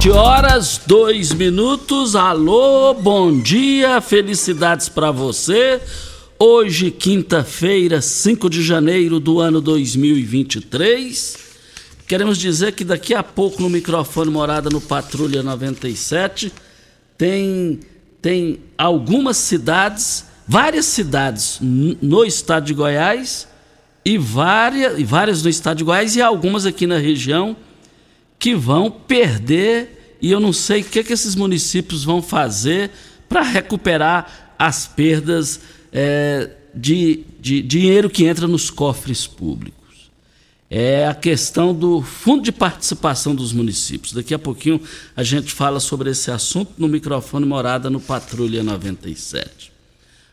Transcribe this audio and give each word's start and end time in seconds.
De 0.00 0.10
horas, 0.10 0.80
dois 0.86 1.30
minutos. 1.34 2.16
Alô, 2.16 2.94
bom 2.94 3.38
dia, 3.38 4.00
felicidades 4.00 4.88
para 4.88 5.10
você. 5.10 5.78
Hoje, 6.38 6.90
quinta-feira, 6.90 8.00
5 8.00 8.48
de 8.48 8.62
janeiro 8.62 9.20
do 9.20 9.40
ano 9.40 9.60
2023. 9.60 11.36
Queremos 12.08 12.38
dizer 12.38 12.72
que 12.72 12.82
daqui 12.82 13.12
a 13.12 13.22
pouco 13.22 13.60
no 13.60 13.68
microfone 13.68 14.30
Morada 14.30 14.70
no 14.70 14.80
Patrulha 14.80 15.42
97 15.42 16.50
tem, 17.18 17.80
tem 18.22 18.58
algumas 18.78 19.36
cidades, 19.36 20.24
várias 20.48 20.86
cidades 20.86 21.58
no 21.60 22.24
estado 22.24 22.64
de 22.64 22.72
Goiás 22.72 23.46
e 24.02 24.16
várias, 24.16 24.98
e 24.98 25.04
várias 25.04 25.42
no 25.42 25.50
estado 25.50 25.76
de 25.76 25.84
Goiás 25.84 26.16
e 26.16 26.22
algumas 26.22 26.64
aqui 26.64 26.86
na 26.86 26.96
região 26.96 27.54
que 28.40 28.54
vão 28.54 28.90
perder 28.90 30.16
e 30.20 30.30
eu 30.30 30.40
não 30.40 30.52
sei 30.52 30.80
o 30.80 30.84
que, 30.84 31.04
que 31.04 31.12
esses 31.12 31.34
municípios 31.34 32.02
vão 32.02 32.22
fazer 32.22 32.90
para 33.28 33.42
recuperar 33.42 34.54
as 34.58 34.86
perdas 34.86 35.60
é, 35.92 36.50
de, 36.74 37.24
de 37.38 37.62
dinheiro 37.62 38.08
que 38.08 38.24
entra 38.24 38.48
nos 38.48 38.70
cofres 38.70 39.26
públicos. 39.26 40.10
É 40.70 41.06
a 41.06 41.14
questão 41.14 41.74
do 41.74 42.00
fundo 42.00 42.42
de 42.42 42.52
participação 42.52 43.34
dos 43.34 43.52
municípios. 43.52 44.12
Daqui 44.12 44.32
a 44.32 44.38
pouquinho 44.38 44.80
a 45.14 45.22
gente 45.22 45.52
fala 45.52 45.78
sobre 45.78 46.10
esse 46.10 46.30
assunto 46.30 46.72
no 46.78 46.88
microfone 46.88 47.44
Morada 47.44 47.90
no 47.90 48.00
Patrulha 48.00 48.62
97. 48.62 49.70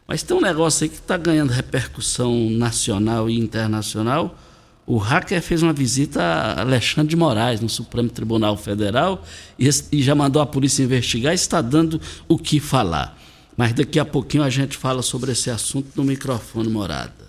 Mas 0.07 0.23
tem 0.23 0.37
um 0.37 0.41
negócio 0.41 0.83
aí 0.83 0.89
que 0.89 0.95
está 0.95 1.17
ganhando 1.17 1.51
repercussão 1.51 2.49
nacional 2.51 3.29
e 3.29 3.37
internacional 3.37 4.37
o 4.87 4.97
hacker 4.97 5.41
fez 5.41 5.61
uma 5.61 5.73
visita 5.73 6.23
a 6.23 6.61
Alexandre 6.61 7.09
de 7.09 7.17
Moraes 7.17 7.59
no 7.59 7.67
Supremo 7.67 8.09
Tribunal 8.09 8.55
Federal 8.55 9.21
e, 9.59 9.69
e 9.91 10.01
já 10.01 10.15
mandou 10.15 10.41
a 10.41 10.45
polícia 10.45 10.81
investigar 10.81 11.33
e 11.33 11.35
está 11.35 11.61
dando 11.61 11.99
o 12.25 12.37
que 12.37 12.57
falar. 12.61 13.19
Mas 13.57 13.73
daqui 13.73 13.99
a 13.99 14.05
pouquinho 14.05 14.43
a 14.43 14.49
gente 14.49 14.77
fala 14.77 15.01
sobre 15.01 15.33
esse 15.33 15.49
assunto 15.49 15.89
no 15.93 16.05
microfone 16.05 16.69
morada. 16.69 17.27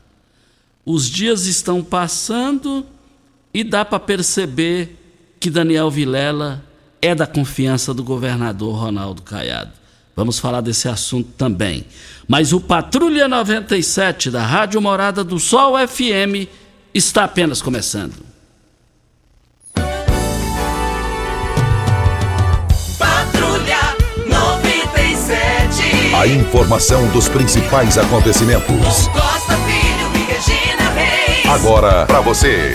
Os 0.86 1.10
dias 1.10 1.46
estão 1.46 1.82
passando 1.82 2.86
e 3.52 3.64
dá 3.64 3.84
para 3.84 3.98
perceber 3.98 4.96
que 5.40 5.50
Daniel 5.50 5.90
Vilela 5.90 6.64
é 7.02 7.12
da 7.12 7.26
confiança 7.26 7.92
do 7.92 8.04
governador 8.04 8.76
Ronaldo 8.76 9.22
Caiado. 9.22 9.72
Vamos 10.14 10.38
falar 10.38 10.60
desse 10.60 10.88
assunto 10.88 11.30
também. 11.36 11.84
Mas 12.28 12.52
o 12.52 12.60
Patrulha 12.60 13.26
97 13.26 14.30
da 14.30 14.46
Rádio 14.46 14.80
Morada 14.80 15.24
do 15.24 15.40
Sol 15.40 15.74
FM 15.88 16.46
está 16.94 17.24
apenas 17.24 17.60
começando. 17.62 18.14
Patrulha 22.98 23.96
97. 24.26 26.14
A 26.14 26.26
informação 26.26 27.08
dos 27.10 27.28
principais 27.28 27.96
acontecimentos. 27.98 29.08
Costa 29.08 29.56
Filho 29.56 30.10
e 30.14 30.24
Regina 30.32 30.90
Reis. 30.90 31.46
Agora 31.46 32.06
para 32.06 32.20
você. 32.20 32.72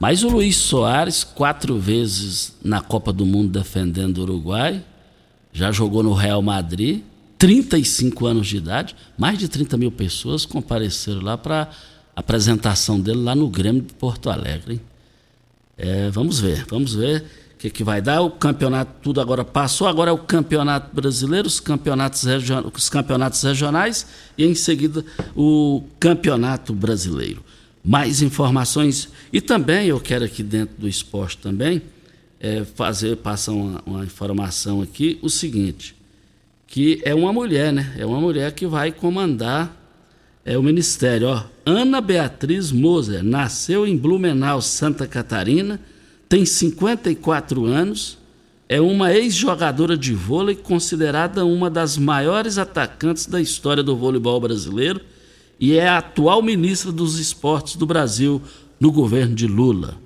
Mas 0.00 0.22
o 0.22 0.28
Luiz 0.28 0.56
Soares, 0.56 1.24
quatro 1.24 1.76
vezes 1.76 2.56
na 2.62 2.80
Copa 2.80 3.12
do 3.12 3.26
Mundo 3.26 3.58
defendendo 3.58 4.18
o 4.18 4.22
Uruguai, 4.22 4.80
já 5.52 5.72
jogou 5.72 6.04
no 6.04 6.12
Real 6.12 6.40
Madrid, 6.40 7.02
35 7.38 8.26
anos 8.26 8.48
de 8.48 8.56
idade, 8.56 8.96
mais 9.16 9.38
de 9.38 9.48
30 9.48 9.76
mil 9.76 9.92
pessoas 9.92 10.44
compareceram 10.44 11.20
lá 11.20 11.38
para 11.38 11.70
a 12.14 12.20
apresentação 12.20 12.98
dele 12.98 13.22
lá 13.22 13.34
no 13.34 13.48
Grêmio 13.48 13.82
de 13.82 13.94
Porto 13.94 14.28
Alegre. 14.28 14.80
É, 15.76 16.10
vamos 16.10 16.40
ver, 16.40 16.66
vamos 16.68 16.94
ver 16.94 17.24
o 17.54 17.58
que, 17.58 17.70
que 17.70 17.84
vai 17.84 18.02
dar. 18.02 18.22
O 18.22 18.30
campeonato 18.30 18.92
tudo 19.00 19.20
agora 19.20 19.44
passou, 19.44 19.86
agora 19.86 20.10
é 20.10 20.12
o 20.12 20.18
campeonato 20.18 20.92
brasileiro, 20.92 21.46
os 21.46 21.60
campeonatos, 21.60 22.24
os 22.74 22.88
campeonatos 22.88 23.40
regionais 23.40 24.04
e 24.36 24.44
em 24.44 24.54
seguida 24.56 25.04
o 25.36 25.84
campeonato 26.00 26.74
brasileiro. 26.74 27.44
Mais 27.84 28.20
informações 28.20 29.08
e 29.32 29.40
também 29.40 29.86
eu 29.86 30.00
quero 30.00 30.24
aqui 30.24 30.42
dentro 30.42 30.74
do 30.76 30.88
esporte 30.88 31.38
também 31.38 31.80
é, 32.40 32.64
fazer 32.64 33.16
passar 33.18 33.52
uma, 33.52 33.80
uma 33.86 34.04
informação 34.04 34.82
aqui 34.82 35.20
o 35.22 35.30
seguinte 35.30 35.97
que 36.68 37.00
é 37.02 37.14
uma 37.14 37.32
mulher, 37.32 37.72
né? 37.72 37.94
É 37.98 38.04
uma 38.04 38.20
mulher 38.20 38.52
que 38.52 38.66
vai 38.66 38.92
comandar 38.92 39.74
é, 40.44 40.56
o 40.56 40.62
ministério. 40.62 41.28
Ó, 41.28 41.42
Ana 41.64 42.00
Beatriz 42.00 42.70
Moser 42.70 43.24
nasceu 43.24 43.86
em 43.86 43.96
Blumenau, 43.96 44.60
Santa 44.60 45.06
Catarina, 45.06 45.80
tem 46.28 46.44
54 46.44 47.64
anos, 47.64 48.18
é 48.68 48.78
uma 48.82 49.14
ex-jogadora 49.14 49.96
de 49.96 50.12
vôlei 50.12 50.54
considerada 50.54 51.42
uma 51.46 51.70
das 51.70 51.96
maiores 51.96 52.58
atacantes 52.58 53.24
da 53.24 53.40
história 53.40 53.82
do 53.82 53.96
voleibol 53.96 54.38
brasileiro 54.38 55.00
e 55.58 55.74
é 55.74 55.88
a 55.88 55.98
atual 55.98 56.42
ministra 56.42 56.92
dos 56.92 57.18
Esportes 57.18 57.76
do 57.76 57.86
Brasil 57.86 58.42
no 58.78 58.92
governo 58.92 59.34
de 59.34 59.46
Lula. 59.46 59.96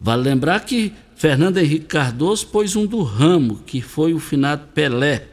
Vale 0.00 0.22
lembrar 0.22 0.60
que 0.60 0.94
Fernando 1.14 1.58
Henrique 1.58 1.84
Cardoso 1.84 2.46
pôs 2.46 2.74
um 2.74 2.86
do 2.86 3.02
ramo, 3.02 3.60
que 3.66 3.82
foi 3.82 4.14
o 4.14 4.18
finado 4.18 4.68
Pelé, 4.74 5.29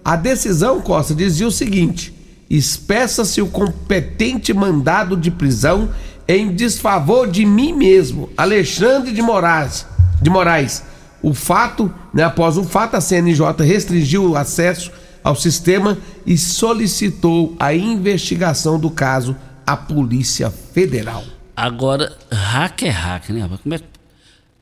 A 0.04 0.16
decisão, 0.16 0.82
Costa, 0.82 1.14
dizia 1.14 1.48
o 1.48 1.52
seguinte: 1.52 2.14
espeça-se 2.50 3.42
o 3.42 3.48
competente 3.48 4.54
mandado 4.54 5.18
de 5.18 5.30
prisão 5.30 5.90
em 6.28 6.54
desfavor 6.54 7.30
de 7.30 7.46
mim 7.46 7.74
mesmo, 7.74 8.30
Alexandre 8.36 9.12
de 9.12 9.22
Moraes. 9.22 9.86
De 10.22 10.30
Moraes. 10.30 10.84
O 11.22 11.34
fato, 11.34 11.94
né, 12.14 12.24
após 12.24 12.58
o 12.58 12.64
fato, 12.64 12.96
a 12.96 13.02
CNJ 13.02 13.64
restringiu 13.64 14.32
o 14.32 14.36
acesso 14.36 14.92
ao 15.24 15.36
sistema 15.36 15.98
e 16.26 16.38
solicitou 16.38 17.56
a 17.60 17.74
investigação 17.74 18.80
do 18.80 18.90
caso 18.90 19.36
à 19.66 19.76
Polícia 19.76 20.50
Federal. 20.50 21.24
Agora, 21.56 22.16
hack 22.32 22.84
é 22.84 22.90
hack, 22.90 23.30
né? 23.30 23.50
Como 23.64 23.76
é, 23.76 23.80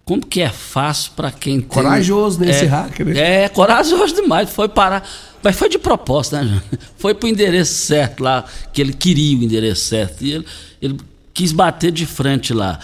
como 0.06 0.24
que 0.24 0.40
é 0.40 0.50
fácil 0.50 1.14
para 1.16 1.32
quem 1.32 1.60
tem... 1.60 1.68
Corajoso 1.68 2.40
nesse 2.40 2.66
é, 2.66 2.68
hacker, 2.68 3.08
né? 3.08 3.44
É, 3.44 3.50
corajoso 3.50 4.14
demais. 4.14 4.52
Foi 4.52 4.70
parar. 4.70 5.04
Mas 5.42 5.58
foi 5.58 5.68
de 5.68 5.80
propósito, 5.80 6.36
né? 6.36 6.62
Foi 6.98 7.14
pro 7.14 7.28
endereço 7.28 7.74
certo 7.74 8.24
lá, 8.24 8.46
que 8.72 8.82
ele 8.82 8.94
queria 8.94 9.38
o 9.38 9.44
endereço 9.44 9.86
certo. 9.86 10.24
E 10.24 10.34
ele, 10.34 10.46
ele 10.82 10.98
quis 11.34 11.52
bater 11.52 11.92
de 11.92 12.06
frente 12.06 12.54
lá. 12.54 12.80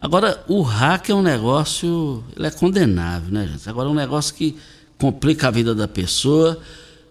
Agora, 0.00 0.42
o 0.46 0.62
hack 0.62 1.08
é 1.08 1.14
um 1.14 1.22
negócio. 1.22 2.22
Ele 2.36 2.46
é 2.46 2.50
condenável, 2.50 3.30
né, 3.30 3.46
gente? 3.46 3.68
Agora 3.68 3.88
é 3.88 3.92
um 3.92 3.94
negócio 3.94 4.34
que 4.34 4.56
complica 4.98 5.48
a 5.48 5.50
vida 5.50 5.74
da 5.74 5.88
pessoa. 5.88 6.58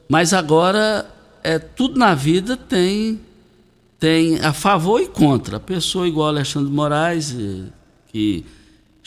Mas 0.07 0.33
agora, 0.33 1.06
é, 1.44 1.57
tudo 1.57 1.98
na 1.98 2.13
vida 2.13 2.56
tem, 2.56 3.19
tem 4.00 4.39
a 4.39 4.53
favor 4.53 5.01
e 5.01 5.07
contra. 5.07 5.57
A 5.57 5.60
pessoa 5.60 6.07
igual 6.07 6.27
Alexandre 6.27 6.71
Moraes, 6.71 7.36
que 8.07 8.45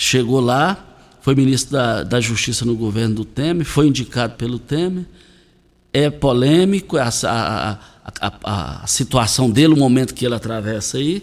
chegou 0.01 0.41
lá, 0.41 0.83
foi 1.21 1.35
ministro 1.35 1.73
da, 1.73 2.03
da 2.03 2.21
Justiça 2.23 2.65
no 2.65 2.75
governo 2.75 3.17
do 3.17 3.25
Temer, 3.25 3.67
foi 3.67 3.87
indicado 3.87 4.35
pelo 4.35 4.59
Temer. 4.59 5.05
É 5.93 6.09
polêmico 6.09 6.97
a, 6.97 7.11
a, 7.25 7.79
a, 8.19 8.83
a 8.83 8.87
situação 8.87 9.51
dele, 9.51 9.75
o 9.75 9.77
momento 9.77 10.15
que 10.15 10.25
ele 10.25 10.35
atravessa 10.35 10.97
aí. 10.97 11.23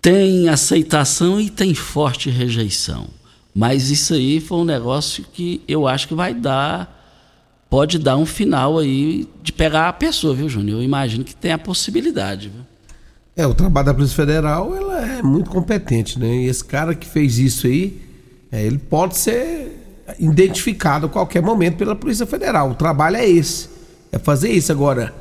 Tem 0.00 0.48
aceitação 0.48 1.40
e 1.40 1.50
tem 1.50 1.74
forte 1.74 2.30
rejeição. 2.30 3.08
Mas 3.52 3.90
isso 3.90 4.14
aí 4.14 4.38
foi 4.38 4.58
um 4.58 4.64
negócio 4.64 5.24
que 5.32 5.60
eu 5.66 5.88
acho 5.88 6.06
que 6.06 6.14
vai 6.14 6.32
dar, 6.32 7.02
pode 7.68 7.98
dar 7.98 8.16
um 8.16 8.26
final 8.26 8.78
aí 8.78 9.26
de 9.42 9.52
pegar 9.52 9.88
a 9.88 9.92
pessoa, 9.92 10.32
viu, 10.32 10.48
Júnior? 10.48 10.78
Eu 10.78 10.84
imagino 10.84 11.24
que 11.24 11.34
tem 11.34 11.50
a 11.50 11.58
possibilidade, 11.58 12.50
viu? 12.50 12.73
É, 13.36 13.46
o 13.46 13.54
trabalho 13.54 13.86
da 13.86 13.94
Polícia 13.94 14.14
Federal 14.14 14.74
ela 14.76 15.18
é 15.18 15.22
muito 15.22 15.50
competente, 15.50 16.18
né? 16.18 16.28
E 16.28 16.46
esse 16.46 16.64
cara 16.64 16.94
que 16.94 17.08
fez 17.08 17.38
isso 17.38 17.66
aí, 17.66 18.00
é, 18.50 18.64
ele 18.64 18.78
pode 18.78 19.16
ser 19.16 19.72
identificado 20.18 21.06
a 21.06 21.08
qualquer 21.08 21.42
momento 21.42 21.76
pela 21.76 21.96
Polícia 21.96 22.26
Federal. 22.26 22.70
O 22.70 22.74
trabalho 22.74 23.16
é 23.16 23.28
esse, 23.28 23.68
é 24.12 24.18
fazer 24.18 24.50
isso. 24.50 24.70
Agora, 24.70 25.12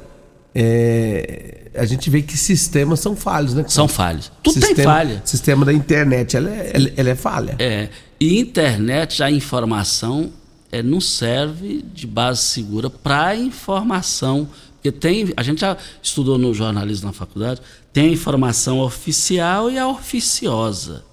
é, 0.53 1.71
a 1.75 1.85
gente 1.85 2.09
vê 2.09 2.21
que 2.21 2.37
sistemas 2.37 2.99
são 2.99 3.15
falhos, 3.15 3.53
né? 3.55 3.65
São 3.67 3.87
falhos. 3.87 4.31
Tudo 4.43 4.53
sistema, 4.53 4.75
tem 4.75 4.85
falha. 4.85 5.21
Sistema 5.25 5.65
da 5.65 5.73
internet, 5.73 6.37
ela 6.37 6.49
é, 6.49 6.71
ela, 6.73 6.91
ela 6.95 7.09
é 7.09 7.15
falha. 7.15 7.55
É, 7.57 7.89
e 8.19 8.39
internet, 8.39 9.23
a 9.23 9.31
informação 9.31 10.31
é, 10.71 10.83
não 10.83 11.01
serve 11.01 11.83
de 11.93 12.05
base 12.05 12.41
segura 12.41 12.89
para 12.89 13.35
informação. 13.35 14.47
Porque 14.75 14.91
tem, 14.91 15.33
a 15.37 15.43
gente 15.43 15.61
já 15.61 15.77
estudou 16.01 16.37
no 16.37 16.53
jornalismo 16.53 17.07
na 17.07 17.13
faculdade, 17.13 17.61
tem 17.93 18.09
a 18.09 18.13
informação 18.13 18.79
oficial 18.79 19.69
e 19.69 19.77
a 19.77 19.87
oficiosa. 19.87 21.05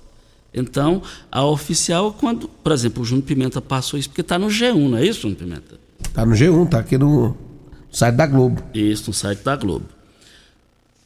Então, 0.52 1.02
a 1.30 1.44
oficial, 1.44 2.12
quando, 2.18 2.48
por 2.48 2.72
exemplo, 2.72 3.02
o 3.02 3.06
Júnior 3.06 3.26
Pimenta 3.26 3.60
passou 3.60 3.98
isso, 3.98 4.08
porque 4.08 4.22
está 4.22 4.38
no 4.38 4.48
G1, 4.48 4.88
não 4.88 4.98
é 4.98 5.04
isso, 5.04 5.20
Júnior 5.20 5.38
Pimenta? 5.38 5.78
Está 6.02 6.26
no 6.26 6.34
G1, 6.34 6.64
está 6.64 6.78
aqui 6.80 6.98
no 6.98 7.36
site 7.92 8.16
da 8.16 8.26
Globo. 8.26 8.62
Isso, 8.74 9.04
no 9.08 9.14
site 9.14 9.44
da 9.44 9.54
Globo. 9.54 9.86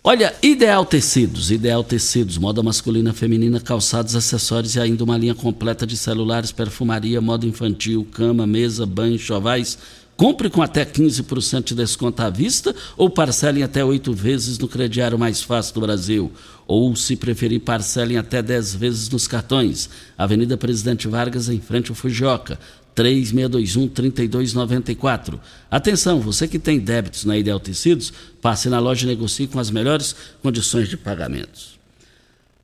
Olha, 0.02 0.35
Ideal 0.43 0.85
Tecidos, 0.85 1.50
Ideal 1.50 1.83
Tecidos, 1.83 2.38
moda 2.38 2.62
masculina, 2.62 3.12
feminina, 3.12 3.59
calçados, 3.59 4.14
acessórios 4.14 4.76
e 4.76 4.81
ainda 4.81 5.02
uma 5.02 5.16
linha 5.16 5.35
completa 5.35 5.87
de 5.87 5.97
celulares, 5.97 6.52
perfumaria, 6.52 7.21
moda 7.21 7.47
infantil, 7.47 8.07
cama, 8.12 8.47
mesa, 8.47 8.87
banho, 8.87 9.19
chovais 9.19 9.78
Compre 10.16 10.49
com 10.49 10.62
até 10.62 10.85
15% 10.85 11.64
de 11.64 11.75
desconto 11.75 12.23
à 12.23 12.30
vista 12.30 12.73
ou 12.97 13.11
parcelem 13.11 13.64
até 13.64 13.85
oito 13.85 14.12
vezes 14.12 14.56
no 14.59 14.68
crediário 14.68 15.18
mais 15.18 15.42
fácil 15.42 15.75
do 15.75 15.80
Brasil. 15.80 16.30
Ou, 16.66 16.94
se 16.94 17.16
preferir, 17.16 17.61
parcelem 17.61 18.16
até 18.16 18.40
10 18.40 18.76
vezes 18.76 19.09
nos 19.09 19.26
cartões. 19.26 19.90
Avenida 20.16 20.56
Presidente 20.56 21.09
Vargas, 21.09 21.49
em 21.49 21.61
frente 21.61 21.90
ao 21.90 21.97
Fujioka. 21.97 22.61
3621-3294. 22.94 25.40
Atenção, 25.68 26.21
você 26.21 26.47
que 26.47 26.61
tem 26.61 26.78
débitos 26.78 27.25
na 27.25 27.37
Ideal 27.37 27.59
Tecidos, 27.59 28.12
passe 28.40 28.68
na 28.68 28.78
loja 28.78 29.04
e 29.04 29.09
negocie 29.09 29.49
com 29.49 29.59
as 29.59 29.68
melhores 29.68 30.14
condições 30.40 30.88
de 30.88 30.97
pagamentos. 30.97 31.76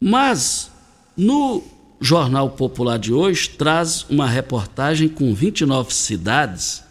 Mas, 0.00 0.70
no 1.16 1.64
Jornal 2.00 2.50
Popular 2.50 2.96
de 2.96 3.12
hoje, 3.12 3.50
traz 3.50 4.06
uma 4.08 4.28
reportagem 4.28 5.08
com 5.08 5.34
29 5.34 5.92
cidades 5.92 6.88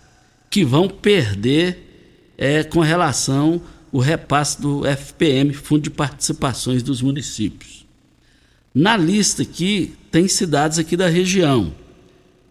que 0.49 0.63
vão 0.65 0.87
perder 0.87 2.33
é, 2.37 2.63
com 2.63 2.79
relação 2.79 3.61
ao 3.93 3.99
repasse 3.99 4.61
do 4.61 4.85
FPM, 4.85 5.53
Fundo 5.53 5.83
de 5.83 5.89
Participações 5.89 6.81
dos 6.81 7.01
Municípios. 7.01 7.85
Na 8.73 8.95
lista 8.95 9.41
aqui 9.41 9.95
tem 10.11 10.27
cidades 10.27 10.79
aqui 10.79 10.95
da 10.95 11.07
região. 11.07 11.73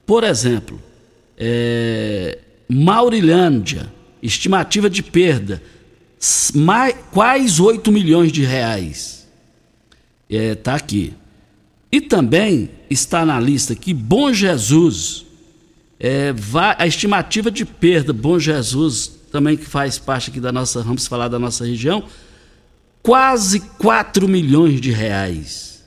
Por 0.04 0.24
exemplo, 0.24 0.80
é, 1.36 2.38
Maurilândia, 2.68 3.92
estimativa 4.22 4.90
de 4.90 5.02
perda, 5.02 5.62
mais, 6.54 6.94
quase 7.12 7.62
8 7.62 7.90
milhões 7.92 8.32
de 8.32 8.44
reais. 8.44 9.26
Está 10.28 10.42
é, 10.42 10.54
tá 10.54 10.74
aqui. 10.74 11.14
E 11.90 12.00
também 12.00 12.70
está 12.90 13.24
na 13.24 13.40
lista 13.40 13.72
aqui 13.72 13.94
Bom 13.94 14.32
Jesus, 14.32 15.24
é, 16.00 16.32
a 16.78 16.86
estimativa 16.86 17.50
de 17.50 17.64
perda, 17.64 18.12
Bom 18.12 18.38
Jesus, 18.38 19.10
também 19.32 19.56
que 19.56 19.64
faz 19.64 19.98
parte 19.98 20.30
aqui 20.30 20.40
da 20.40 20.52
nossa, 20.52 20.82
vamos 20.82 21.06
falar 21.06 21.28
da 21.28 21.38
nossa 21.38 21.64
região, 21.66 22.04
quase 23.02 23.60
4 23.60 24.28
milhões 24.28 24.80
de 24.80 24.90
reais. 24.90 25.84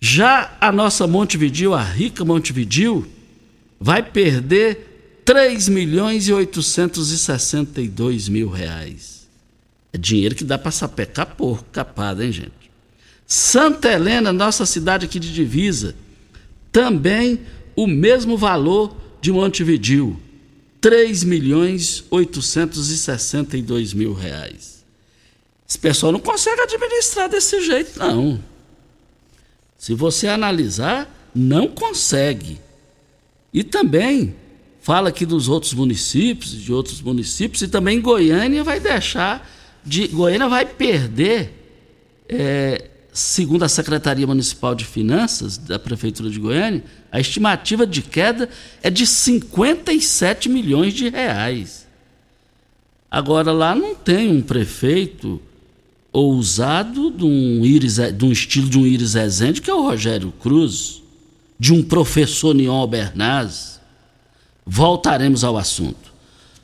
Já 0.00 0.56
a 0.60 0.72
nossa 0.72 1.06
Montevidil, 1.06 1.74
a 1.74 1.82
rica 1.82 2.24
Montevidil, 2.24 3.06
vai 3.78 4.02
perder 4.02 5.22
3 5.24 5.68
milhões 5.68 6.26
e 6.26 6.32
862 6.32 8.28
mil 8.28 8.48
reais. 8.48 9.28
É 9.92 9.98
dinheiro 9.98 10.34
que 10.34 10.44
dá 10.44 10.56
para 10.56 10.70
sapecar 10.70 11.36
porco 11.36 11.64
capado, 11.70 12.22
hein, 12.22 12.32
gente? 12.32 12.52
Santa 13.26 13.92
Helena, 13.92 14.32
nossa 14.32 14.66
cidade 14.66 15.04
aqui 15.06 15.20
de 15.20 15.32
divisa, 15.32 15.94
também 16.72 17.40
o 17.76 17.86
mesmo 17.86 18.36
valor 18.36 18.96
de 19.20 19.30
Montevidil, 19.32 20.18
3 20.80 21.24
milhões 21.24 22.04
862 22.10 23.92
mil 23.92 24.12
reais. 24.12 24.84
Esse 25.68 25.78
pessoal 25.78 26.10
não 26.10 26.20
consegue 26.20 26.60
administrar 26.62 27.28
desse 27.28 27.60
jeito, 27.60 27.98
não. 27.98 28.42
Se 29.78 29.94
você 29.94 30.26
analisar, 30.26 31.08
não 31.34 31.68
consegue. 31.68 32.60
E 33.52 33.62
também 33.62 34.34
fala 34.80 35.10
aqui 35.10 35.24
dos 35.24 35.48
outros 35.48 35.72
municípios, 35.74 36.52
de 36.52 36.72
outros 36.72 37.00
municípios, 37.00 37.62
e 37.62 37.68
também 37.68 38.00
Goiânia 38.00 38.64
vai 38.64 38.80
deixar 38.80 39.48
de 39.84 40.08
Goiânia 40.08 40.48
vai 40.48 40.66
perder, 40.66 41.52
é, 42.28 42.90
segundo 43.12 43.64
a 43.64 43.68
Secretaria 43.68 44.26
Municipal 44.26 44.74
de 44.74 44.84
Finanças 44.84 45.56
da 45.56 45.78
Prefeitura 45.78 46.30
de 46.30 46.38
Goiânia, 46.38 46.84
a 47.10 47.18
estimativa 47.18 47.86
de 47.86 48.02
queda 48.02 48.48
é 48.82 48.90
de 48.90 49.06
57 49.06 50.48
milhões 50.48 50.94
de 50.94 51.08
reais. 51.08 51.86
Agora, 53.10 53.50
lá 53.50 53.74
não 53.74 53.94
tem 53.94 54.30
um 54.30 54.40
prefeito 54.40 55.40
ousado 56.12 57.10
de 57.10 57.24
um, 57.24 57.60
de 58.12 58.24
um 58.24 58.32
estilo 58.32 58.68
de 58.68 58.78
um 58.78 58.86
Iris 58.86 59.14
Rezende, 59.14 59.60
que 59.60 59.70
é 59.70 59.74
o 59.74 59.82
Rogério 59.82 60.32
Cruz, 60.40 61.02
de 61.58 61.72
um 61.72 61.82
professor 61.82 62.54
Nion 62.54 62.86
Bernaz. 62.86 63.80
Voltaremos 64.64 65.42
ao 65.42 65.56
assunto. 65.56 66.09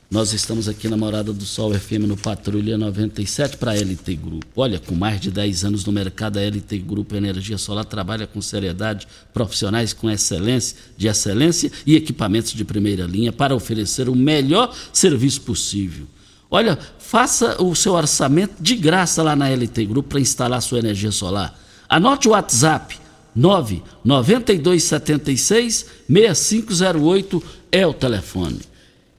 Nós 0.09 0.31
estamos 0.31 0.69
aqui 0.69 0.87
na 0.87 0.95
Morada 0.95 1.33
do 1.33 1.43
Sol 1.43 1.73
FM 1.73 2.07
no 2.07 2.15
Patrulha 2.15 2.77
97 2.77 3.57
para 3.57 3.73
a 3.73 3.75
LT 3.75 4.15
Grupo. 4.15 4.47
Olha, 4.55 4.79
com 4.79 4.95
mais 4.95 5.19
de 5.19 5.29
10 5.29 5.65
anos 5.65 5.83
no 5.83 5.91
mercado, 5.91 6.39
a 6.39 6.41
LT 6.41 6.77
Grupo 6.77 7.13
Energia 7.13 7.57
Solar 7.57 7.83
trabalha 7.83 8.25
com 8.25 8.41
seriedade, 8.41 9.05
profissionais 9.33 9.91
com 9.91 10.09
excelência, 10.09 10.77
de 10.95 11.09
excelência 11.09 11.69
e 11.85 11.93
equipamentos 11.93 12.53
de 12.53 12.63
primeira 12.63 13.05
linha 13.05 13.33
para 13.33 13.53
oferecer 13.53 14.07
o 14.07 14.15
melhor 14.15 14.73
serviço 14.93 15.41
possível. 15.41 16.07
Olha, 16.49 16.79
faça 16.97 17.61
o 17.61 17.75
seu 17.75 17.91
orçamento 17.91 18.63
de 18.63 18.77
graça 18.77 19.21
lá 19.21 19.35
na 19.35 19.49
LT 19.49 19.87
Grupo 19.87 20.07
para 20.07 20.21
instalar 20.21 20.61
sua 20.61 20.79
energia 20.79 21.11
solar. 21.11 21.59
Anote 21.89 22.29
o 22.29 22.31
WhatsApp 22.31 22.97
99276 23.35 25.85
6508 26.07 27.43
é 27.73 27.85
o 27.85 27.93
telefone. 27.93 28.61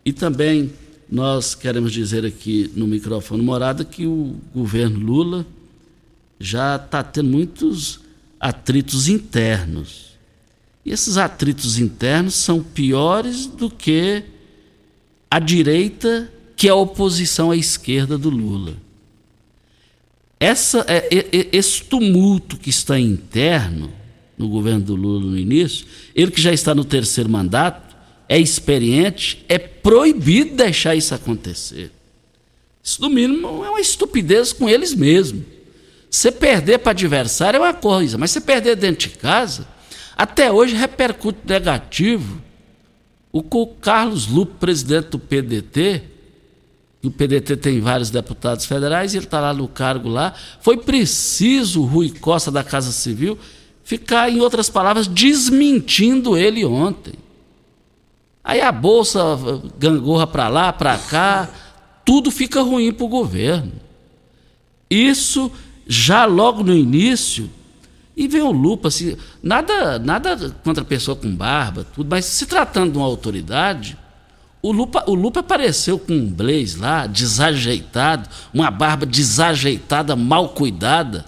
E 0.03 0.15
também 0.15 0.73
nós 1.11 1.55
queremos 1.55 1.93
dizer 1.93 2.25
aqui 2.25 2.71
no 2.77 2.87
microfone 2.87 3.43
morada 3.43 3.85
que 3.85 4.07
o 4.07 4.37
governo 4.55 4.99
Lula 4.99 5.47
já 6.39 6.77
está 6.77 7.03
tendo 7.03 7.31
muitos 7.31 8.01
atritos 8.39 9.09
internos. 9.09 10.09
E 10.85 10.91
esses 10.91 11.17
atritos 11.17 11.79
internos 11.79 12.35
são 12.35 12.63
piores 12.63 13.47
do 13.47 13.71
que 13.71 14.23
a 15.31 15.39
direita, 15.39 16.31
que 16.57 16.69
é 16.69 16.71
a 16.71 16.75
oposição 16.75 17.51
à 17.51 17.57
esquerda 17.57 18.17
do 18.17 18.31
Lula. 18.31 18.75
Essa, 20.41 20.85
é, 20.89 21.09
esse 21.53 21.85
tumulto 21.85 22.57
que 22.57 22.71
está 22.71 22.99
interno 22.99 23.93
no 24.37 24.49
governo 24.49 24.83
do 24.83 24.95
Lula 24.95 25.31
no 25.31 25.39
início, 25.39 25.87
ele 26.15 26.31
que 26.31 26.41
já 26.41 26.53
está 26.53 26.75
no 26.75 26.85
terceiro 26.85 27.29
mandato, 27.29 27.88
é 28.29 28.39
experiente, 28.39 29.45
é 29.49 29.59
proibido 29.59 30.57
deixar 30.57 30.95
isso 30.95 31.15
acontecer. 31.15 31.91
Isso, 32.83 33.01
no 33.01 33.09
mínimo, 33.09 33.65
é 33.65 33.71
uma 33.71 33.81
estupidez 33.81 34.53
com 34.53 34.69
eles 34.69 34.95
mesmos. 34.95 35.45
Você 36.11 36.31
perder 36.33 36.79
para 36.79 36.93
adversário 36.93 37.59
é 37.59 37.61
uma 37.61 37.75
coisa, 37.75 38.17
mas 38.19 38.31
você 38.31 38.41
perder 38.41 38.77
dentro 38.77 39.09
de 39.09 39.17
casa, 39.17 39.67
até 40.17 40.51
hoje 40.51 40.75
repercute 40.75 41.39
negativo. 41.47 42.41
O 43.31 43.67
Carlos 43.67 44.27
Lupe, 44.27 44.55
presidente 44.59 45.11
do 45.11 45.19
PDT, 45.19 46.03
o 47.05 47.11
PDT 47.11 47.57
tem 47.57 47.81
vários 47.81 48.11
deputados 48.11 48.65
federais, 48.65 49.15
ele 49.15 49.25
está 49.25 49.41
lá 49.41 49.53
no 49.53 49.69
cargo 49.69 50.09
lá. 50.09 50.35
Foi 50.61 50.77
preciso 50.77 51.83
o 51.83 51.85
Rui 51.85 52.11
Costa 52.11 52.51
da 52.51 52.65
Casa 52.65 52.91
Civil 52.91 53.39
ficar, 53.85 54.31
em 54.31 54.41
outras 54.41 54.69
palavras, 54.69 55.07
desmentindo 55.07 56.37
ele 56.37 56.65
ontem. 56.65 57.15
Aí 58.49 58.63
a 58.63 58.73
bolsa 58.73 59.21
gangorra 59.79 60.27
para 60.27 60.49
lá, 60.49 60.73
para 60.73 60.97
cá, 60.97 61.51
tudo 62.03 62.31
fica 62.31 62.63
ruim 62.63 62.95
para 62.95 63.05
o 63.05 63.09
governo. 63.09 63.73
Isso 64.89 65.53
já 65.87 66.25
logo 66.25 66.63
no 66.63 66.75
início, 66.75 67.51
e 68.17 68.27
vem 68.27 68.41
o 68.41 68.51
Lupa, 68.51 68.89
assim, 68.89 69.19
nada, 69.43 69.99
nada 69.99 70.51
contra 70.65 70.83
a 70.83 70.87
pessoa 70.87 71.15
com 71.15 71.31
barba, 71.31 71.87
tudo, 71.95 72.09
mas 72.09 72.25
se 72.25 72.47
tratando 72.47 72.93
de 72.93 72.97
uma 72.97 73.07
autoridade, 73.07 73.99
o 74.63 74.73
Lupa, 74.73 75.05
o 75.07 75.15
Lupa 75.15 75.41
apareceu 75.41 75.99
com 75.99 76.15
um 76.15 76.33
blaze 76.33 76.79
lá, 76.79 77.07
desajeitado, 77.07 78.31
uma 78.55 78.71
barba 78.71 79.05
desajeitada, 79.05 80.17
mal 80.17 80.49
cuidada, 80.49 81.27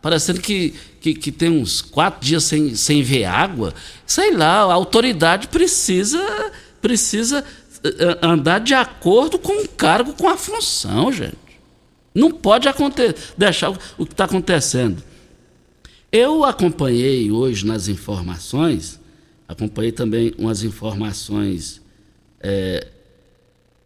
parecendo 0.00 0.40
que, 0.40 0.74
que, 1.06 1.14
que, 1.14 1.32
tem 1.32 1.50
uns 1.50 1.80
quatro 1.80 2.24
dias 2.26 2.42
sem, 2.42 2.74
sem 2.74 3.02
ver 3.02 3.24
água. 3.24 3.72
Sei 4.04 4.34
lá, 4.34 4.62
a 4.62 4.72
autoridade 4.72 5.46
precisa, 5.48 6.52
precisa 6.82 7.44
eh, 7.84 7.94
eh, 7.98 8.18
andar 8.22 8.58
de 8.58 8.74
acordo 8.74 9.38
com 9.38 9.62
o 9.62 9.68
cargo, 9.68 10.14
com 10.14 10.28
a 10.28 10.36
função, 10.36 11.12
gente. 11.12 11.36
Não 12.12 12.32
pode 12.32 12.66
acontecer, 12.66 13.14
deixar 13.36 13.70
o 13.70 14.06
que 14.06 14.12
está 14.12 14.24
acontecendo. 14.24 15.02
Eu 16.10 16.44
acompanhei 16.44 17.30
hoje 17.30 17.64
nas 17.64 17.88
informações, 17.88 18.98
acompanhei 19.46 19.92
também 19.92 20.34
umas 20.38 20.64
informações 20.64 21.80
é, 22.40 22.88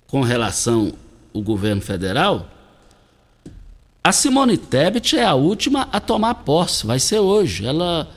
com 0.07 0.23
relação 0.23 0.95
ao 1.35 1.43
governo 1.43 1.83
federal 1.83 2.49
a 4.03 4.13
Simone 4.13 4.57
Tebet 4.57 5.17
é 5.17 5.25
a 5.25 5.35
última 5.35 5.89
a 5.93 6.01
tomar 6.01 6.35
posse, 6.37 6.87
vai 6.87 6.99
ser 6.99 7.19
hoje. 7.19 7.67
Ela, 7.67 8.09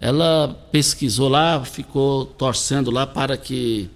ela 0.00 0.56
pesquisou 0.72 1.28
lá, 1.28 1.62
ficou 1.64 2.26
torcendo 2.26 2.90
lá 2.90 3.06
para 3.06 3.36
que, 3.36 3.90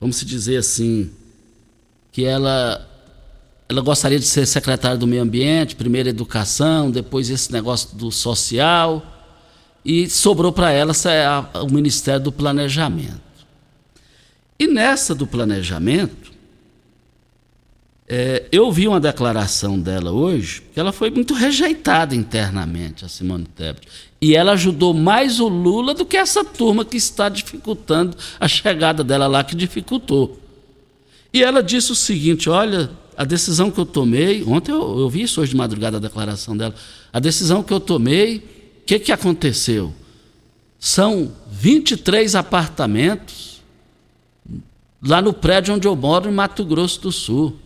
vamos 0.00 0.16
se 0.16 0.24
dizer 0.24 0.58
assim, 0.58 1.10
que 2.12 2.24
ela, 2.24 2.86
ela 3.68 3.80
gostaria 3.80 4.18
de 4.18 4.26
ser 4.26 4.46
secretária 4.46 4.96
do 4.96 5.06
meio 5.06 5.22
ambiente, 5.22 5.74
primeiro 5.74 6.08
educação, 6.08 6.90
depois 6.90 7.30
esse 7.30 7.52
negócio 7.52 7.96
do 7.96 8.12
social, 8.12 9.04
e 9.84 10.08
sobrou 10.08 10.52
para 10.52 10.70
ela 10.70 10.92
o 11.62 11.72
Ministério 11.72 12.20
do 12.20 12.32
Planejamento. 12.32 13.30
E 14.60 14.66
nessa 14.66 15.14
do 15.14 15.26
planejamento, 15.26 16.19
é, 18.12 18.48
eu 18.50 18.72
vi 18.72 18.88
uma 18.88 18.98
declaração 18.98 19.78
dela 19.78 20.10
hoje, 20.10 20.64
que 20.74 20.80
ela 20.80 20.90
foi 20.90 21.12
muito 21.12 21.32
rejeitada 21.32 22.12
internamente, 22.12 23.04
a 23.04 23.08
Simone 23.08 23.44
Tebet. 23.44 23.86
E 24.20 24.34
ela 24.34 24.50
ajudou 24.54 24.92
mais 24.92 25.38
o 25.38 25.46
Lula 25.46 25.94
do 25.94 26.04
que 26.04 26.16
essa 26.16 26.44
turma 26.44 26.84
que 26.84 26.96
está 26.96 27.28
dificultando 27.28 28.16
a 28.40 28.48
chegada 28.48 29.04
dela 29.04 29.28
lá, 29.28 29.44
que 29.44 29.54
dificultou. 29.54 30.40
E 31.32 31.40
ela 31.40 31.62
disse 31.62 31.92
o 31.92 31.94
seguinte: 31.94 32.50
olha, 32.50 32.90
a 33.16 33.24
decisão 33.24 33.70
que 33.70 33.78
eu 33.78 33.86
tomei, 33.86 34.42
ontem 34.42 34.72
eu, 34.72 34.98
eu 34.98 35.08
vi 35.08 35.22
isso 35.22 35.40
hoje 35.40 35.52
de 35.52 35.56
madrugada 35.56 35.98
a 35.98 36.00
declaração 36.00 36.56
dela, 36.56 36.74
a 37.12 37.20
decisão 37.20 37.62
que 37.62 37.72
eu 37.72 37.78
tomei, 37.78 38.38
o 38.38 38.86
que, 38.86 38.98
que 38.98 39.12
aconteceu? 39.12 39.94
São 40.80 41.30
23 41.48 42.34
apartamentos 42.34 43.62
lá 45.00 45.22
no 45.22 45.32
prédio 45.32 45.76
onde 45.76 45.86
eu 45.86 45.94
moro, 45.94 46.28
em 46.28 46.34
Mato 46.34 46.64
Grosso 46.64 47.00
do 47.02 47.12
Sul. 47.12 47.56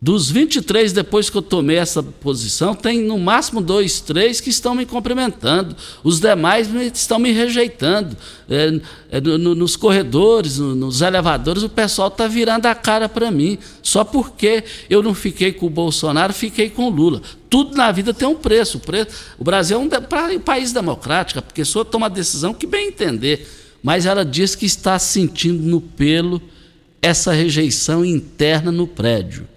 Dos 0.00 0.30
23, 0.30 0.92
depois 0.92 1.30
que 1.30 1.38
eu 1.38 1.42
tomei 1.42 1.78
essa 1.78 2.02
posição, 2.02 2.74
tem 2.74 3.02
no 3.02 3.18
máximo 3.18 3.62
dois, 3.62 3.98
três 3.98 4.42
que 4.42 4.50
estão 4.50 4.74
me 4.74 4.84
cumprimentando. 4.84 5.74
Os 6.04 6.20
demais 6.20 6.68
estão 6.94 7.18
me 7.18 7.32
rejeitando. 7.32 8.14
É, 8.48 8.78
é, 9.10 9.20
no, 9.22 9.54
nos 9.54 9.74
corredores, 9.74 10.58
no, 10.58 10.74
nos 10.74 11.00
elevadores, 11.00 11.62
o 11.62 11.68
pessoal 11.70 12.08
está 12.08 12.28
virando 12.28 12.66
a 12.66 12.74
cara 12.74 13.08
para 13.08 13.30
mim. 13.30 13.56
Só 13.82 14.04
porque 14.04 14.64
eu 14.90 15.02
não 15.02 15.14
fiquei 15.14 15.50
com 15.50 15.64
o 15.66 15.70
Bolsonaro, 15.70 16.34
fiquei 16.34 16.68
com 16.68 16.88
o 16.88 16.90
Lula. 16.90 17.22
Tudo 17.48 17.74
na 17.74 17.90
vida 17.90 18.12
tem 18.12 18.28
um 18.28 18.36
preço. 18.36 18.76
O, 18.76 18.80
preço, 18.80 19.08
o 19.38 19.44
Brasil 19.44 19.78
é 19.78 19.80
um, 19.80 20.36
um 20.36 20.40
país 20.40 20.72
democrático, 20.74 21.38
a 21.38 21.42
pessoa 21.42 21.86
toma 21.86 22.04
a 22.04 22.10
decisão 22.10 22.52
que 22.52 22.66
bem 22.66 22.88
entender. 22.88 23.48
Mas 23.82 24.04
ela 24.04 24.26
diz 24.26 24.54
que 24.54 24.66
está 24.66 24.98
sentindo 24.98 25.62
no 25.62 25.80
pelo 25.80 26.42
essa 27.00 27.32
rejeição 27.32 28.04
interna 28.04 28.70
no 28.70 28.86
prédio. 28.86 29.55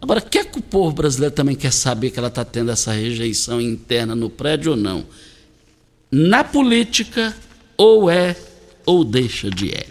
Agora, 0.00 0.20
quer 0.20 0.44
que 0.46 0.58
o 0.58 0.62
povo 0.62 0.92
brasileiro 0.92 1.34
também 1.34 1.56
quer 1.56 1.72
saber 1.72 2.10
que 2.10 2.18
ela 2.18 2.28
está 2.28 2.44
tendo 2.44 2.70
essa 2.70 2.92
rejeição 2.92 3.60
interna 3.60 4.14
no 4.14 4.30
prédio 4.30 4.72
ou 4.72 4.76
não? 4.76 5.04
Na 6.10 6.44
política, 6.44 7.36
ou 7.76 8.10
é 8.10 8.36
ou 8.86 9.04
deixa 9.04 9.50
de 9.50 9.70
é. 9.70 9.86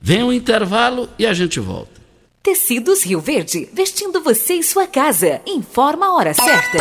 Vem 0.00 0.24
um 0.24 0.32
intervalo 0.32 1.08
e 1.18 1.24
a 1.26 1.32
gente 1.32 1.60
volta. 1.60 2.00
Tecidos 2.42 3.04
Rio 3.04 3.20
Verde, 3.20 3.68
vestindo 3.72 4.20
você 4.20 4.54
e 4.54 4.62
sua 4.64 4.84
casa. 4.86 5.40
Informa 5.46 6.06
a 6.06 6.14
hora 6.14 6.34
certa. 6.34 6.78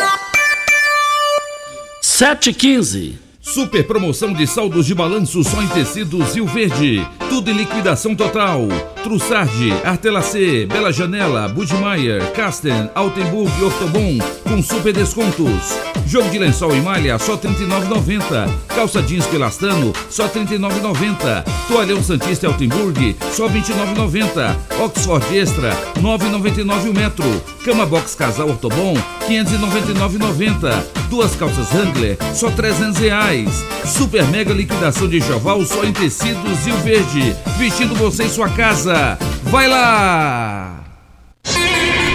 7h15. 2.02 3.31
Super 3.42 3.84
promoção 3.86 4.34
de 4.34 4.46
saldos 4.46 4.86
de 4.86 4.94
balanço 4.94 5.44
só 5.44 5.62
em 5.64 5.68
tecidos 5.68 6.36
Rio 6.36 6.46
Verde. 6.46 7.06
Tudo 7.28 7.50
em 7.50 7.54
liquidação 7.54 8.16
total. 8.16 8.68
Trussardi, 9.04 9.74
Artelacê, 9.84 10.68
Bela 10.68 10.94
Janela, 10.94 11.50
Budmeier, 11.50 12.32
Casten, 12.34 12.90
Altenburg 12.94 13.52
e 13.60 13.64
Ortobon 13.64 14.20
com 14.48 14.62
super 14.62 14.94
descontos. 14.94 15.76
Jogo 16.06 16.30
de 16.30 16.38
lençol 16.38 16.76
e 16.76 16.82
malha 16.82 17.18
só 17.18 17.34
R$ 17.34 17.50
39,90. 17.50 18.50
Calça 18.68 19.02
jeans 19.02 19.26
pelastano 19.26 19.92
só 20.10 20.26
R$ 20.28 20.42
39,90. 20.46 21.44
Toalhão 21.68 22.04
Santista 22.04 22.48
Altenburg 22.48 23.16
só 23.34 23.48
R$ 23.48 23.60
29,90. 23.60 24.56
Oxford 24.84 25.38
Extra 25.38 25.72
9,99 26.00 26.90
o 26.90 26.94
metro. 26.94 27.42
Cama 27.66 27.86
box 27.86 28.14
casal 28.14 28.50
Ortobon 28.50 28.94
599,90. 29.28 30.84
Duas 31.10 31.36
calças 31.36 31.72
Wrangler 31.74 32.18
só 32.34 32.50
300 32.52 32.98
reais. 32.98 33.31
Super 33.86 34.26
mega 34.26 34.54
liquidação 34.54 35.08
de 35.08 35.18
enxoval 35.18 35.66
só 35.66 35.84
em 35.86 35.94
tecidos 35.94 36.68
e 36.68 36.72
o 36.72 36.78
verde. 36.78 37.36
Vestindo 37.58 37.96
você 37.96 38.24
em 38.24 38.30
sua 38.30 38.50
casa. 38.50 39.18
Vai 39.44 39.68
lá! 39.68 40.81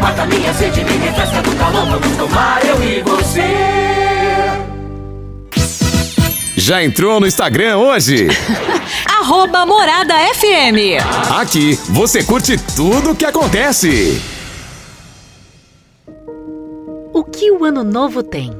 Mata 0.00 0.26
minha 0.26 0.52
sede, 0.54 0.84
me 0.84 0.92
refresca 0.92 1.42
do 1.42 1.56
calor. 1.56 1.86
Vamos 1.86 2.16
tomar 2.16 2.64
eu 2.64 2.82
e 2.82 3.02
você. 3.02 3.76
Já 6.56 6.82
entrou 6.82 7.20
no 7.20 7.26
Instagram 7.26 7.78
hoje? 7.78 8.28
Arroba 9.06 9.64
Morada 9.66 10.14
FM. 10.34 10.98
Aqui 11.38 11.74
você 11.90 12.24
curte 12.24 12.56
tudo 12.74 13.12
o 13.12 13.16
que 13.16 13.24
acontece. 13.24 14.20
O 17.12 17.24
que 17.24 17.50
o 17.50 17.64
ano 17.64 17.82
novo 17.84 18.22
tem? 18.22 18.52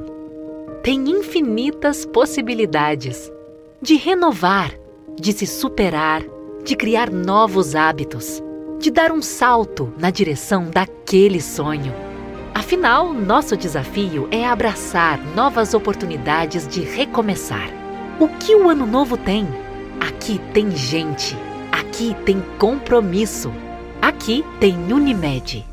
Tem 0.83 0.99
infinitas 1.11 2.07
possibilidades 2.07 3.31
de 3.83 3.97
renovar, 3.97 4.73
de 5.21 5.33
se 5.33 5.47
superar, 5.47 6.23
de 6.65 6.77
criar 6.77 7.11
novos 7.11 7.75
hábitos, 7.75 8.43
de 8.79 8.91
dar 8.91 9.11
um 9.13 9.23
salto 9.23 9.93
na 9.99 10.11
direção 10.11 10.71
daquele 10.71 11.41
sonho. 11.41 11.95
Afinal, 12.55 13.13
nosso 13.13 13.57
desafio 13.57 14.29
é 14.31 14.47
abraçar 14.47 15.19
novas 15.35 15.75
oportunidades 15.75 16.67
de 16.67 16.81
recomeçar. 16.81 17.69
O 18.19 18.29
que 18.29 18.55
o 18.55 18.69
ano 18.69 18.87
novo 18.87 19.17
tem? 19.17 19.47
Aqui 20.01 20.41
tem 20.53 20.71
gente, 20.71 21.37
aqui 21.71 22.17
tem 22.25 22.43
compromisso, 22.59 23.53
aqui 24.01 24.45
tem 24.59 24.75
Unimed. 24.93 25.65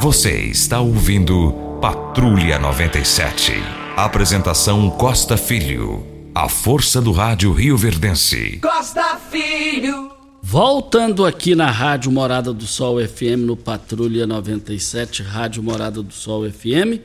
Você 0.00 0.32
está 0.42 0.80
ouvindo 0.80 1.52
Patrulha 1.80 2.58
97. 2.58 3.52
Apresentação 3.96 4.90
Costa 4.90 5.36
Filho. 5.36 6.04
A 6.34 6.48
força 6.48 7.00
do 7.00 7.12
rádio 7.12 7.52
Rio 7.52 7.76
Verdense. 7.78 8.58
Costa 8.60 9.18
Filho. 9.30 10.15
Voltando 10.48 11.26
aqui 11.26 11.56
na 11.56 11.72
Rádio 11.72 12.12
Morada 12.12 12.52
do 12.52 12.68
Sol 12.68 13.04
FM, 13.04 13.40
no 13.44 13.56
Patrulha 13.56 14.28
97, 14.28 15.20
Rádio 15.20 15.60
Morada 15.60 16.00
do 16.00 16.14
Sol 16.14 16.48
FM. 16.48 17.00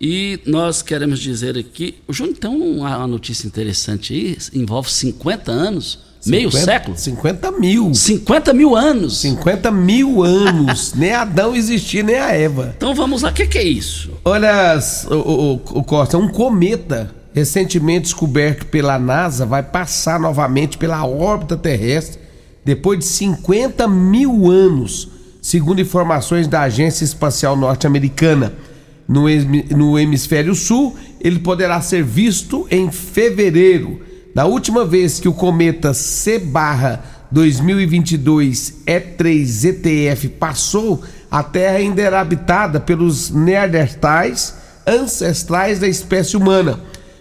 E 0.00 0.40
nós 0.46 0.80
queremos 0.80 1.20
dizer 1.20 1.58
aqui, 1.58 1.96
o 2.08 2.12
Júnior 2.14 2.38
tem 2.38 2.50
uma 2.50 3.06
notícia 3.06 3.46
interessante 3.46 4.14
aí, 4.14 4.38
envolve 4.58 4.90
50 4.90 5.52
anos, 5.52 5.98
meio 6.24 6.50
50 6.50 6.64
século. 6.64 6.96
50 6.96 7.52
mil. 7.52 7.94
50 7.94 8.54
mil 8.54 8.74
anos. 8.74 9.18
50 9.18 9.70
mil 9.70 10.24
anos. 10.24 10.94
nem 10.96 11.12
Adão 11.12 11.54
existia, 11.54 12.02
nem 12.02 12.16
a 12.16 12.32
Eva. 12.32 12.72
Então 12.78 12.94
vamos 12.94 13.20
lá, 13.20 13.28
o 13.28 13.34
que, 13.34 13.46
que 13.46 13.58
é 13.58 13.62
isso? 13.62 14.10
Olha, 14.24 14.78
o, 15.10 15.14
o, 15.14 15.52
o 15.52 15.84
Costa, 15.84 16.16
um 16.16 16.28
cometa 16.28 17.14
recentemente 17.34 18.04
descoberto 18.04 18.64
pela 18.64 18.98
NASA 18.98 19.44
vai 19.44 19.62
passar 19.62 20.18
novamente 20.18 20.78
pela 20.78 21.04
órbita 21.06 21.58
terrestre 21.58 22.23
depois 22.64 22.98
de 22.98 23.04
50 23.04 23.86
mil 23.86 24.50
anos, 24.50 25.08
segundo 25.40 25.80
informações 25.80 26.48
da 26.48 26.62
Agência 26.62 27.04
Espacial 27.04 27.56
Norte-Americana. 27.56 28.54
No, 29.06 29.24
no 29.76 29.98
hemisfério 29.98 30.54
sul, 30.54 30.96
ele 31.20 31.38
poderá 31.38 31.80
ser 31.82 32.02
visto 32.02 32.66
em 32.70 32.90
fevereiro. 32.90 34.00
Da 34.34 34.46
última 34.46 34.84
vez 34.84 35.20
que 35.20 35.28
o 35.28 35.34
cometa 35.34 35.92
C 35.92 36.42
2022 37.30 38.82
E3 38.86 40.30
passou, 40.30 41.02
a 41.30 41.42
Terra 41.42 41.76
ainda 41.76 42.00
era 42.00 42.20
habitada 42.20 42.80
pelos 42.80 43.30
neandertais, 43.30 44.54
ancestrais 44.86 45.78
da 45.78 45.88
espécie 45.88 46.36
humana. 46.36 46.80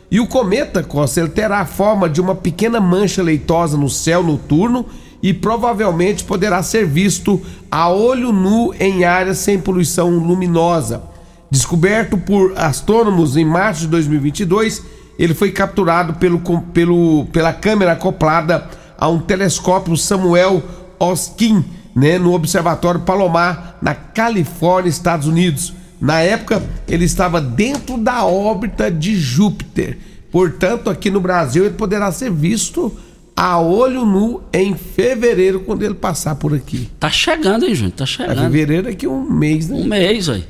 E 0.10 0.20
o 0.20 0.28
cometa, 0.28 0.84
Costa, 0.84 1.20
ele 1.20 1.30
terá 1.30 1.60
a 1.60 1.66
forma 1.66 2.08
de 2.08 2.22
uma 2.22 2.36
pequena 2.36 2.80
mancha 2.80 3.24
leitosa 3.24 3.76
no 3.76 3.90
céu 3.90 4.22
noturno 4.22 4.86
e 5.24 5.34
provavelmente 5.34 6.26
poderá 6.26 6.62
ser 6.62 6.86
visto 6.86 7.42
a 7.72 7.90
olho 7.90 8.34
nu 8.34 8.74
em 8.78 9.06
áreas 9.06 9.38
sem 9.38 9.58
poluição 9.58 10.10
luminosa. 10.10 11.02
Descoberto 11.50 12.18
por 12.18 12.54
astrônomos 12.58 13.38
em 13.38 13.46
março 13.46 13.82
de 13.82 13.88
2022, 13.88 14.84
ele 15.18 15.34
foi 15.34 15.52
capturado 15.52 16.16
pelo, 16.16 16.42
pelo, 16.74 17.26
pela 17.32 17.54
câmera 17.54 17.94
acoplada 17.94 18.70
a 18.98 19.08
um 19.08 19.20
telescópio 19.20 19.96
Samuel 19.96 20.62
Oskin, 21.00 21.64
né, 21.96 22.18
no 22.18 22.34
Observatório 22.34 23.02
Palomar, 23.02 23.78
na 23.82 23.96
Califórnia, 23.96 24.90
Estados 24.90 25.28
Unidos. 25.28 25.74
Na 26.02 26.20
época, 26.20 26.62
ele 26.86 27.06
estava 27.06 27.40
dentro 27.40 27.98
da 27.98 28.26
órbita 28.26 28.92
de 28.92 29.16
Júpiter. 29.16 29.98
Portanto, 30.32 30.90
aqui 30.90 31.10
no 31.10 31.22
Brasil, 31.22 31.64
ele 31.66 31.76
poderá 31.76 32.12
ser 32.12 32.32
visto 32.32 32.92
a 33.36 33.60
olho 33.60 34.06
nu 34.06 34.42
em 34.54 34.76
fevereiro, 34.76 35.62
quando 35.62 35.84
ele 35.84 35.96
passar 35.96 36.36
por 36.36 36.54
aqui. 36.54 36.90
Tá 37.00 37.10
chegando, 37.10 37.66
hein, 37.66 37.74
Júnior? 37.76 37.94
Tá 37.96 38.04
A 38.04 38.08
chegando. 38.08 38.42
fevereiro 38.42 38.84
daqui 38.84 39.06
a 39.06 39.10
um 39.10 39.30
mês, 39.30 39.68
né? 39.70 39.78
Um 39.78 39.86
mês 39.86 40.30
aí. 40.30 40.46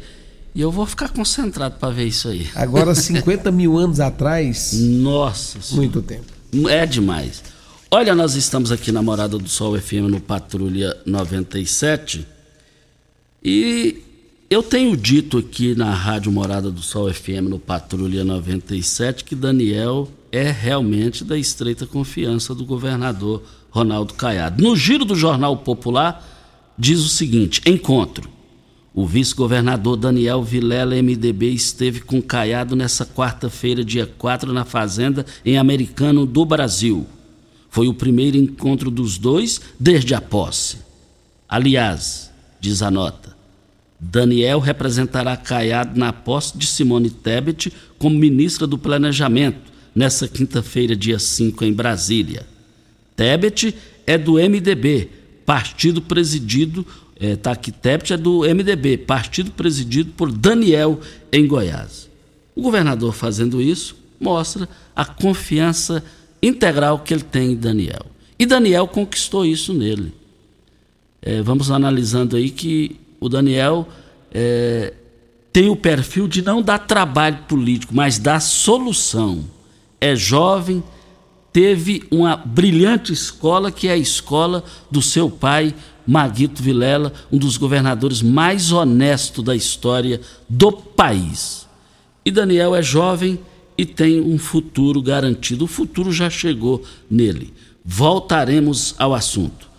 E 0.56 0.62
eu 0.62 0.70
vou 0.72 0.86
ficar 0.86 1.10
concentrado 1.10 1.76
para 1.80 1.90
ver 1.94 2.06
isso 2.06 2.28
aí. 2.28 2.48
Agora, 2.54 2.94
50 2.96 3.52
mil 3.52 3.78
anos 3.78 4.00
atrás, 4.00 4.74
Nossa 4.74 5.60
Senhora. 5.62 5.76
muito 5.78 6.02
tempo. 6.02 6.26
É 6.70 6.86
demais. 6.86 7.42
Olha, 7.90 8.14
nós 8.14 8.36
estamos 8.36 8.72
aqui 8.72 8.92
na 8.92 9.02
Morada 9.02 9.38
do 9.38 9.48
Sol 9.50 9.80
FM 9.80 10.10
no 10.10 10.20
Patrulha 10.20 10.96
97 11.06 12.26
e 13.44 13.98
eu 14.50 14.62
tenho 14.64 14.96
dito 14.96 15.38
aqui 15.38 15.76
na 15.76 15.94
Rádio 15.94 16.32
Morada 16.32 16.70
do 16.72 16.82
Sol 16.82 17.12
FM 17.12 17.50
no 17.50 17.60
Patrulha 17.60 18.24
97 18.24 19.24
que 19.24 19.36
Daniel 19.36 20.08
é 20.34 20.50
realmente 20.50 21.24
da 21.24 21.38
estreita 21.38 21.86
confiança 21.86 22.56
do 22.56 22.66
governador 22.66 23.44
Ronaldo 23.70 24.16
Caiado. 24.16 24.64
No 24.64 24.76
giro 24.76 25.06
do 25.06 25.16
Jornal 25.16 25.56
Popular 25.58 26.28
diz 26.76 27.02
o 27.02 27.08
seguinte: 27.08 27.62
encontro. 27.68 28.28
O 28.96 29.06
vice-governador 29.06 29.96
Daniel 29.96 30.44
Vilela 30.44 30.96
MDB 30.96 31.52
esteve 31.52 32.02
com 32.02 32.22
Caiado 32.22 32.76
nessa 32.76 33.06
quarta-feira, 33.06 33.86
dia 33.86 34.08
4, 34.08 34.52
na 34.52 34.66
Fazenda 34.66 35.24
em 35.46 35.58
Americano 35.58 36.26
do 36.26 36.44
Brasil. 36.46 37.06
Foi 37.70 37.88
o 37.88 37.94
primeiro 37.94 38.38
encontro 38.38 38.90
dos 38.90 39.20
dois 39.20 39.62
desde 39.80 40.16
a 40.16 40.22
posse. 40.22 40.78
Aliás, 41.50 42.32
diz 42.60 42.82
a 42.84 42.90
nota, 42.92 43.36
Daniel 44.00 44.60
representará 44.60 45.38
Caiado 45.38 46.00
na 46.00 46.12
posse 46.14 46.58
de 46.58 46.66
Simone 46.68 47.10
Tebet 47.10 47.72
como 47.98 48.18
ministra 48.18 48.68
do 48.68 48.78
Planejamento 48.78 49.73
nessa 49.96 50.28
quinta-feira, 50.28 50.96
dia 50.96 51.20
5, 51.20 51.64
em 51.64 51.74
Brasília. 51.74 52.46
Tebet 53.16 53.76
é 54.06 54.18
do 54.18 54.34
MDB, 54.34 55.10
partido 55.46 56.02
presidido 56.02 56.86
é, 57.24 57.36
Taquitept 57.36 58.12
é 58.12 58.18
do 58.18 58.42
MDB, 58.42 58.98
partido 58.98 59.52
presidido 59.52 60.12
por 60.12 60.32
Daniel 60.32 61.00
em 61.32 61.48
Goiás. 61.48 62.10
O 62.54 62.62
governador 62.62 63.14
fazendo 63.14 63.62
isso 63.62 63.96
mostra 64.20 64.68
a 64.96 65.06
confiança 65.06 66.04
integral 66.42 67.00
que 67.00 67.14
ele 67.14 67.24
tem 67.24 67.54
em 67.54 67.56
Daniel. 67.56 68.06
E 68.38 68.46
Daniel 68.46 68.88
conquistou 68.88 69.46
isso 69.46 69.74
nele. 69.74 70.14
É, 71.22 71.42
vamos 71.42 71.72
analisando 71.72 72.36
aí 72.36 72.50
que 72.50 73.00
o 73.20 73.30
Daniel 73.30 73.88
é, 74.34 74.94
tem 75.54 75.70
o 75.70 75.76
perfil 75.76 76.28
de 76.28 76.42
não 76.42 76.62
dar 76.62 76.80
trabalho 76.80 77.38
político, 77.48 77.96
mas 77.96 78.18
dar 78.18 78.42
solução. 78.42 79.46
É 80.04 80.18
jovem, 80.18 80.84
teve 81.54 82.04
uma 82.12 82.36
brilhante 82.36 83.14
escola, 83.14 83.72
que 83.72 83.88
é 83.88 83.94
a 83.94 83.98
escola 83.98 84.62
do 84.92 85.02
seu 85.02 85.30
pai, 85.30 85.74
Maguito 86.06 86.62
Vilela, 86.62 87.14
um 87.32 87.38
dos 87.38 87.56
governadores 87.56 88.22
mais 88.22 88.74
honestos 88.74 89.46
da 89.46 89.56
história 89.56 90.20
do 90.50 90.74
país. 90.74 91.66
E 92.26 92.32
Daniel 92.32 92.76
é 92.76 92.84
jovem 92.84 93.40
e 93.78 93.86
tem 93.86 94.20
um 94.20 94.38
futuro 94.38 95.02
garantido. 95.02 95.64
O 95.64 95.70
futuro 95.70 96.12
já 96.12 96.30
chegou 96.30 96.84
nele. 97.10 97.54
Voltaremos 97.86 98.96
ao 99.00 99.14
assunto. 99.14 99.70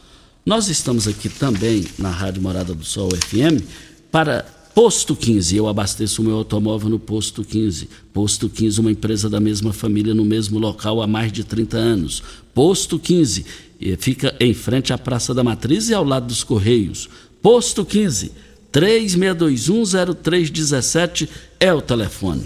Nós 0.46 0.68
estamos 0.68 1.06
aqui 1.06 1.28
também 1.28 1.84
na 1.98 2.08
Rádio 2.08 2.40
Morada 2.40 2.74
do 2.74 2.82
Sol 2.82 3.10
FM 3.10 3.62
para 4.10 4.46
Posto 4.74 5.14
15, 5.14 5.56
eu 5.56 5.68
abasteço 5.68 6.20
o 6.20 6.24
meu 6.24 6.34
automóvel 6.34 6.90
no 6.90 6.98
Posto 6.98 7.44
15. 7.44 7.88
Posto 8.12 8.48
15, 8.48 8.80
uma 8.80 8.90
empresa 8.90 9.30
da 9.30 9.38
mesma 9.38 9.72
família 9.72 10.12
no 10.12 10.24
mesmo 10.24 10.58
local 10.58 11.00
há 11.00 11.06
mais 11.06 11.30
de 11.30 11.44
30 11.44 11.76
anos. 11.76 12.24
Posto 12.52 12.98
15, 12.98 13.46
fica 13.98 14.34
em 14.40 14.52
frente 14.52 14.92
à 14.92 14.98
Praça 14.98 15.32
da 15.32 15.44
Matriz 15.44 15.88
e 15.88 15.94
ao 15.94 16.04
lado 16.04 16.26
dos 16.26 16.42
Correios. 16.42 17.08
Posto 17.40 17.84
15, 17.84 18.32
36210317 18.72 21.28
é 21.60 21.72
o 21.72 21.80
telefone. 21.80 22.44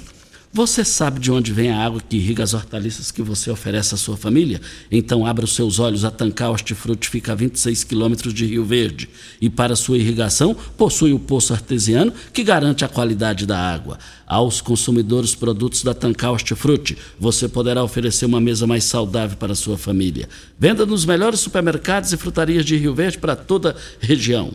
Você 0.50 0.82
sabe 0.82 1.20
de 1.20 1.30
onde 1.30 1.52
vem 1.52 1.70
a 1.70 1.84
água 1.84 2.00
que 2.00 2.16
irriga 2.16 2.42
as 2.42 2.54
hortaliças 2.54 3.10
que 3.10 3.20
você 3.20 3.50
oferece 3.50 3.94
à 3.94 3.98
sua 3.98 4.16
família? 4.16 4.60
Então 4.90 5.26
abra 5.26 5.44
os 5.44 5.54
seus 5.54 5.78
olhos. 5.78 6.06
A 6.06 6.10
Tancar 6.10 6.50
Hortifruti 6.50 7.10
fica 7.10 7.32
a 7.32 7.34
26 7.34 7.84
quilômetros 7.84 8.32
de 8.32 8.46
Rio 8.46 8.64
Verde. 8.64 9.10
E 9.42 9.50
para 9.50 9.76
sua 9.76 9.98
irrigação, 9.98 10.56
possui 10.76 11.12
o 11.12 11.18
poço 11.18 11.52
artesiano 11.52 12.12
que 12.32 12.42
garante 12.42 12.82
a 12.82 12.88
qualidade 12.88 13.44
da 13.44 13.58
água. 13.58 13.98
Aos 14.26 14.62
consumidores 14.62 15.34
produtos 15.34 15.82
da 15.82 15.92
Tancar 15.92 16.32
Hortifruti, 16.32 16.96
você 17.20 17.46
poderá 17.46 17.84
oferecer 17.84 18.24
uma 18.24 18.40
mesa 18.40 18.66
mais 18.66 18.84
saudável 18.84 19.36
para 19.36 19.52
a 19.52 19.56
sua 19.56 19.76
família. 19.76 20.30
Venda 20.58 20.86
nos 20.86 21.04
melhores 21.04 21.40
supermercados 21.40 22.10
e 22.14 22.16
frutarias 22.16 22.64
de 22.64 22.74
Rio 22.74 22.94
Verde 22.94 23.18
para 23.18 23.36
toda 23.36 23.72
a 23.72 24.06
região. 24.06 24.52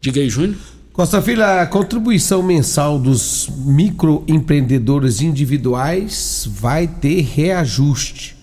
Diga 0.00 0.20
aí, 0.20 0.30
Júnior. 0.30 0.56
Costa 0.92 1.22
Filho, 1.22 1.42
a 1.42 1.64
contribuição 1.66 2.42
mensal 2.42 2.98
dos 2.98 3.48
microempreendedores 3.64 5.22
individuais 5.22 6.46
vai 6.46 6.86
ter 6.86 7.22
reajuste, 7.22 8.36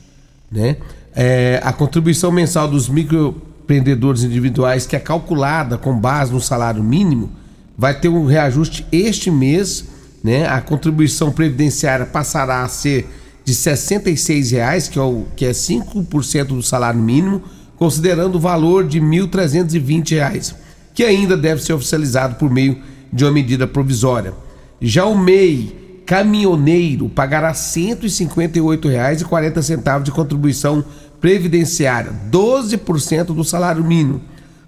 né? 0.52 0.78
É, 1.16 1.62
a 1.64 1.72
contribuição 1.72 2.32
mensal 2.32 2.68
dos 2.68 2.90
microempreendedores 2.90 4.24
individuais, 4.24 4.88
que 4.88 4.96
é 4.96 5.00
calculada 5.00 5.78
com 5.78 5.96
base 5.96 6.34
no 6.34 6.42
salário 6.42 6.84
mínimo, 6.84 7.30
vai 7.78 7.94
ter 8.00 8.10
um 8.10 8.26
reajuste 8.26 8.84
este 8.92 9.30
mês, 9.30 9.86
né? 10.24 10.48
A 10.48 10.60
contribuição 10.60 11.32
previdenciária 11.32 12.08
passará 12.08 12.64
a 12.64 12.68
ser 12.68 13.08
de 13.46 13.54
R$ 13.54 13.60
66,00, 13.60 14.90
que 14.90 15.00
é, 15.00 15.26
que 15.36 15.46
é 15.46 15.52
5% 15.52 16.46
do 16.46 16.64
salário 16.64 17.00
mínimo, 17.00 17.44
considerando 17.78 18.38
o 18.38 18.40
valor 18.40 18.88
de 18.88 18.98
R$ 18.98 19.06
1.320 19.06 20.56
que 21.00 21.06
ainda 21.06 21.38
deve 21.38 21.64
ser 21.64 21.72
oficializado 21.72 22.36
por 22.36 22.52
meio 22.52 22.78
de 23.10 23.24
uma 23.24 23.32
medida 23.32 23.66
provisória. 23.66 24.34
Já 24.82 25.06
o 25.06 25.18
MEI 25.18 26.04
caminhoneiro 26.06 27.08
pagará 27.08 27.52
R$ 27.52 27.54
158,40 27.54 30.04
de 30.04 30.12
contribuição 30.12 30.84
previdenciária, 31.22 32.12
12% 32.30 33.28
do 33.28 33.46
salário 33.46 33.82
mínimo. 33.82 34.20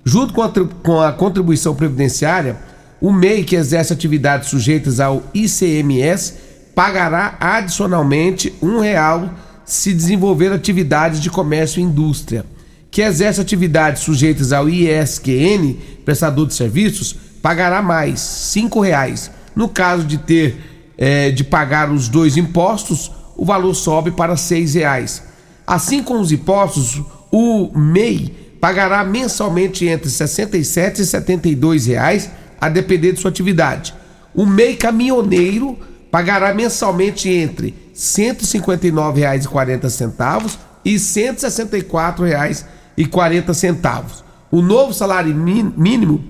Junto 0.06 0.34
com 0.34 0.42
a, 0.42 0.50
com 0.82 1.02
a 1.02 1.12
contribuição 1.12 1.76
previdenciária, 1.76 2.56
o 3.02 3.12
MEI 3.12 3.44
que 3.44 3.58
exerce 3.58 3.92
atividades 3.92 4.48
sujeitas 4.48 5.02
ao 5.02 5.24
ICMS 5.34 6.36
pagará 6.74 7.36
adicionalmente 7.42 8.54
um 8.62 8.80
real 8.80 9.30
se 9.66 9.94
desenvolver 9.94 10.54
atividades 10.54 11.20
de 11.20 11.30
comércio 11.30 11.82
e 11.82 11.84
indústria 11.84 12.46
que 12.92 13.02
exerce 13.02 13.40
atividades 13.40 14.04
sujeitas 14.04 14.52
ao 14.52 14.68
ISQN, 14.68 15.78
prestador 16.04 16.46
de 16.46 16.54
serviços, 16.54 17.16
pagará 17.42 17.82
mais 17.82 18.54
R$ 18.54 18.68
reais. 18.82 19.32
No 19.56 19.70
caso 19.70 20.04
de 20.04 20.18
ter 20.18 20.58
é, 20.98 21.32
de 21.32 21.46
pagar 21.46 21.90
os 21.90 22.10
dois 22.10 22.36
impostos, 22.36 23.10
o 23.38 23.46
valor 23.46 23.74
sobe 23.74 24.12
para 24.12 24.36
R$ 24.36 24.66
reais. 24.74 25.24
Assim 25.66 26.04
como 26.04 26.20
os 26.20 26.34
impostos, 26.34 27.02
o 27.32 27.72
MEI 27.74 28.58
pagará 28.60 29.06
mensalmente 29.06 29.86
entre 29.86 30.10
R$ 30.10 30.12
67 30.12 31.02
e 31.02 31.06
72 31.06 31.86
reais, 31.86 32.30
a 32.60 32.68
depender 32.68 33.14
de 33.14 33.22
sua 33.22 33.32
atividade. 33.32 33.94
O 34.36 34.46
MEI 34.46 34.76
caminhoneiro 34.76 35.80
pagará 36.12 36.54
mensalmente 36.54 37.30
entre 37.30 37.68
R$ 37.68 37.74
159,40 37.96 40.58
e 40.84 40.92
R$ 40.92 40.98
164,00 40.98 42.81
e 42.98 43.06
40 43.06 43.54
centavos. 43.54 44.24
O 44.52 44.62
novo 44.62 44.94
salário 44.94 45.34
mínimo, 45.34 46.24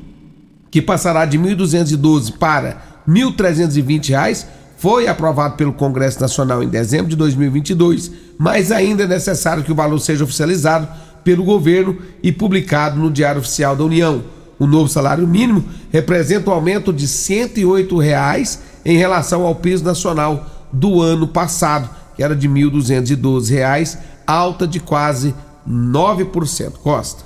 que 0.69 0.81
passará 0.81 1.25
de 1.25 1.37
1.212 1.37 2.37
para 2.37 2.81
R$ 3.07 3.13
1.320, 3.13 4.45
foi 4.77 5.07
aprovado 5.07 5.55
pelo 5.57 5.73
Congresso 5.73 6.19
Nacional 6.19 6.63
em 6.63 6.67
dezembro 6.67 7.07
de 7.07 7.15
2022, 7.15 8.11
mas 8.37 8.71
ainda 8.71 9.03
é 9.03 9.07
necessário 9.07 9.63
que 9.63 9.71
o 9.71 9.75
valor 9.75 9.99
seja 9.99 10.23
oficializado 10.23 10.87
pelo 11.23 11.43
governo 11.43 11.97
e 12.23 12.31
publicado 12.31 12.99
no 12.99 13.11
Diário 13.11 13.41
Oficial 13.41 13.75
da 13.75 13.83
União. 13.83 14.23
O 14.57 14.67
novo 14.67 14.87
salário 14.89 15.27
mínimo 15.27 15.63
representa 15.91 16.49
um 16.49 16.53
aumento 16.53 16.93
de 16.93 17.07
108 17.07 17.97
reais 17.97 18.59
em 18.85 18.97
relação 18.97 19.45
ao 19.45 19.55
piso 19.55 19.83
nacional 19.83 20.67
do 20.71 21.01
ano 21.01 21.27
passado, 21.27 21.89
que 22.15 22.23
era 22.23 22.35
de 22.35 22.47
R$ 22.47 22.53
1.212, 22.53 23.97
alta 24.25 24.67
de 24.67 24.79
quase 24.79 25.33
9%. 25.67 26.71
Costa. 26.73 27.23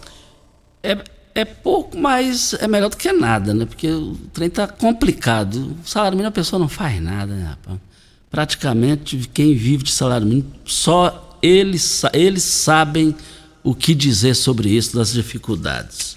É, 0.84 0.98
é 1.34 1.46
pouco, 1.46 1.98
mas 1.98 2.54
é 2.56 2.68
melhor 2.68 2.90
do 2.90 2.98
que 2.98 3.12
nada, 3.12 3.54
né? 3.54 3.66
Porque 3.66 3.90
o 3.90 4.16
trem 4.34 4.50
tá 4.50 4.68
complicado. 4.68 5.76
O 5.84 5.88
salário 5.88 6.16
mínimo 6.16 6.30
a 6.30 6.32
pessoa 6.32 6.60
não 6.60 6.70
faz 6.70 7.02
nada, 7.02 7.34
né, 7.34 7.46
rapaz? 7.46 7.80
Praticamente 8.30 9.30
quem 9.34 9.56
vive 9.56 9.84
de 9.84 9.92
salário 9.92 10.28
mínimo, 10.28 10.52
só 10.66 11.38
eles, 11.42 12.04
eles 12.14 12.44
sabem 12.44 13.16
o 13.64 13.74
que 13.74 13.96
dizer 13.96 14.36
sobre 14.36 14.70
isso, 14.70 14.96
das 14.96 15.14
dificuldades. 15.14 16.16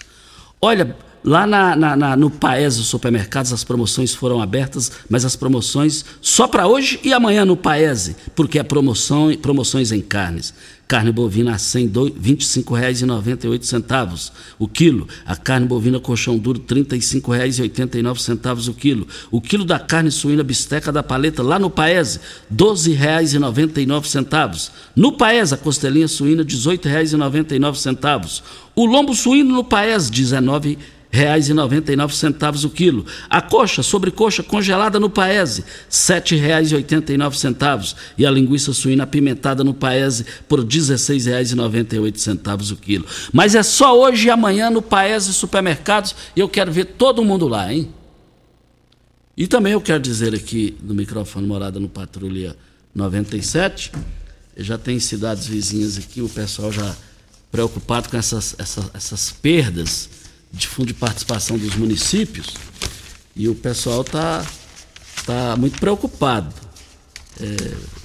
Olha, 0.60 0.96
Lá 1.24 1.46
na, 1.46 1.74
na, 1.74 1.96
na, 1.96 2.16
no 2.16 2.30
Paes, 2.30 2.78
os 2.78 2.86
supermercados, 2.86 3.52
as 3.52 3.64
promoções 3.64 4.14
foram 4.14 4.40
abertas, 4.40 4.90
mas 5.10 5.24
as 5.24 5.34
promoções 5.34 6.04
só 6.22 6.46
para 6.46 6.66
hoje 6.66 7.00
e 7.02 7.12
amanhã 7.12 7.44
no 7.44 7.56
Paese, 7.56 8.16
porque 8.36 8.58
é 8.58 8.62
promoção, 8.62 9.34
promoções 9.36 9.90
em 9.90 10.00
carnes. 10.00 10.54
Carne 10.88 11.12
bovina 11.12 11.50
a 11.50 11.56
R$ 11.56 11.60
25,98 11.60 14.32
o 14.58 14.66
quilo. 14.66 15.06
A 15.26 15.36
carne 15.36 15.66
bovina 15.66 16.00
colchão 16.00 16.38
duro 16.38 16.64
R$ 16.66 16.82
35,89 16.82 18.70
o 18.70 18.74
quilo. 18.74 19.06
O 19.30 19.38
quilo 19.38 19.66
da 19.66 19.78
carne 19.78 20.10
suína 20.10 20.42
bisteca 20.42 20.90
da 20.90 21.02
paleta 21.02 21.42
lá 21.42 21.58
no 21.58 21.68
Paese, 21.68 22.20
R$ 22.50 22.56
12,99. 22.56 24.70
No 24.96 25.12
Paese, 25.12 25.52
a 25.52 25.58
costelinha 25.58 26.08
suína 26.08 26.42
R$ 26.42 26.48
18,99. 26.48 28.40
O 28.74 28.86
lombo 28.86 29.14
suíno 29.14 29.54
no 29.54 29.64
Paese, 29.64 30.10
R$ 30.10 30.16
19,99 30.16 30.78
nove 31.96 32.14
centavos 32.14 32.64
o 32.64 32.70
quilo. 32.70 33.06
A 33.30 33.40
coxa, 33.40 33.82
sobrecoxa 33.82 34.42
congelada 34.42 35.00
no 35.00 35.08
Paese, 35.08 35.64
sete 35.88 36.36
reais 36.36 36.70
e 38.16 38.26
a 38.26 38.30
linguiça 38.30 38.72
suína 38.72 39.04
apimentada 39.04 39.64
no 39.64 39.72
Paese 39.72 40.26
por 40.46 40.62
oito 41.98 42.20
centavos 42.20 42.70
o 42.70 42.76
quilo. 42.76 43.06
Mas 43.32 43.54
é 43.54 43.62
só 43.62 43.98
hoje 43.98 44.28
e 44.28 44.30
amanhã 44.30 44.70
no 44.70 44.82
Paese 44.82 45.32
Supermercados 45.32 46.14
e 46.36 46.40
eu 46.40 46.48
quero 46.48 46.70
ver 46.70 46.84
todo 46.84 47.24
mundo 47.24 47.48
lá, 47.48 47.72
hein? 47.72 47.92
E 49.36 49.46
também 49.46 49.72
eu 49.72 49.80
quero 49.80 50.02
dizer 50.02 50.34
aqui 50.34 50.76
no 50.82 50.94
microfone 50.94 51.46
Morada 51.46 51.78
no 51.80 51.88
Patrulha 51.88 52.56
97, 52.94 53.92
já 54.56 54.76
tem 54.76 54.98
cidades 54.98 55.46
vizinhas 55.46 55.96
aqui, 55.96 56.20
o 56.20 56.28
pessoal 56.28 56.72
já 56.72 56.94
preocupado 57.50 58.08
com 58.08 58.16
essas, 58.16 58.54
essas, 58.58 58.90
essas 58.92 59.30
perdas 59.30 60.17
de 60.52 60.66
fundo 60.66 60.88
de 60.88 60.94
participação 60.94 61.56
dos 61.58 61.76
municípios 61.76 62.54
e 63.36 63.48
o 63.48 63.54
pessoal 63.54 64.00
está 64.00 64.44
tá 65.24 65.54
muito 65.56 65.78
preocupado. 65.78 66.52
É, 67.40 67.98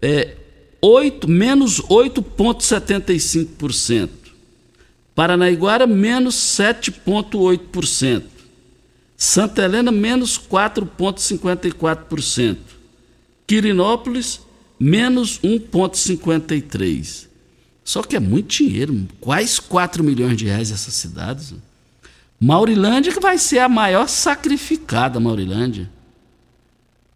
é 0.02 0.36
8, 0.82 1.30
menos 1.30 1.80
8,75%. 1.82 4.10
Paranaiguara, 5.16 5.86
menos 5.88 6.36
7,8%. 6.36 8.24
Santa 9.16 9.64
Helena, 9.64 9.92
menos 9.92 10.38
4,54%. 10.38 12.58
Quirinópolis, 13.48 14.42
menos 14.80 15.40
1,53%. 15.40 17.28
Só 17.84 18.02
que 18.02 18.16
é 18.16 18.20
muito 18.20 18.48
dinheiro, 18.48 19.08
quase 19.20 19.60
4 19.62 20.04
milhões 20.04 20.38
de 20.38 20.46
reais 20.46 20.72
essas 20.72 20.94
cidades. 20.94 21.54
Maurilândia 22.40 23.12
que 23.12 23.20
vai 23.20 23.38
ser 23.38 23.60
a 23.60 23.70
maior 23.70 24.08
sacrificada, 24.08 25.20
Maurilândia. 25.20 25.90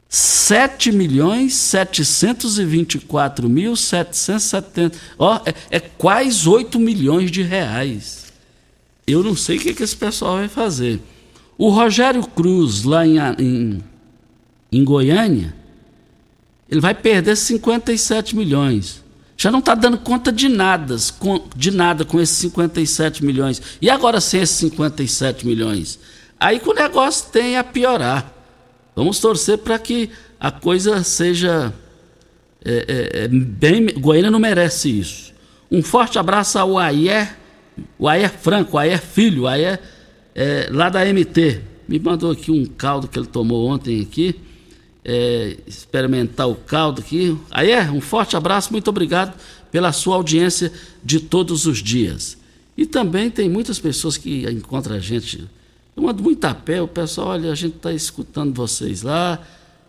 7 0.10 0.92
milhões 0.92 1.54
724 1.54 3.50
mil 3.50 3.76
770. 3.76 4.98
Ó, 5.20 5.42
é, 5.46 5.54
é 5.70 5.80
quase 5.80 6.48
8 6.48 6.80
milhões 6.80 7.30
de 7.30 7.42
reais. 7.42 8.28
Eu 9.06 9.24
não 9.24 9.36
sei 9.36 9.58
o 9.58 9.60
que, 9.60 9.74
que 9.74 9.84
esse 9.84 9.96
pessoal 9.96 10.38
vai 10.38 10.48
fazer. 10.48 11.02
O 11.58 11.70
Rogério 11.70 12.26
Cruz, 12.26 12.84
lá 12.84 13.06
em, 13.06 13.18
em, 13.40 13.84
em 14.72 14.84
Goiânia, 14.84 15.56
ele 16.70 16.82
vai 16.82 16.94
perder 16.94 17.36
57 17.36 18.36
milhões. 18.36 19.04
Já 19.38 19.52
não 19.52 19.60
está 19.60 19.76
dando 19.76 20.00
conta 20.00 20.32
de 20.32 20.50
nada, 20.50 20.96
de 21.56 21.72
nada 21.72 22.04
com 22.04 22.20
esses 22.20 22.38
57 22.38 23.24
milhões. 23.24 23.62
E 23.82 23.90
agora 23.90 24.20
sem 24.20 24.42
esses 24.42 24.58
57 24.58 25.46
milhões? 25.46 26.00
Aí 26.40 26.60
que 26.60 26.70
o 26.70 26.74
negócio 26.74 27.30
tem 27.32 27.58
a 27.58 27.64
piorar. 27.64 28.34
Vamos 28.96 29.20
torcer 29.20 29.60
para 29.60 29.78
que 29.78 30.10
a 30.40 30.50
coisa 30.50 31.04
seja 31.04 31.74
é, 32.66 32.86
é, 32.88 33.24
é, 33.24 33.28
bem. 33.28 33.88
Goiânia 34.00 34.32
não 34.32 34.40
merece 34.40 34.90
isso. 35.00 35.34
Um 35.72 35.84
forte 35.84 36.18
abraço 36.18 36.58
ao 36.58 36.78
Ayer, 36.78 37.38
o 38.00 38.08
Ayer 38.08 38.32
Franco, 38.32 38.76
o 38.76 38.80
Ayer 38.80 39.02
Filho, 39.02 39.44
o 39.44 39.48
Ayer 39.48 39.80
é, 40.34 40.68
lá 40.72 40.90
da 40.90 41.06
MT. 41.06 41.62
Me 41.88 42.00
mandou 42.00 42.32
aqui 42.32 42.52
um 42.52 42.66
caldo 42.66 43.08
que 43.08 43.20
ele 43.20 43.28
tomou 43.28 43.68
ontem 43.68 44.02
aqui. 44.02 44.36
É, 45.10 45.56
experimentar 45.66 46.50
o 46.50 46.56
caldo 46.56 47.00
aqui. 47.00 47.38
Ayer, 47.50 47.94
um 47.94 48.02
forte 48.02 48.36
abraço, 48.36 48.74
muito 48.74 48.90
obrigado 48.90 49.34
pela 49.72 49.94
sua 49.94 50.16
audiência 50.16 50.70
de 51.02 51.22
todos 51.22 51.66
os 51.66 51.82
dias. 51.82 52.38
E 52.78 52.86
também 52.86 53.30
tem 53.30 53.50
muitas 53.50 53.80
pessoas 53.80 54.18
que 54.18 54.46
encontram 54.50 54.98
a 54.98 55.00
gente 55.00 55.48
eu 55.98 56.04
mando 56.04 56.22
muito 56.22 56.46
a 56.46 56.54
pé, 56.54 56.80
o 56.80 56.88
pessoal, 56.88 57.30
olha, 57.30 57.52
a 57.52 57.56
gente 57.56 57.78
está 57.78 57.92
escutando 57.92 58.54
vocês 58.54 59.02
lá. 59.02 59.42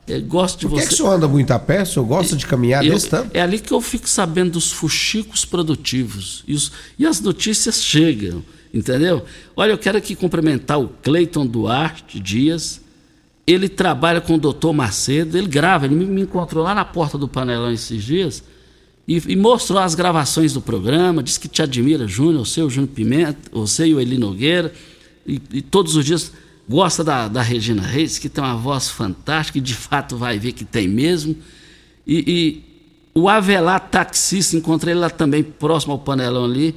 É, 0.07 0.19
gosto 0.19 0.61
de 0.61 0.67
Por 0.67 0.77
que, 0.77 0.81
você. 0.81 0.89
que 0.89 0.95
o 0.95 0.97
senhor 0.97 1.13
anda 1.13 1.29
muito 1.29 1.51
a 1.51 1.59
pé? 1.59 1.83
O 1.83 1.87
senhor 1.87 2.07
gosta 2.07 2.35
de 2.35 2.47
caminhar 2.47 2.83
eu, 2.83 2.95
desse 2.95 3.11
tanto? 3.11 3.37
É 3.37 3.43
ali 3.43 3.59
que 3.59 3.71
eu 3.71 3.81
fico 3.83 4.09
sabendo 4.09 4.53
dos 4.53 4.73
fuxicos 4.73 5.45
produtivos. 5.45 6.43
E, 6.49 6.55
os, 6.55 6.73
e 6.99 7.07
as 7.07 7.21
notícias 7.21 7.85
chegam, 7.85 8.43
entendeu? 8.73 9.23
Olha, 9.55 9.73
eu 9.73 9.77
quero 9.77 9.99
aqui 9.99 10.15
cumprimentar 10.17 10.81
o 10.81 10.89
Cleiton 10.89 11.47
Duarte 11.47 12.19
Dias. 12.19 12.81
Ele 13.49 13.69
trabalha 13.69 14.21
com 14.21 14.35
o 14.35 14.39
doutor 14.39 14.75
Macedo, 14.75 15.39
ele 15.39 15.49
grava, 15.49 15.87
ele 15.87 15.95
me, 15.95 16.21
encontrou 16.21 16.63
lá 16.63 16.75
na 16.75 16.85
porta 16.85 17.17
do 17.17 17.27
panelão 17.27 17.73
esses 17.73 18.05
dias 18.05 18.45
e, 19.07 19.23
e, 19.27 19.37
mostrou 19.37 19.79
as 19.79 19.95
gravações 19.95 20.53
do 20.53 20.61
programa, 20.61 21.23
disse 21.23 21.41
que 21.41 21.49
te 21.49 21.63
admira, 21.63 22.07
Júnior, 22.07 22.47
você, 22.47 22.61
o 22.61 22.69
Júnior 22.69 22.93
Pimenta, 22.95 23.39
você 23.51 23.87
e 23.87 23.95
o 23.95 24.01
Eli 24.01 24.19
Nogueira 24.19 24.71
e, 25.27 25.41
e 25.51 25.63
todos 25.63 25.97
os 25.97 26.05
dias 26.05 26.31
gosta 26.69 27.03
da, 27.03 27.27
da, 27.27 27.41
Regina 27.41 27.81
Reis, 27.81 28.19
que 28.19 28.29
tem 28.29 28.45
uma 28.45 28.55
voz 28.55 28.91
fantástica, 28.91 29.57
e 29.57 29.63
de 29.63 29.75
fato 29.75 30.17
vai 30.17 30.39
ver 30.39 30.53
que 30.53 30.65
tem 30.65 30.87
mesmo. 30.87 31.35
E, 32.07 32.25
e 32.27 32.69
o 33.19 33.29
Avelar 33.29 33.81
taxista, 33.89 34.57
encontrei 34.57 34.95
lá 34.95 35.09
também 35.09 35.43
próximo 35.43 35.95
ao 35.95 35.99
panelão 35.99 36.45
ali. 36.45 36.75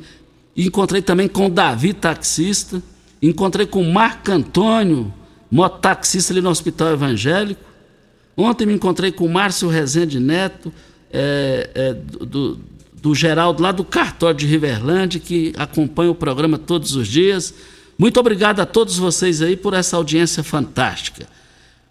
E 0.56 0.68
encontrei 0.68 1.02
também 1.02 1.28
com 1.28 1.48
o 1.48 1.50
Davi 1.50 1.94
taxista. 1.94 2.82
Encontrei 3.22 3.66
com 3.66 3.82
o 3.82 3.94
Marco 3.94 4.32
Antônio, 4.32 5.14
mototaxista 5.52 6.32
ali 6.32 6.42
no 6.42 6.50
Hospital 6.50 6.94
Evangélico. 6.94 7.62
Ontem 8.38 8.66
me 8.66 8.74
encontrei 8.74 9.12
com 9.12 9.26
o 9.26 9.30
Márcio 9.30 9.68
Rezende 9.68 10.20
Neto, 10.20 10.74
é, 11.12 11.70
é, 11.76 11.94
do, 11.94 12.58
do 13.02 13.14
Geraldo, 13.14 13.62
lá 13.62 13.72
do 13.72 13.84
cartório 13.84 14.38
de 14.38 14.46
Riverlândia, 14.46 15.20
que 15.20 15.54
acompanha 15.58 16.12
o 16.12 16.16
programa 16.16 16.58
todos 16.58 16.96
os 16.96 17.08
dias. 17.08 17.54
Muito 17.98 18.20
obrigado 18.20 18.62
a 18.62 18.66
todos 18.66 18.98
vocês 18.98 19.42
aí 19.42 19.58
por 19.58 19.74
essa 19.74 19.98
audiência 19.98 20.42
fantástica. 20.42 21.28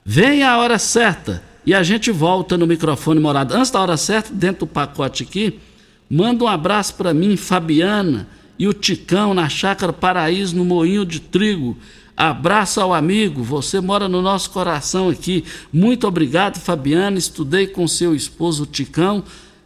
Vem 0.05 0.43
a 0.43 0.59
hora 0.59 0.79
certa 0.79 1.43
e 1.65 1.75
a 1.75 1.83
gente 1.83 2.11
volta 2.11 2.57
no 2.57 2.67
microfone 2.67 3.21
morado. 3.21 3.55
Antes 3.55 3.71
da 3.71 3.81
hora 3.81 3.97
certa, 3.97 4.33
dentro 4.33 4.61
do 4.61 4.67
pacote 4.67 5.23
aqui, 5.23 5.61
manda 6.09 6.45
um 6.45 6.49
abraço 6.49 6.95
para 6.95 7.13
mim, 7.13 7.37
Fabiana 7.37 8.27
e 8.59 8.67
o 8.67 8.73
Ticão 8.73 9.35
na 9.35 9.49
Chácara 9.49 9.93
Paraíso, 9.93 10.57
no 10.57 10.65
Moinho 10.65 11.05
de 11.05 11.21
Trigo. 11.21 11.77
Abraço 12.21 12.83
ao 12.83 12.93
amigo, 12.93 13.43
você 13.43 13.81
mora 13.81 14.07
no 14.07 14.21
nosso 14.21 14.51
coração 14.51 15.09
aqui. 15.09 15.43
Muito 15.73 16.07
obrigado, 16.07 16.61
Fabiana. 16.61 17.17
Estudei 17.17 17.67
com 17.67 17.89
seu 17.89 18.15
esposo 18.15 18.67
Ticão, 18.67 19.25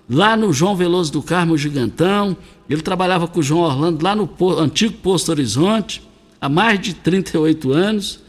lá 0.09 0.37
no 0.37 0.53
João 0.53 0.77
Veloso 0.77 1.11
do 1.11 1.21
Carmo 1.21 1.59
Gigantão. 1.59 2.37
Ele 2.71 2.81
trabalhava 2.81 3.27
com 3.27 3.41
o 3.41 3.43
João 3.43 3.63
Orlando 3.63 4.05
lá 4.05 4.15
no 4.15 4.31
antigo 4.61 4.95
Posto 4.99 5.33
Horizonte 5.33 6.01
há 6.41 6.49
mais 6.49 6.79
de 6.79 6.95
38 6.95 7.73
anos. 7.73 8.23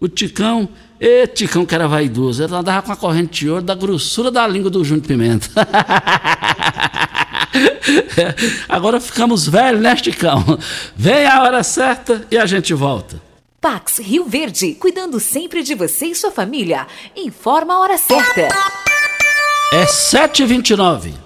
O 0.00 0.08
Ticão, 0.08 0.70
e 0.98 1.26
Ticão 1.26 1.66
que 1.66 1.74
era 1.74 1.86
vaidoso, 1.86 2.42
ele 2.42 2.54
andava 2.54 2.80
com 2.80 2.92
a 2.92 2.96
corrente 2.96 3.40
de 3.40 3.50
ouro 3.50 3.62
da 3.62 3.74
grossura 3.74 4.30
da 4.30 4.48
língua 4.48 4.70
do 4.70 4.82
Júnior 4.82 5.06
Pimenta. 5.06 5.50
Agora 8.70 8.98
ficamos 9.02 9.46
velhos, 9.46 9.82
né, 9.82 9.94
Ticão? 9.96 10.58
Vem 10.96 11.26
a 11.26 11.42
hora 11.42 11.62
certa 11.62 12.26
e 12.30 12.38
a 12.38 12.46
gente 12.46 12.72
volta. 12.72 13.26
Pax 13.66 13.98
Rio 13.98 14.24
Verde, 14.24 14.76
cuidando 14.76 15.18
sempre 15.18 15.60
de 15.60 15.74
você 15.74 16.06
e 16.06 16.14
sua 16.14 16.30
família. 16.30 16.86
Informa 17.16 17.74
a 17.74 17.80
hora 17.80 17.98
certa. 17.98 18.42
É 19.72 19.84
7h29. 19.84 21.25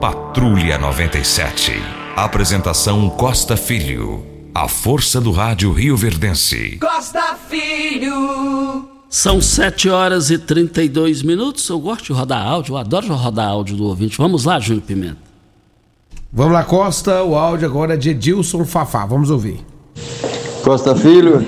Patrulha 0.00 0.76
97. 0.76 1.72
Apresentação 2.16 3.08
Costa 3.08 3.56
Filho. 3.56 4.24
A 4.54 4.68
força 4.68 5.20
do 5.20 5.30
rádio 5.30 5.72
Rio 5.72 5.96
Verdense. 5.96 6.78
Costa 6.78 7.36
Filho. 7.48 8.88
São 9.08 9.40
7 9.40 9.88
horas 9.88 10.30
e 10.30 10.38
32 10.38 11.22
minutos. 11.22 11.68
Eu 11.68 11.78
gosto 11.78 12.06
de 12.06 12.12
rodar 12.12 12.46
áudio, 12.46 12.72
eu 12.72 12.76
adoro 12.76 13.14
rodar 13.14 13.48
áudio 13.48 13.76
do 13.76 13.84
ouvinte. 13.84 14.18
Vamos 14.18 14.44
lá, 14.44 14.58
Júnior 14.58 14.82
Pimenta. 14.82 15.18
Vamos 16.32 16.52
lá, 16.52 16.64
Costa. 16.64 17.22
O 17.22 17.36
áudio 17.36 17.66
agora 17.66 17.94
é 17.94 17.96
de 17.96 18.10
Edilson 18.10 18.64
Fafá. 18.64 19.06
Vamos 19.06 19.30
ouvir. 19.30 19.64
Costa 20.62 20.94
Filho, 20.96 21.44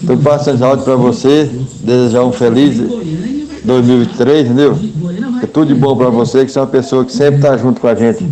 estou 0.00 0.16
passando 0.18 0.64
áudio 0.64 0.84
para 0.84 0.96
você, 0.96 1.44
desejar 1.80 2.24
um 2.24 2.32
feliz 2.32 2.78
2023, 3.64 4.46
entendeu? 4.46 4.78
Tudo 5.52 5.66
de 5.72 5.74
bom 5.74 5.96
para 5.96 6.10
você, 6.10 6.44
que 6.44 6.50
você 6.52 6.58
é 6.58 6.62
uma 6.62 6.68
pessoa 6.68 7.04
que 7.04 7.12
sempre 7.12 7.36
está 7.36 7.56
junto 7.56 7.80
com 7.80 7.86
a 7.88 7.94
gente, 7.94 8.24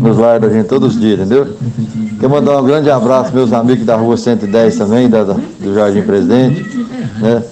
nos 0.00 0.16
lares 0.18 0.40
da 0.42 0.48
gente 0.48 0.66
todos 0.66 0.94
os 0.94 1.00
dias, 1.00 1.20
entendeu? 1.20 1.46
Quero 2.18 2.30
mandar 2.32 2.60
um 2.60 2.64
grande 2.64 2.90
abraço 2.90 3.32
meus 3.34 3.52
amigos 3.52 3.84
da 3.84 3.96
rua 3.96 4.16
110 4.16 4.76
também, 4.76 5.08
da, 5.08 5.24
da- 5.24 5.36
do 5.60 5.74
Jardim 5.74 6.02
Presidente, 6.02 6.62
né? 7.20 7.42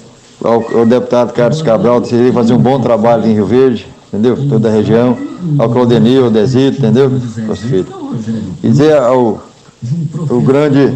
Ao, 0.43 0.79
ao 0.79 0.87
deputado 0.87 1.33
Carlos 1.33 1.61
Cabral, 1.63 2.01
decidiu 2.01 2.33
fazer 2.33 2.53
um 2.55 2.59
bom 2.59 2.81
trabalho 2.81 3.27
em 3.27 3.35
Rio 3.35 3.47
Verde, 3.47 3.87
entendeu? 4.09 4.37
Toda 4.49 4.69
a 4.69 4.73
região. 4.73 5.17
Ao 5.59 5.69
Claudenil, 5.69 6.25
ao 6.27 6.31
Desito, 6.31 6.79
entendeu? 6.79 7.11
Filho. 7.57 7.87
E 8.63 8.69
dizer 8.71 8.97
ao 8.97 9.43
o 10.31 10.41
grande 10.41 10.93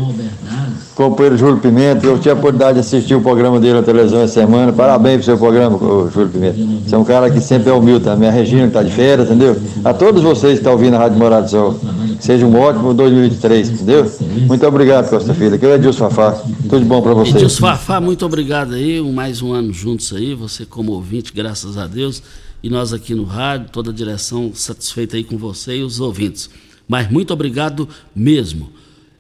companheiro 0.95 1.37
Júlio 1.37 1.59
Pimenta, 1.59 2.07
eu 2.07 2.17
tive 2.19 2.31
a 2.31 2.35
oportunidade 2.35 2.75
de 2.75 2.81
assistir 2.81 3.15
o 3.15 3.21
programa 3.21 3.59
dele 3.59 3.75
na 3.75 3.83
televisão 3.83 4.21
essa 4.21 4.35
semana. 4.35 4.73
Parabéns 4.73 5.17
pro 5.17 5.25
seu 5.25 5.39
programa, 5.39 5.79
Júlio 6.11 6.29
Pimenta. 6.29 6.57
Você 6.87 6.95
é 6.95 6.99
um 6.99 7.05
cara 7.05 7.31
que 7.31 7.41
sempre 7.41 7.71
é 7.71 7.73
humilde 7.73 8.05
também. 8.05 8.29
A 8.29 8.33
Regina 8.33 8.63
que 8.63 8.69
está 8.69 8.83
de 8.83 8.93
férias, 8.93 9.29
entendeu? 9.29 9.61
A 9.85 9.95
todos 9.95 10.23
vocês 10.23 10.55
que 10.55 10.59
estão 10.59 10.73
ouvindo 10.73 10.95
a 10.95 10.99
Rádio 10.99 11.19
Morado 11.19 11.45
do 11.45 11.51
Sol. 11.51 11.81
Seja 12.21 12.47
um 12.47 12.59
ótimo 12.59 12.95
2023, 12.95 13.71
entendeu? 13.71 14.11
Muito 14.47 14.67
obrigado, 14.67 15.09
Costa 15.09 15.35
Filho. 15.35 15.55
Aqui 15.55 15.65
é 15.65 15.69
o 15.69 15.75
Edilson 15.75 16.11
Fafá. 16.11 16.41
Tudo 16.63 16.81
de 16.81 16.85
bom 16.85 17.03
para 17.03 17.15
vocês. 17.15 17.37
Edilson 17.37 17.61
Fafá, 17.61 18.01
muito 18.01 18.25
obrigado 18.25 18.75
aí. 18.75 19.01
Mais 19.01 19.43
um 19.43 19.53
ano 19.53 19.73
juntos 19.73 20.13
aí. 20.13 20.35
Você 20.35 20.65
como 20.65 20.93
ouvinte, 20.93 21.33
graças 21.35 21.77
a 21.77 21.87
Deus. 21.87 22.23
E 22.63 22.71
nós 22.71 22.93
aqui 22.93 23.15
no 23.15 23.25
rádio, 23.25 23.71
toda 23.73 23.91
a 23.91 23.95
direção 23.95 24.53
satisfeita 24.55 25.17
aí 25.17 25.25
com 25.25 25.37
você 25.37 25.79
e 25.79 25.83
os 25.83 25.99
ouvintes. 25.99 26.49
Mas 26.87 27.11
muito 27.11 27.33
obrigado 27.33 27.89
mesmo. 28.15 28.71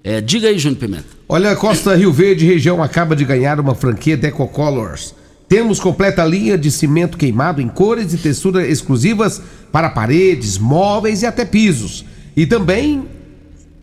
É, 0.04 0.20
diga 0.20 0.48
aí, 0.48 0.58
Júnior 0.58 0.80
Pimenta. 0.80 1.04
Olha, 1.28 1.54
Costa 1.54 1.94
Rio 1.94 2.12
Verde 2.12 2.44
região 2.44 2.82
acaba 2.82 3.14
de 3.14 3.24
ganhar 3.24 3.60
uma 3.60 3.74
franquia 3.74 4.16
Deco 4.16 4.48
Colors. 4.48 5.14
Temos 5.48 5.78
completa 5.78 6.24
linha 6.24 6.58
de 6.58 6.70
cimento 6.70 7.16
queimado 7.16 7.60
em 7.60 7.68
cores 7.68 8.12
e 8.12 8.18
texturas 8.18 8.68
exclusivas 8.68 9.40
para 9.70 9.90
paredes, 9.90 10.58
móveis 10.58 11.22
e 11.22 11.26
até 11.26 11.44
pisos. 11.44 12.04
E 12.36 12.46
também 12.46 13.04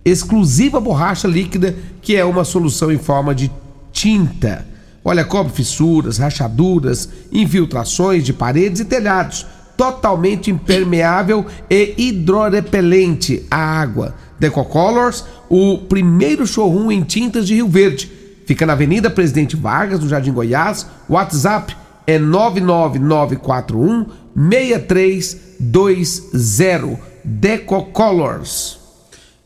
exclusiva 0.03 0.79
borracha 0.79 1.27
líquida, 1.27 1.75
que 2.01 2.15
é 2.15 2.25
uma 2.25 2.43
solução 2.43 2.91
em 2.91 2.97
forma 2.97 3.33
de 3.33 3.51
tinta. 3.93 4.65
Olha, 5.05 5.23
cobre 5.23 5.53
fissuras, 5.53 6.17
rachaduras, 6.17 7.07
infiltrações 7.31 8.23
de 8.23 8.33
paredes 8.33 8.81
e 8.81 8.85
telhados. 8.85 9.45
Totalmente 9.77 10.51
impermeável 10.51 11.45
e 11.69 11.93
hidrorepelente 11.97 13.45
à 13.49 13.57
água. 13.57 14.15
Decocolors, 14.39 15.25
o 15.49 15.79
primeiro 15.79 16.47
showroom 16.47 16.91
em 16.91 17.03
tintas 17.03 17.47
de 17.47 17.55
Rio 17.55 17.67
Verde. 17.67 18.09
Fica 18.45 18.65
na 18.65 18.71
Avenida 18.73 19.09
Presidente 19.09 19.55
Vargas, 19.55 19.99
no 19.99 20.07
Jardim 20.07 20.31
Goiás. 20.31 20.87
WhatsApp 21.07 21.75
é 22.07 22.17
99941 22.17 24.05
6320. 24.35 27.09
Decocolors. 27.23 28.79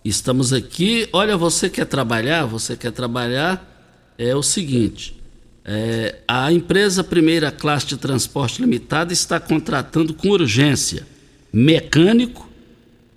Estamos 0.06 0.54
aqui. 0.54 1.10
Olha, 1.12 1.36
você 1.36 1.70
quer 1.70 1.86
trabalhar? 1.86 2.46
Você 2.46 2.78
quer 2.78 2.92
trabalhar? 2.92 3.70
É 4.18 4.34
o 4.36 4.44
seguinte: 4.44 5.22
é, 5.66 6.16
a 6.28 6.52
empresa 6.52 7.04
Primeira 7.04 7.52
Classe 7.52 7.88
de 7.88 7.98
Transporte 7.98 8.62
Limitada 8.62 9.14
está 9.14 9.40
contratando 9.40 10.14
com 10.14 10.30
urgência 10.30 11.08
mecânico, 11.54 12.50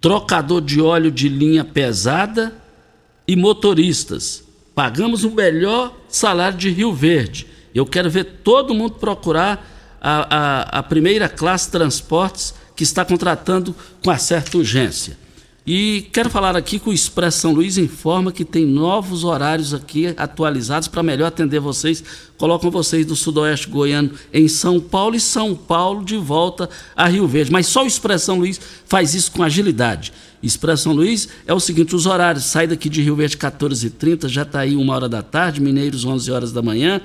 trocador 0.06 0.62
de 0.62 0.80
óleo 0.80 1.10
de 1.10 1.28
linha 1.28 1.64
pesada 1.64 2.54
e 3.26 3.34
motoristas. 3.34 4.44
Pagamos 4.72 5.24
o 5.24 5.32
melhor 5.32 5.98
salário 6.08 6.56
de 6.56 6.70
Rio 6.70 6.94
Verde. 6.94 7.44
Eu 7.74 7.84
quero 7.84 8.08
ver 8.08 8.22
todo 8.44 8.72
mundo 8.72 8.92
procurar 9.00 9.68
a, 10.00 10.36
a, 10.36 10.78
a 10.78 10.82
Primeira 10.84 11.28
Classe 11.28 11.72
Transportes 11.72 12.54
que 12.76 12.84
está 12.84 13.04
contratando 13.04 13.74
com 14.00 14.08
a 14.08 14.16
certa 14.16 14.56
urgência. 14.56 15.18
E 15.66 16.06
quero 16.12 16.30
falar 16.30 16.54
aqui 16.54 16.78
que 16.78 16.88
o 16.88 16.92
Expresso 16.92 17.40
São 17.40 17.52
Luís 17.52 17.76
informa 17.76 18.30
que 18.30 18.44
tem 18.44 18.64
novos 18.64 19.24
horários 19.24 19.74
aqui 19.74 20.14
atualizados 20.16 20.86
para 20.86 21.02
melhor 21.02 21.26
atender 21.26 21.58
vocês. 21.58 22.04
Colocam 22.38 22.70
vocês 22.70 23.04
do 23.04 23.16
Sudoeste 23.16 23.68
Goiano 23.68 24.12
em 24.32 24.46
São 24.46 24.78
Paulo 24.78 25.16
e 25.16 25.20
São 25.20 25.56
Paulo 25.56 26.04
de 26.04 26.16
volta 26.16 26.70
a 26.94 27.08
Rio 27.08 27.26
Verde. 27.26 27.50
Mas 27.50 27.66
só 27.66 27.82
o 27.82 27.86
Expresso 27.86 28.26
São 28.26 28.38
Luís 28.38 28.60
faz 28.86 29.12
isso 29.12 29.32
com 29.32 29.42
agilidade. 29.42 30.12
Expresso 30.40 30.84
São 30.84 30.92
Luís 30.92 31.28
é 31.48 31.52
o 31.52 31.58
seguinte: 31.58 31.96
os 31.96 32.06
horários, 32.06 32.44
sai 32.44 32.68
daqui 32.68 32.88
de 32.88 33.02
Rio 33.02 33.16
Verde 33.16 33.36
14h30, 33.36 34.28
já 34.28 34.42
está 34.42 34.60
aí 34.60 34.76
uma 34.76 34.94
hora 34.94 35.08
da 35.08 35.20
tarde, 35.20 35.60
Mineiros 35.60 36.04
11 36.04 36.30
horas 36.30 36.52
da 36.52 36.62
manhã, 36.62 37.00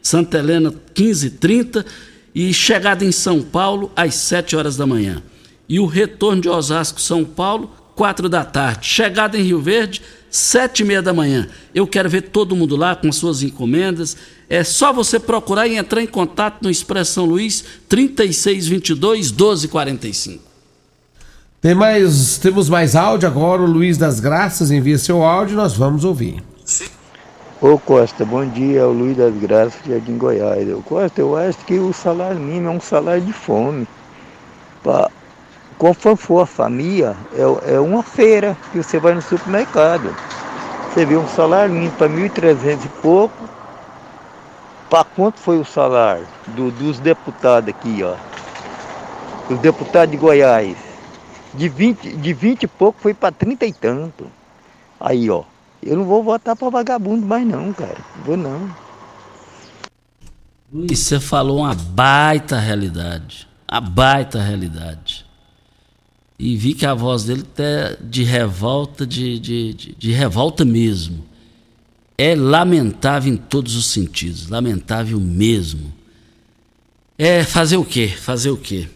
Santa 0.00 0.38
Helena 0.38 0.72
15h30 0.94 1.84
e 2.34 2.54
chegada 2.54 3.04
em 3.04 3.12
São 3.12 3.42
Paulo 3.42 3.92
às 3.94 4.14
7 4.14 4.56
horas 4.56 4.74
da 4.74 4.86
manhã. 4.86 5.22
E 5.68 5.78
o 5.78 5.84
retorno 5.84 6.40
de 6.40 6.48
Osasco, 6.48 6.98
São 6.98 7.22
Paulo, 7.22 7.70
4 7.96 8.28
da 8.28 8.44
tarde. 8.44 8.86
Chegada 8.86 9.36
em 9.38 9.42
Rio 9.42 9.60
Verde, 9.60 10.02
7 10.30 10.80
e 10.80 10.84
meia 10.84 11.02
da 11.02 11.14
manhã. 11.14 11.48
Eu 11.74 11.86
quero 11.86 12.08
ver 12.08 12.22
todo 12.22 12.54
mundo 12.54 12.76
lá 12.76 12.94
com 12.94 13.08
as 13.08 13.16
suas 13.16 13.42
encomendas. 13.42 14.16
É 14.48 14.62
só 14.62 14.92
você 14.92 15.18
procurar 15.18 15.66
e 15.66 15.76
entrar 15.76 16.02
em 16.02 16.06
contato 16.06 16.62
no 16.62 16.70
Expresso 16.70 17.14
São 17.14 17.24
Luís, 17.24 17.64
3622 17.88 19.32
1245. 19.32 20.44
Tem 21.60 21.74
mais, 21.74 22.36
temos 22.38 22.68
mais 22.68 22.94
áudio 22.94 23.26
agora. 23.26 23.62
O 23.62 23.66
Luiz 23.66 23.96
das 23.96 24.20
Graças 24.20 24.70
envia 24.70 24.98
seu 24.98 25.24
áudio 25.24 25.54
e 25.54 25.56
nós 25.56 25.74
vamos 25.74 26.04
ouvir. 26.04 26.42
Ô 27.60 27.78
Costa, 27.78 28.22
bom 28.24 28.46
dia, 28.46 28.80
é 28.80 28.84
o 28.84 28.92
Luiz 28.92 29.16
das 29.16 29.34
Graças, 29.34 29.80
Jardim 29.88 30.18
Goiás. 30.18 30.68
Ô 30.70 30.82
Costa, 30.82 31.22
eu 31.22 31.34
acho 31.34 31.58
que 31.64 31.78
o 31.78 31.92
salário 31.92 32.38
mínimo 32.38 32.68
é 32.68 32.70
um 32.72 32.80
salário 32.80 33.22
de 33.22 33.32
fome. 33.32 33.88
Para 34.82 35.10
conforme 35.78 36.16
for 36.16 36.42
a 36.42 36.46
família, 36.46 37.16
é, 37.32 37.74
é 37.74 37.80
uma 37.80 38.02
feira 38.02 38.56
que 38.72 38.78
você 38.78 38.98
vai 38.98 39.14
no 39.14 39.22
supermercado. 39.22 40.14
Você 40.92 41.04
vê 41.04 41.16
um 41.16 41.28
salário 41.28 41.90
para 41.92 42.08
1.300 42.08 42.84
e 42.84 42.88
pouco. 43.00 43.48
Para 44.88 45.04
quanto 45.04 45.38
foi 45.38 45.58
o 45.58 45.64
salário 45.64 46.26
do, 46.48 46.70
dos 46.70 46.98
deputados 47.00 47.68
aqui, 47.68 48.02
ó? 48.02 48.14
Os 49.52 49.58
deputados 49.58 50.10
de 50.10 50.16
Goiás. 50.16 50.76
De 51.52 51.68
20, 51.68 52.16
de 52.16 52.32
20 52.32 52.62
e 52.62 52.66
pouco 52.66 53.00
foi 53.00 53.12
para 53.12 53.32
30 53.32 53.66
e 53.66 53.72
tanto. 53.72 54.30
Aí, 55.00 55.28
ó. 55.28 55.44
Eu 55.82 55.96
não 55.96 56.04
vou 56.04 56.22
votar 56.22 56.56
para 56.56 56.70
vagabundo 56.70 57.26
mais 57.26 57.46
não, 57.46 57.72
cara. 57.72 57.98
Vou 58.24 58.36
não. 58.36 58.70
E 60.72 60.96
você 60.96 61.20
falou 61.20 61.58
uma 61.58 61.74
baita 61.74 62.58
realidade. 62.58 63.48
A 63.68 63.80
baita 63.80 64.40
realidade. 64.40 65.25
E 66.38 66.56
vi 66.56 66.74
que 66.74 66.84
a 66.84 66.92
voz 66.94 67.24
dele 67.24 67.44
é 67.58 67.96
de 68.00 68.22
revolta, 68.22 69.06
de, 69.06 69.38
de, 69.38 69.74
de, 69.74 69.94
de 69.94 70.12
revolta 70.12 70.64
mesmo. 70.64 71.24
É 72.18 72.34
lamentável 72.34 73.32
em 73.32 73.36
todos 73.36 73.74
os 73.74 73.86
sentidos. 73.86 74.48
Lamentável 74.48 75.18
mesmo. 75.18 75.92
É 77.18 77.42
fazer 77.42 77.76
o 77.78 77.84
quê? 77.84 78.08
Fazer 78.08 78.50
o 78.50 78.56
quê? 78.56 78.88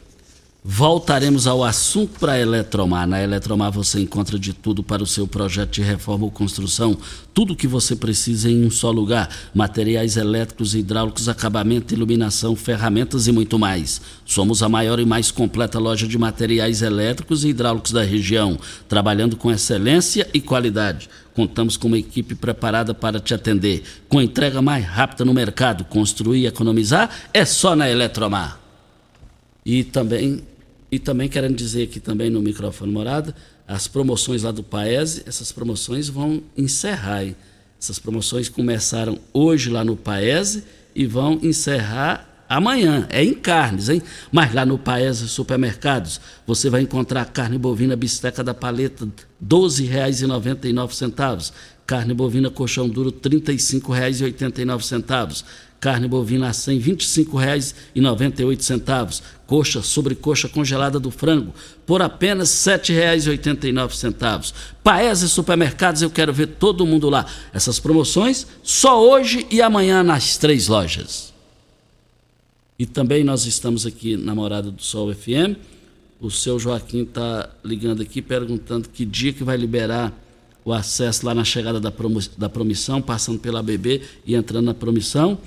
Voltaremos 0.62 1.46
ao 1.46 1.64
assunto 1.64 2.20
para 2.20 2.32
a 2.32 2.38
Eletromar. 2.38 3.08
Na 3.08 3.22
Eletromar 3.22 3.72
você 3.72 3.98
encontra 3.98 4.38
de 4.38 4.52
tudo 4.52 4.82
para 4.82 5.02
o 5.02 5.06
seu 5.06 5.26
projeto 5.26 5.70
de 5.70 5.80
reforma 5.80 6.26
ou 6.26 6.30
construção. 6.30 6.98
Tudo 7.32 7.54
o 7.54 7.56
que 7.56 7.66
você 7.66 7.96
precisa 7.96 8.50
em 8.50 8.66
um 8.66 8.70
só 8.70 8.90
lugar: 8.90 9.30
materiais 9.54 10.18
elétricos, 10.18 10.74
hidráulicos, 10.74 11.30
acabamento, 11.30 11.94
iluminação, 11.94 12.54
ferramentas 12.54 13.26
e 13.26 13.32
muito 13.32 13.58
mais. 13.58 14.02
Somos 14.26 14.62
a 14.62 14.68
maior 14.68 15.00
e 15.00 15.06
mais 15.06 15.30
completa 15.30 15.78
loja 15.78 16.06
de 16.06 16.18
materiais 16.18 16.82
elétricos 16.82 17.42
e 17.42 17.48
hidráulicos 17.48 17.92
da 17.92 18.02
região, 18.02 18.58
trabalhando 18.86 19.38
com 19.38 19.50
excelência 19.50 20.28
e 20.34 20.42
qualidade. 20.42 21.08
Contamos 21.32 21.78
com 21.78 21.88
uma 21.88 21.98
equipe 21.98 22.34
preparada 22.34 22.92
para 22.92 23.18
te 23.18 23.32
atender. 23.32 23.82
Com 24.10 24.20
entrega 24.20 24.60
mais 24.60 24.84
rápida 24.84 25.24
no 25.24 25.32
mercado, 25.32 25.84
construir 25.84 26.40
e 26.40 26.46
economizar 26.46 27.08
é 27.32 27.46
só 27.46 27.74
na 27.74 27.88
Eletromar. 27.88 28.60
E 29.64 29.84
também 29.84 30.49
e 30.90 30.98
também 30.98 31.28
querendo 31.28 31.54
dizer 31.54 31.84
aqui 31.84 32.00
também 32.00 32.30
no 32.30 32.42
microfone 32.42 32.92
morada, 32.92 33.34
as 33.66 33.86
promoções 33.86 34.42
lá 34.42 34.50
do 34.50 34.62
Paese, 34.62 35.22
essas 35.26 35.52
promoções 35.52 36.08
vão 36.08 36.42
encerrar. 36.56 37.24
Hein? 37.24 37.36
Essas 37.80 37.98
promoções 37.98 38.48
começaram 38.48 39.18
hoje 39.32 39.70
lá 39.70 39.84
no 39.84 39.96
Paese 39.96 40.64
e 40.94 41.06
vão 41.06 41.38
encerrar 41.42 42.44
amanhã. 42.48 43.06
É 43.08 43.24
em 43.24 43.32
carnes, 43.32 43.88
hein? 43.88 44.02
Mas 44.32 44.52
lá 44.52 44.66
no 44.66 44.76
Paese 44.76 45.28
Supermercados, 45.28 46.20
você 46.44 46.68
vai 46.68 46.82
encontrar 46.82 47.26
carne 47.26 47.56
bovina 47.56 47.94
bisteca 47.94 48.42
da 48.42 48.52
paleta 48.52 49.04
R$ 49.04 49.12
12,99. 49.42 51.52
Carne 51.86 52.12
bovina 52.12 52.50
colchão 52.50 52.88
duro 52.88 53.10
R$ 53.10 53.30
35,89 53.30 55.44
carne 55.80 56.06
bovina 56.06 56.48
a 56.48 56.52
100, 56.52 56.78
R$ 56.78 56.92
25,98. 56.92 59.22
Coxa 59.46 59.80
sobre 59.82 60.14
coxa 60.14 60.48
congelada 60.48 61.00
do 61.00 61.10
frango 61.10 61.52
por 61.84 62.00
apenas 62.02 62.66
R$ 62.66 62.78
7,89. 62.78 64.52
Paese 64.84 65.28
Supermercados, 65.28 66.02
eu 66.02 66.10
quero 66.10 66.32
ver 66.32 66.46
todo 66.46 66.86
mundo 66.86 67.10
lá. 67.10 67.26
Essas 67.52 67.80
promoções 67.80 68.46
só 68.62 69.02
hoje 69.02 69.44
e 69.50 69.60
amanhã 69.60 70.04
nas 70.04 70.36
três 70.36 70.68
lojas. 70.68 71.34
E 72.78 72.86
também 72.86 73.24
nós 73.24 73.44
estamos 73.44 73.84
aqui 73.84 74.16
na 74.16 74.32
Morada 74.34 74.70
do 74.70 74.82
Sol 74.82 75.12
FM. 75.12 75.56
O 76.20 76.30
seu 76.30 76.58
Joaquim 76.58 77.02
está 77.02 77.50
ligando 77.64 78.02
aqui 78.02 78.22
perguntando 78.22 78.88
que 78.88 79.04
dia 79.04 79.32
que 79.32 79.42
vai 79.42 79.56
liberar 79.56 80.16
o 80.64 80.72
acesso 80.72 81.26
lá 81.26 81.34
na 81.34 81.44
chegada 81.44 81.80
da, 81.80 81.92
da 82.38 82.48
promissão, 82.48 83.02
passando 83.02 83.38
pela 83.38 83.62
BB 83.62 84.02
e 84.24 84.34
entrando 84.34 84.64
na 84.66 84.74
promissão. 84.74 85.38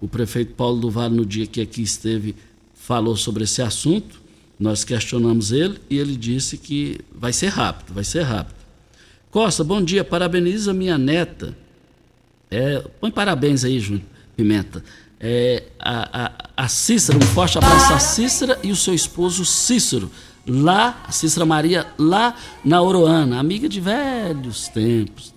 O 0.00 0.06
prefeito 0.06 0.54
Paulo 0.54 0.80
do 0.80 0.90
Vale, 0.90 1.16
no 1.16 1.26
dia 1.26 1.46
que 1.46 1.60
aqui 1.60 1.82
esteve, 1.82 2.34
falou 2.74 3.16
sobre 3.16 3.44
esse 3.44 3.60
assunto. 3.60 4.20
Nós 4.58 4.84
questionamos 4.84 5.52
ele 5.52 5.78
e 5.88 5.98
ele 5.98 6.16
disse 6.16 6.56
que 6.58 6.98
vai 7.12 7.32
ser 7.32 7.48
rápido, 7.48 7.94
vai 7.94 8.04
ser 8.04 8.22
rápido. 8.22 8.56
Costa, 9.30 9.62
bom 9.62 9.82
dia, 9.82 10.02
parabeniza 10.02 10.72
minha 10.72 10.96
neta. 10.96 11.56
É, 12.50 12.78
põe 13.00 13.10
parabéns 13.10 13.64
aí, 13.64 13.78
Júnior 13.78 14.04
Pimenta. 14.36 14.82
É, 15.20 15.64
a, 15.78 16.24
a, 16.24 16.64
a 16.64 16.68
Cícera, 16.68 17.18
um 17.18 17.20
forte 17.20 17.58
abraço 17.58 17.92
a 17.92 17.98
Cícera 17.98 18.58
e 18.62 18.70
o 18.70 18.76
seu 18.76 18.94
esposo 18.94 19.44
Cícero, 19.44 20.10
lá, 20.46 21.02
a 21.06 21.12
Cícera 21.12 21.44
Maria, 21.44 21.86
lá 21.98 22.34
na 22.64 22.80
Oroana, 22.80 23.38
amiga 23.38 23.68
de 23.68 23.80
velhos 23.80 24.68
tempos. 24.68 25.34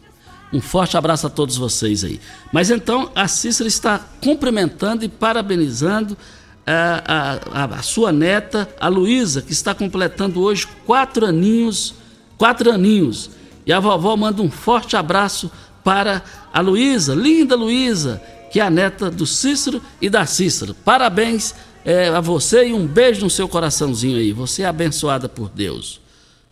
Um 0.52 0.60
forte 0.60 0.98
abraço 0.98 1.28
a 1.28 1.30
todos 1.30 1.56
vocês 1.56 2.04
aí. 2.04 2.20
Mas 2.52 2.70
então 2.70 3.10
a 3.16 3.28
Cícera 3.28 3.68
está 3.68 4.00
cumprimentando 4.22 5.06
e 5.06 5.10
parabenizando 5.10 6.18
a, 6.66 7.40
a, 7.52 7.64
a 7.66 7.82
sua 7.82 8.12
neta, 8.12 8.70
a 8.80 8.88
Luísa, 8.88 9.42
que 9.42 9.54
está 9.54 9.74
completando 9.74 10.42
hoje 10.42 10.68
quatro 10.86 11.26
aninhos, 11.26 11.96
quatro 12.38 12.72
aninhos. 12.72 13.32
E 13.66 13.72
a 13.72 13.80
vovó 13.80 14.16
manda 14.18 14.42
um 14.42 14.52
forte 14.52 14.98
abraço 14.98 15.50
para 15.84 16.22
a 16.54 16.60
Luísa, 16.60 17.16
linda 17.16 17.56
Luísa, 17.56 18.22
que 18.52 18.60
é 18.60 18.64
a 18.64 18.70
neta 18.70 19.10
do 19.10 19.26
Cícero 19.26 19.82
e 20.02 20.10
da 20.10 20.26
Cícera. 20.26 20.76
Parabéns 20.84 21.56
é, 21.86 22.10
a 22.10 22.20
você 22.20 22.68
e 22.68 22.74
um 22.74 22.86
beijo 22.86 23.22
no 23.22 23.30
seu 23.30 23.48
coraçãozinho 23.48 24.18
aí. 24.18 24.34
Você 24.34 24.64
é 24.64 24.66
abençoada 24.66 25.30
por 25.30 25.50
Deus. 25.50 26.01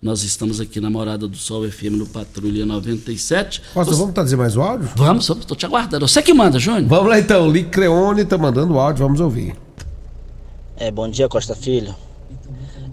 Nós 0.02 0.24
estamos 0.24 0.62
aqui 0.62 0.80
na 0.80 0.90
Morada 0.90 1.28
do 1.28 1.36
Sol 1.36 1.70
FM 1.70 1.98
no 1.98 2.08
Patrulha 2.08 2.66
97. 2.66 3.62
Costa, 3.74 3.92
Você... 3.92 4.00
vamos 4.00 4.14
trazer 4.14 4.38
mais 4.38 4.56
o 4.56 4.62
áudio? 4.62 4.90
Vamos, 4.96 5.30
estou 5.30 5.58
te 5.58 5.66
aguardando. 5.66 6.08
Você 6.08 6.22
que 6.22 6.34
manda, 6.34 6.58
Júnior. 6.58 6.88
Vamos 6.88 7.10
lá 7.10 7.20
então, 7.20 7.52
Lic 7.52 7.70
Creone 7.70 8.22
está 8.22 8.38
mandando 8.38 8.76
o 8.76 8.80
áudio, 8.80 9.04
vamos 9.04 9.20
ouvir. 9.20 9.58
É, 10.78 10.90
bom 10.90 11.10
dia, 11.10 11.28
Costa 11.28 11.54
Filho. 11.54 11.94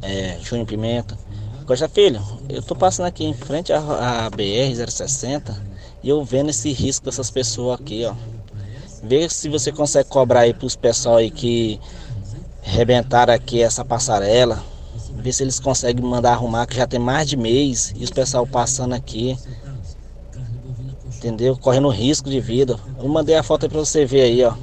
É, 0.02 0.36
Júnior 0.42 0.66
Pimenta. 0.66 1.16
Costa 1.64 1.88
Filho, 1.88 2.20
eu 2.48 2.58
estou 2.58 2.76
passando 2.76 3.06
aqui 3.06 3.24
em 3.24 3.34
frente 3.34 3.72
à, 3.72 4.26
à 4.26 4.30
BR-060 4.32 5.54
e 6.02 6.08
eu 6.08 6.24
vendo 6.24 6.50
esse 6.50 6.72
risco 6.72 7.04
dessas 7.04 7.30
pessoas 7.30 7.78
aqui, 7.80 8.04
ó. 8.04 8.14
Vê 9.04 9.28
se 9.28 9.48
você 9.48 9.70
consegue 9.70 10.08
cobrar 10.08 10.40
aí 10.40 10.52
para 10.52 10.66
os 10.66 10.74
pessoal 10.74 11.18
aí 11.18 11.30
que 11.30 11.78
rebentaram 12.62 13.32
aqui 13.32 13.62
essa 13.62 13.84
passarela 13.84 14.60
ver 15.16 15.32
se 15.32 15.42
eles 15.42 15.58
conseguem 15.58 16.04
mandar 16.04 16.32
arrumar, 16.32 16.66
que 16.66 16.76
já 16.76 16.86
tem 16.86 17.00
mais 17.00 17.28
de 17.28 17.36
mês 17.36 17.92
e 17.96 18.04
os 18.04 18.10
pessoal 18.10 18.46
passando 18.46 18.94
aqui. 18.94 19.36
Entendeu? 21.16 21.56
Correndo 21.56 21.88
risco 21.88 22.28
de 22.28 22.40
vida. 22.40 22.78
Eu 22.98 23.08
mandei 23.08 23.34
a 23.34 23.42
foto 23.42 23.64
aí 23.64 23.68
pra 23.68 23.80
você 23.80 24.04
ver 24.04 24.22
aí, 24.22 24.44
ó. 24.44 24.54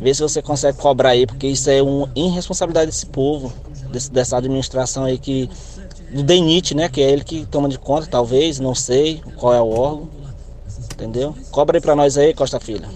Vê 0.00 0.14
se 0.14 0.22
você 0.22 0.40
consegue 0.40 0.78
cobrar 0.78 1.10
aí, 1.10 1.26
porque 1.26 1.46
isso 1.46 1.68
é 1.70 1.82
uma 1.82 2.10
irresponsabilidade 2.14 2.86
desse 2.86 3.06
povo, 3.06 3.52
desse, 3.90 4.10
dessa 4.10 4.36
administração 4.36 5.04
aí 5.04 5.18
que. 5.18 5.48
Do 6.12 6.22
DENIT, 6.22 6.74
né? 6.74 6.88
Que 6.88 7.00
é 7.00 7.10
ele 7.10 7.24
que 7.24 7.46
toma 7.46 7.68
de 7.68 7.78
conta, 7.78 8.06
talvez, 8.06 8.60
não 8.60 8.74
sei 8.74 9.22
qual 9.36 9.54
é 9.54 9.60
o 9.60 9.68
órgão. 9.68 10.08
Entendeu? 10.94 11.34
Cobra 11.50 11.78
aí 11.78 11.80
pra 11.80 11.96
nós 11.96 12.16
aí, 12.18 12.34
Costa 12.34 12.60
Filha. 12.60 12.88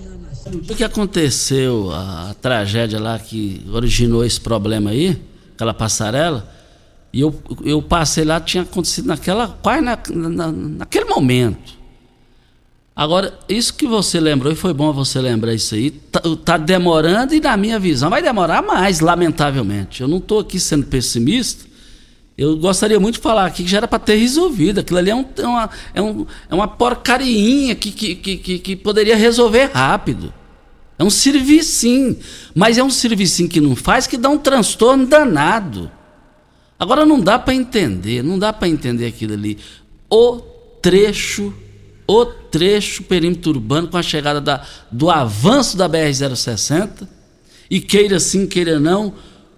O 0.46 0.74
que 0.74 0.84
aconteceu, 0.84 1.90
a, 1.90 2.30
a 2.30 2.34
tragédia 2.34 3.00
lá 3.00 3.18
que 3.18 3.66
originou 3.72 4.24
esse 4.24 4.40
problema 4.40 4.90
aí, 4.90 5.20
aquela 5.54 5.74
passarela? 5.74 6.55
E 7.16 7.20
eu, 7.22 7.34
eu 7.64 7.80
passei 7.80 8.26
lá, 8.26 8.38
tinha 8.38 8.62
acontecido 8.62 9.06
naquela, 9.06 9.48
quase 9.48 9.80
na, 9.80 9.98
na, 10.10 10.52
naquele 10.52 11.06
momento. 11.06 11.72
Agora, 12.94 13.38
isso 13.48 13.72
que 13.72 13.86
você 13.86 14.20
lembrou, 14.20 14.52
e 14.52 14.54
foi 14.54 14.74
bom 14.74 14.92
você 14.92 15.18
lembrar 15.18 15.54
isso 15.54 15.74
aí, 15.74 15.92
tá, 15.92 16.20
tá 16.44 16.58
demorando 16.58 17.34
e 17.34 17.40
na 17.40 17.56
minha 17.56 17.78
visão 17.78 18.10
vai 18.10 18.20
demorar 18.20 18.60
mais, 18.60 19.00
lamentavelmente. 19.00 20.02
Eu 20.02 20.08
não 20.08 20.18
estou 20.18 20.40
aqui 20.40 20.60
sendo 20.60 20.84
pessimista, 20.88 21.64
eu 22.36 22.54
gostaria 22.58 23.00
muito 23.00 23.14
de 23.14 23.20
falar 23.22 23.46
aqui 23.46 23.64
que 23.64 23.70
já 23.70 23.78
era 23.78 23.88
para 23.88 23.98
ter 23.98 24.16
resolvido. 24.16 24.80
Aquilo 24.80 24.98
ali 24.98 25.08
é, 25.08 25.16
um, 25.16 25.24
é, 25.38 25.46
uma, 25.46 25.70
é, 25.94 26.02
um, 26.02 26.26
é 26.50 26.54
uma 26.54 26.68
porcariinha 26.68 27.74
que, 27.74 27.90
que, 27.92 28.14
que, 28.14 28.58
que, 28.58 28.76
poderia 28.76 29.16
resolver 29.16 29.70
rápido. 29.72 30.34
É 30.98 31.04
um 31.04 31.08
serviço, 31.08 31.86
mas 32.54 32.76
é 32.76 32.84
um 32.84 32.90
serviço 32.90 33.48
que 33.48 33.58
não 33.58 33.74
faz 33.74 34.06
que 34.06 34.18
dá 34.18 34.28
um 34.28 34.36
transtorno 34.36 35.06
danado. 35.06 35.90
Agora 36.78 37.06
não 37.06 37.20
dá 37.20 37.38
para 37.38 37.54
entender, 37.54 38.22
não 38.22 38.38
dá 38.38 38.52
para 38.52 38.68
entender 38.68 39.06
aquilo 39.06 39.32
ali. 39.32 39.58
O 40.10 40.40
trecho, 40.82 41.52
o 42.06 42.24
trecho 42.26 43.02
perímetro 43.04 43.52
urbano 43.52 43.88
com 43.88 43.96
a 43.96 44.02
chegada 44.02 44.40
da, 44.40 44.64
do 44.90 45.10
avanço 45.10 45.76
da 45.76 45.88
BR-060 45.88 47.08
e 47.70 47.80
queira 47.80 48.20
sim, 48.20 48.46
queira 48.46 48.78
não, 48.78 49.14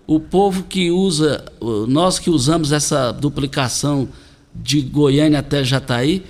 o 0.07 0.19
povo 0.19 0.63
que 0.63 0.91
usa, 0.91 1.45
nós 1.87 2.19
que 2.19 2.31
usamos 2.31 2.73
essa 2.73 3.13
duplicação 3.13 4.09
de 4.55 4.81
Goiânia 4.81 5.41
até 5.41 5.63
Jataí, 5.63 6.25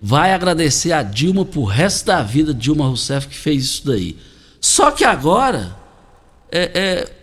vai 0.00 0.34
agradecer 0.34 0.92
a 0.92 1.02
Dilma 1.02 1.44
por 1.44 1.64
resto 1.64 2.06
da 2.06 2.22
vida, 2.22 2.52
Dilma 2.52 2.86
Rousseff, 2.86 3.28
que 3.28 3.36
fez 3.36 3.64
isso 3.64 3.86
daí. 3.86 4.18
Só 4.60 4.90
que 4.90 5.04
agora, 5.04 5.74
é, 6.50 6.70
é 6.74 7.21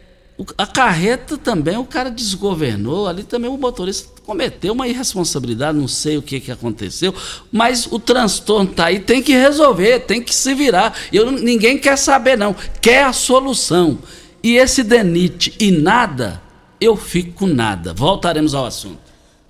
a 0.57 0.65
carreta 0.65 1.37
também, 1.37 1.77
o 1.77 1.83
cara 1.85 2.09
desgovernou, 2.09 3.07
ali 3.07 3.23
também 3.23 3.49
o 3.49 3.57
motorista 3.57 4.09
cometeu 4.25 4.73
uma 4.73 4.87
irresponsabilidade, 4.87 5.77
não 5.77 5.87
sei 5.87 6.17
o 6.17 6.21
que, 6.21 6.39
que 6.39 6.51
aconteceu, 6.51 7.13
mas 7.51 7.87
o 7.91 7.99
transtorno 7.99 8.69
tá 8.71 8.85
aí, 8.85 8.99
tem 8.99 9.21
que 9.21 9.33
resolver, 9.33 9.99
tem 10.01 10.21
que 10.21 10.33
se 10.33 10.53
virar. 10.53 10.93
Eu, 11.11 11.31
ninguém 11.31 11.77
quer 11.77 11.97
saber, 11.97 12.37
não, 12.37 12.55
quer 12.81 13.03
a 13.03 13.11
solução. 13.13 13.97
E 14.41 14.55
esse 14.55 14.83
denite 14.83 15.53
e 15.59 15.71
nada, 15.71 16.41
eu 16.79 16.95
fico 16.95 17.33
com 17.33 17.47
nada. 17.47 17.93
Voltaremos 17.93 18.53
ao 18.53 18.65
assunto. 18.65 18.99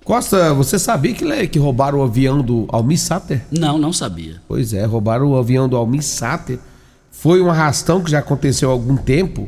Costa, 0.03 0.53
você 0.55 0.79
sabia 0.79 1.13
que, 1.13 1.23
le- 1.23 1.47
que 1.47 1.59
roubaram 1.59 1.99
o 1.99 2.03
avião 2.03 2.41
do 2.41 2.65
Almir 2.69 2.97
Sater? 2.99 3.45
Não, 3.51 3.77
não 3.77 3.93
sabia. 3.93 4.41
Pois 4.47 4.73
é, 4.73 4.83
roubaram 4.85 5.27
o 5.27 5.37
avião 5.37 5.69
do 5.69 5.77
Almir 5.77 6.01
Sater. 6.01 6.57
Foi 7.11 7.39
um 7.41 7.49
arrastão 7.51 8.01
que 8.03 8.09
já 8.09 8.17
aconteceu 8.17 8.69
há 8.69 8.71
algum 8.71 8.97
tempo. 8.97 9.47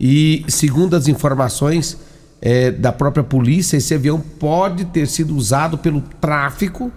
E, 0.00 0.44
segundo 0.48 0.94
as 0.94 1.08
informações 1.08 1.98
eh, 2.40 2.70
da 2.70 2.92
própria 2.92 3.24
polícia, 3.24 3.76
esse 3.76 3.94
avião 3.94 4.20
pode 4.20 4.84
ter 4.86 5.08
sido 5.08 5.34
usado 5.34 5.76
pelo 5.76 6.00
tráfico 6.20 6.92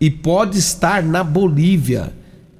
e 0.00 0.10
pode 0.10 0.58
estar 0.58 1.02
na 1.02 1.24
Bolívia. 1.24 2.12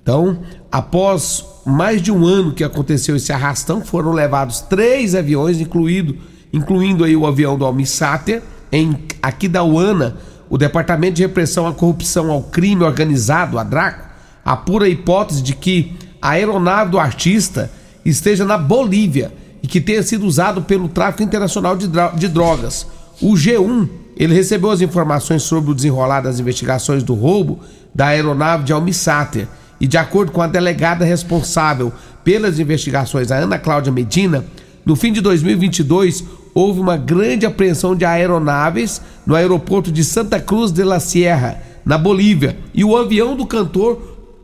Então, 0.03 0.39
após 0.71 1.45
mais 1.65 2.03
de 2.03 2.11
um 2.11 2.27
ano 2.27 2.53
que 2.53 2.65
aconteceu 2.65 3.17
esse 3.17 3.33
arrastão, 3.33 3.85
foram 3.85 4.13
levados 4.13 4.61
três 4.63 5.15
aviões, 5.15 5.61
incluído, 5.61 6.17
incluindo 6.53 7.05
aí 7.05 7.17
o 7.17 7.27
avião 7.27 7.57
do 7.57 7.65
Almir 7.65 7.89
Sater, 7.89 8.43
em 8.73 8.99
Aquidauana, 9.23 10.17
o 10.51 10.59
Departamento 10.59 11.15
de 11.15 11.23
Repressão 11.23 11.67
à 11.67 11.73
Corrupção 11.73 12.31
ao 12.31 12.43
Crime 12.43 12.83
Organizado, 12.83 13.59
a 13.59 13.63
DRACO, 13.63 14.09
apura 14.45 14.87
a 14.87 14.89
hipótese 14.89 15.43
de 15.43 15.55
que 15.55 15.97
a 16.21 16.31
aeronave 16.31 16.91
do 16.91 16.99
artista 16.99 17.71
esteja 18.05 18.45
na 18.45 18.59
Bolívia 18.59 19.33
e 19.65 19.67
que 19.67 19.81
tenha 19.81 20.03
sido 20.03 20.27
usado 20.27 20.61
pelo 20.61 20.91
tráfico 20.91 21.23
internacional 21.23 21.75
de, 21.75 22.29
drogas. 22.29 22.87
O 23.19 23.33
G1, 23.33 23.89
ele 24.15 24.35
recebeu 24.35 24.71
as 24.71 24.83
informações 24.83 25.43
sobre 25.43 25.71
o 25.71 25.75
desenrolar 25.75 26.21
das 26.21 26.39
investigações 26.39 27.03
do 27.03 27.15
roubo 27.15 27.61
da 27.95 28.09
aeronave 28.09 28.65
de 28.65 28.75
Almissáter 28.75 29.49
e 29.81 29.87
de 29.87 29.97
acordo 29.97 30.33
com 30.33 30.43
a 30.43 30.47
delegada 30.47 31.03
responsável 31.03 31.91
pelas 32.23 32.59
investigações, 32.59 33.33
a 33.33 33.37
Ana 33.37 33.59
Cláudia 33.59 33.91
Medina, 33.91 34.45
no 34.85 34.95
fim 34.95 35.11
de 35.15 35.23
2022 35.23 36.25
houve 36.53 36.79
uma 36.79 36.99
grande 36.99 37.47
apreensão 37.47 37.97
de 37.97 38.05
aeronaves 38.05 39.01
no 39.27 39.35
aeroporto 39.35 39.91
de 39.91 40.05
Santa 40.05 40.39
Cruz 40.39 40.73
de 40.73 40.85
la 40.85 41.01
Sierra, 41.01 41.59
na 41.87 41.97
Bolívia, 41.97 42.59
e 42.75 42.85
o 42.85 42.95
avião 42.95 43.35
do 43.35 43.47
cantor 43.47 43.97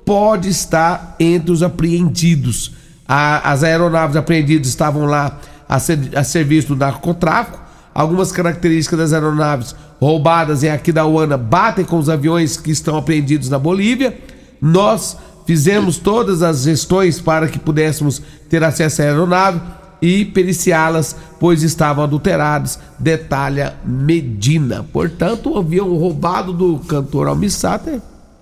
pode 0.02 0.48
estar 0.48 1.14
entre 1.20 1.52
os 1.52 1.62
apreendidos. 1.62 2.79
A- 3.12 3.50
as 3.50 3.64
aeronaves 3.64 4.14
apreendidas 4.14 4.68
estavam 4.68 5.04
lá 5.04 5.36
a, 5.68 5.80
ser- 5.80 6.16
a 6.16 6.22
serviço 6.22 6.68
do 6.68 6.76
narcotráfico. 6.76 7.58
Algumas 7.92 8.30
características 8.30 8.98
das 9.00 9.12
aeronaves 9.12 9.74
roubadas 10.00 10.62
em 10.62 10.70
Aquidauana 10.70 11.36
batem 11.36 11.84
com 11.84 11.98
os 11.98 12.08
aviões 12.08 12.56
que 12.56 12.70
estão 12.70 12.96
apreendidos 12.96 13.48
na 13.48 13.58
Bolívia. 13.58 14.16
Nós 14.62 15.16
fizemos 15.44 15.98
todas 15.98 16.40
as 16.40 16.62
gestões 16.62 17.20
para 17.20 17.48
que 17.48 17.58
pudéssemos 17.58 18.22
ter 18.48 18.62
acesso 18.62 19.02
à 19.02 19.06
aeronave 19.06 19.60
e 20.00 20.24
periciá-las, 20.24 21.16
pois 21.40 21.64
estavam 21.64 22.04
adulteradas, 22.04 22.78
detalha 22.98 23.74
Medina. 23.84 24.86
Portanto, 24.92 25.50
o 25.52 25.58
avião 25.58 25.92
roubado 25.96 26.52
do 26.52 26.78
cantor 26.78 27.26
Almissater 27.26 28.00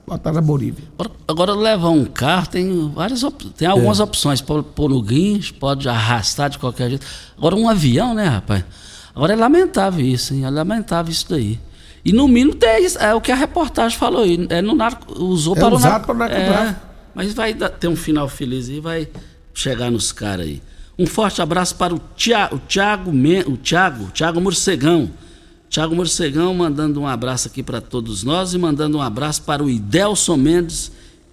botar 0.09 0.33
na 0.33 0.41
Bolívia. 0.41 0.85
Agora, 1.27 1.53
levar 1.55 1.91
um 1.91 2.05
carro 2.05 2.47
tem 2.49 2.91
várias 2.95 3.23
tem 3.57 3.69
algumas 3.69 4.01
É. 4.01 4.03
opções. 4.03 4.41
Pode 4.41 4.65
pôr 4.75 4.89
no 4.91 5.03
guincho, 5.03 5.55
pode 5.55 5.89
arrastar 5.89 6.51
de 6.51 6.59
qualquer 6.59 6.89
jeito. 6.91 7.07
Agora 7.37 7.55
um 7.55 7.69
avião, 7.69 8.15
né, 8.15 8.25
rapaz? 8.27 8.65
Agora 9.15 9.33
é 9.33 9.37
lamentável 9.37 10.05
isso, 10.05 10.35
hein? 10.35 10.45
É 10.45 10.51
lamentável 10.51 11.11
isso 11.13 11.27
daí. 11.29 11.59
E 12.05 12.13
no 12.13 12.27
mínimo 12.29 12.55
tem 12.55 12.85
isso, 12.85 12.99
é 12.99 13.15
o 13.15 13.21
que 13.21 13.31
a 13.33 13.35
reportagem 13.35 13.99
falou 13.99 14.23
aí. 14.23 14.47
É 14.49 14.63
no 14.63 14.75
narco, 14.75 15.21
usou 15.23 15.57
É 15.57 15.61
para 15.61 15.75
o 15.75 15.79
narco, 15.79 16.15
para 16.15 16.29
é, 16.31 16.77
mas 17.15 17.35
vai 17.35 17.53
dar- 17.53 17.69
ter 17.69 17.89
um 17.89 17.97
final 17.97 18.29
feliz 18.29 18.69
e 18.69 18.81
vai 18.81 19.09
chegar 19.53 19.91
nos 19.91 20.13
caras 20.13 20.47
aí. 20.47 20.63
Um 20.99 21.07
forte 21.07 21.43
abraço 21.43 21.75
para 21.77 21.95
o 21.95 22.01
Tiago, 22.17 22.57
o 22.57 22.59
Tiago, 22.67 23.11
o 23.11 23.57
Tiago, 23.57 24.11
Tiago 24.13 24.41
Morcegão. 24.41 25.11
Tiago 25.69 25.95
Morcegão 25.95 26.55
mandando 26.55 27.01
um 27.01 27.07
abraço 27.07 27.49
aqui 27.49 27.63
para 27.63 27.81
todos 27.81 28.25
nós 28.25 28.55
e 28.55 28.59
mandando 28.59 28.99
um 28.99 29.03
abraço 29.03 29.43
para 29.43 29.63
o 29.63 29.69
Idelson 29.69 30.37
Mendes, 30.37 30.91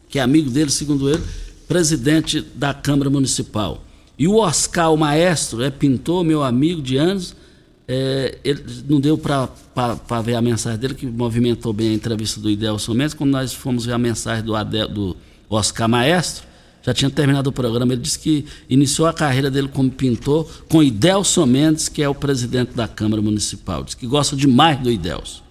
que 0.10 0.20
é 0.20 0.22
amigo 0.22 0.50
dele, 0.50 0.70
segundo 0.70 1.10
ele, 1.10 1.24
presidente 1.68 2.42
da 2.42 2.74
Câmara 2.74 3.10
Municipal. 3.10 3.84
E 4.18 4.28
o 4.28 4.38
Oscar, 4.38 4.94
o 4.94 4.98
maestro, 4.98 5.62
é 5.62 5.70
pintor, 5.70 6.24
meu 6.24 6.44
amigo 6.44 6.82
de 6.82 6.98
anos. 6.98 7.36
é, 7.88 8.40
ele 8.44 8.64
não 8.90 9.00
deu 9.00 9.18
para 9.18 10.22
ver 10.22 10.36
a 10.36 10.42
mensagem 10.42 10.80
dele, 10.80 10.96
que 10.96 11.06
movimentou 11.06 11.72
bem 11.72 11.90
a 11.90 11.94
entrevista 11.94 12.40
do 12.40 12.50
Idelson 12.50 12.94
Mendes. 12.94 13.14
Quando 13.14 13.32
nós 13.32 13.54
fomos 13.54 13.86
ver 13.86 13.94
a 13.94 13.98
mensagem 13.98 14.44
do, 14.44 14.56
Adel, 14.56 14.88
do 14.88 15.16
Oscar 15.50 15.88
Maestro, 15.88 16.46
já 16.86 16.94
tinha 16.94 17.10
terminado 17.10 17.50
o 17.50 17.54
programa. 17.54 17.94
Ele 17.94 18.02
disse 18.02 18.20
que 18.20 18.46
iniciou 18.70 19.08
a 19.08 19.14
carreira 19.14 19.50
dele 19.50 19.68
como 19.68 19.90
pintor 19.90 20.48
com 20.70 20.84
Idelson 20.84 21.46
Mendes, 21.46 21.90
que 21.90 22.04
é 22.04 22.08
o 22.08 22.14
presidente 22.14 22.74
da 22.76 22.88
Câmara 22.88 23.22
Municipal. 23.22 23.84
Diz 23.84 23.96
que 23.96 24.06
gosta 24.06 24.36
demais 24.36 24.80
do 24.80 24.92
Idelson. 24.92 25.42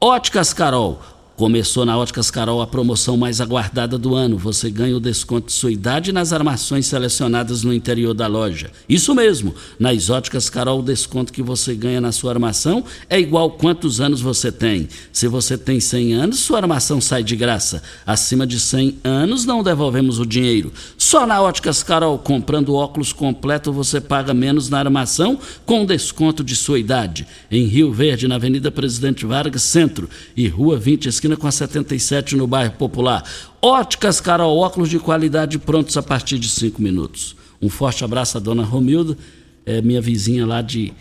Óticas 0.00 0.52
Carol. 0.52 1.00
Começou 1.34 1.86
na 1.86 1.96
Óticas 1.96 2.30
Carol 2.30 2.60
a 2.60 2.66
promoção 2.66 3.16
mais 3.16 3.40
aguardada 3.40 3.96
do 3.96 4.14
ano. 4.14 4.36
Você 4.36 4.70
ganha 4.70 4.94
o 4.94 5.00
desconto 5.00 5.46
de 5.46 5.52
sua 5.54 5.72
idade 5.72 6.12
nas 6.12 6.30
armações 6.30 6.86
selecionadas 6.86 7.62
no 7.64 7.72
interior 7.72 8.12
da 8.12 8.26
loja. 8.26 8.70
Isso 8.86 9.14
mesmo, 9.14 9.54
nas 9.78 10.10
Óticas 10.10 10.50
Carol 10.50 10.80
o 10.80 10.82
desconto 10.82 11.32
que 11.32 11.42
você 11.42 11.74
ganha 11.74 12.02
na 12.02 12.12
sua 12.12 12.32
armação 12.32 12.84
é 13.08 13.18
igual 13.18 13.52
quantos 13.52 13.98
anos 13.98 14.20
você 14.20 14.52
tem. 14.52 14.86
Se 15.10 15.26
você 15.26 15.56
tem 15.56 15.80
100 15.80 16.12
anos, 16.12 16.38
sua 16.40 16.58
armação 16.58 17.00
sai 17.00 17.24
de 17.24 17.34
graça. 17.34 17.82
Acima 18.06 18.46
de 18.46 18.60
100 18.60 18.98
anos 19.02 19.46
não 19.46 19.62
devolvemos 19.62 20.20
o 20.20 20.26
dinheiro. 20.26 20.70
Só 20.98 21.26
na 21.26 21.40
Óticas 21.40 21.82
Carol, 21.82 22.18
comprando 22.18 22.74
óculos 22.74 23.10
completo, 23.10 23.72
você 23.72 24.02
paga 24.02 24.34
menos 24.34 24.68
na 24.68 24.78
armação 24.78 25.38
com 25.64 25.86
desconto 25.86 26.44
de 26.44 26.54
sua 26.54 26.78
idade. 26.78 27.26
Em 27.50 27.64
Rio 27.64 27.90
Verde, 27.90 28.28
na 28.28 28.34
Avenida 28.34 28.70
Presidente 28.70 29.24
Vargas, 29.24 29.62
Centro 29.62 30.10
e 30.36 30.46
Rua 30.46 30.78
20, 30.78 31.08
esquina 31.22 31.36
com 31.36 31.46
a 31.46 31.52
77 31.52 32.34
no 32.34 32.48
bairro 32.48 32.72
Popular. 32.72 33.22
Óticas 33.60 34.20
Carol, 34.20 34.58
óculos 34.58 34.88
de 34.88 34.98
qualidade 34.98 35.56
prontos 35.56 35.96
a 35.96 36.02
partir 36.02 36.36
de 36.36 36.48
5 36.48 36.82
minutos. 36.82 37.36
Um 37.60 37.68
forte 37.68 38.04
abraço 38.04 38.36
à 38.38 38.40
dona 38.40 38.64
Romilda, 38.64 39.16
é 39.64 39.80
minha 39.80 40.00
vizinha 40.00 40.44
lá 40.44 40.60
de 40.60 40.92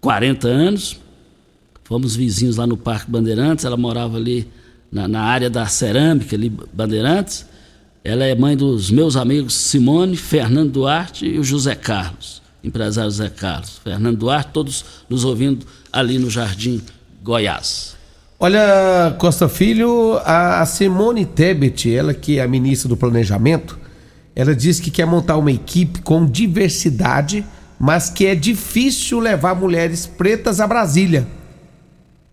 40 0.00 0.46
anos. 0.46 1.00
Fomos 1.82 2.14
vizinhos 2.14 2.58
lá 2.58 2.66
no 2.66 2.76
Parque 2.76 3.10
Bandeirantes, 3.10 3.64
ela 3.64 3.76
morava 3.76 4.16
ali 4.16 4.46
na, 4.90 5.08
na 5.08 5.22
área 5.22 5.50
da 5.50 5.66
cerâmica, 5.66 6.36
ali, 6.36 6.48
Bandeirantes. 6.48 7.44
Ela 8.04 8.24
é 8.24 8.36
mãe 8.36 8.56
dos 8.56 8.88
meus 8.88 9.16
amigos 9.16 9.54
Simone, 9.54 10.16
Fernando 10.16 10.70
Duarte 10.70 11.26
e 11.26 11.40
o 11.40 11.44
José 11.44 11.74
Carlos, 11.74 12.40
empresário 12.62 13.10
José 13.10 13.28
Carlos. 13.30 13.80
Fernando 13.82 14.16
Duarte, 14.16 14.50
todos 14.52 14.84
nos 15.10 15.24
ouvindo 15.24 15.66
ali 15.92 16.20
no 16.20 16.30
Jardim 16.30 16.80
Goiás. 17.20 17.95
Olha, 18.38 19.16
Costa 19.16 19.48
Filho, 19.48 20.20
a 20.22 20.66
Simone 20.66 21.24
Tebet, 21.24 21.94
ela 21.94 22.12
que 22.12 22.38
é 22.38 22.42
a 22.42 22.48
ministra 22.48 22.86
do 22.86 22.94
Planejamento, 22.94 23.78
ela 24.34 24.54
diz 24.54 24.78
que 24.78 24.90
quer 24.90 25.06
montar 25.06 25.38
uma 25.38 25.50
equipe 25.50 26.02
com 26.02 26.26
diversidade, 26.26 27.46
mas 27.80 28.10
que 28.10 28.26
é 28.26 28.34
difícil 28.34 29.20
levar 29.20 29.54
mulheres 29.54 30.04
pretas 30.04 30.60
a 30.60 30.66
Brasília. 30.66 31.26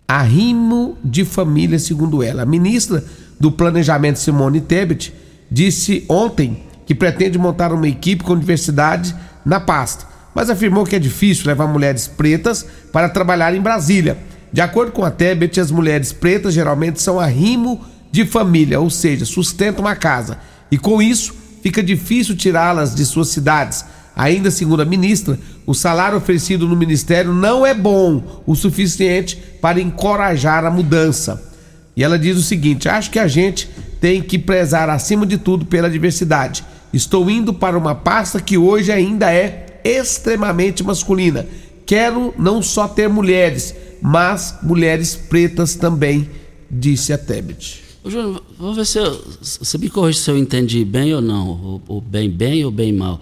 Arrimo 0.05 0.97
de 1.01 1.23
família, 1.23 1.79
segundo 1.79 2.21
ela. 2.21 2.43
A 2.43 2.45
ministra 2.45 3.01
do 3.39 3.49
Planejamento, 3.49 4.19
Simone 4.19 4.59
Tebet, 4.59 5.13
disse 5.49 6.03
ontem 6.09 6.63
que 6.85 6.93
pretende 6.93 7.37
montar 7.37 7.71
uma 7.71 7.87
equipe 7.87 8.25
com 8.25 8.37
diversidade 8.37 9.15
na 9.45 9.61
pasta, 9.61 10.05
mas 10.35 10.49
afirmou 10.49 10.83
que 10.83 10.97
é 10.97 10.99
difícil 10.99 11.47
levar 11.47 11.67
mulheres 11.67 12.09
pretas 12.09 12.65
para 12.91 13.07
trabalhar 13.07 13.55
em 13.55 13.61
Brasília. 13.61 14.17
De 14.53 14.61
acordo 14.61 14.91
com 14.91 15.03
a 15.03 15.09
Tebet, 15.09 15.59
as 15.59 15.71
mulheres 15.71 16.13
pretas 16.13 16.53
geralmente 16.53 17.01
são 17.01 17.19
arrimo 17.19 17.83
de 18.11 18.23
família, 18.23 18.79
ou 18.79 18.87
seja, 18.87 19.25
sustentam 19.25 19.83
uma 19.83 19.95
casa, 19.95 20.37
e 20.69 20.77
com 20.77 21.01
isso 21.01 21.33
fica 21.63 21.81
difícil 21.81 22.37
tirá-las 22.37 22.93
de 22.93 23.03
suas 23.03 23.29
cidades. 23.29 23.83
Ainda 24.15 24.51
segundo 24.51 24.83
a 24.83 24.85
ministra, 24.85 25.39
o 25.65 25.73
salário 25.73 26.17
oferecido 26.17 26.67
no 26.67 26.75
ministério 26.75 27.33
não 27.33 27.65
é 27.65 27.73
bom 27.73 28.43
o 28.45 28.55
suficiente 28.55 29.35
para 29.59 29.81
encorajar 29.81 30.63
a 30.63 30.69
mudança. 30.69 31.51
E 31.95 32.03
ela 32.03 32.19
diz 32.19 32.37
o 32.37 32.43
seguinte: 32.43 32.87
acho 32.87 33.09
que 33.09 33.17
a 33.17 33.27
gente 33.27 33.67
tem 33.99 34.21
que 34.21 34.37
prezar 34.37 34.87
acima 34.87 35.25
de 35.25 35.39
tudo 35.39 35.65
pela 35.65 35.89
diversidade. 35.89 36.63
Estou 36.93 37.27
indo 37.27 37.55
para 37.55 37.75
uma 37.77 37.95
pasta 37.95 38.39
que 38.39 38.55
hoje 38.55 38.91
ainda 38.91 39.33
é 39.33 39.81
extremamente 39.83 40.83
masculina. 40.83 41.47
Quero 41.87 42.33
não 42.37 42.61
só 42.61 42.87
ter 42.87 43.09
mulheres, 43.09 43.73
mas 44.03 44.59
mulheres 44.61 45.15
pretas 45.15 45.75
também, 45.75 46.29
disse 46.69 47.13
a 47.13 47.17
Tebet. 47.17 47.81
Júnior, 48.05 48.43
vamos 48.59 48.75
ver 48.75 48.85
se 48.85 48.99
eu, 48.99 49.23
você 49.41 49.77
me 49.77 49.89
corrige 49.89 50.19
se 50.19 50.29
eu 50.29 50.37
entendi 50.37 50.83
bem 50.83 51.13
ou 51.13 51.21
não, 51.21 51.47
ou, 51.47 51.81
ou 51.87 52.01
bem 52.01 52.29
bem 52.29 52.65
ou 52.65 52.69
bem 52.69 52.91
mal. 52.91 53.21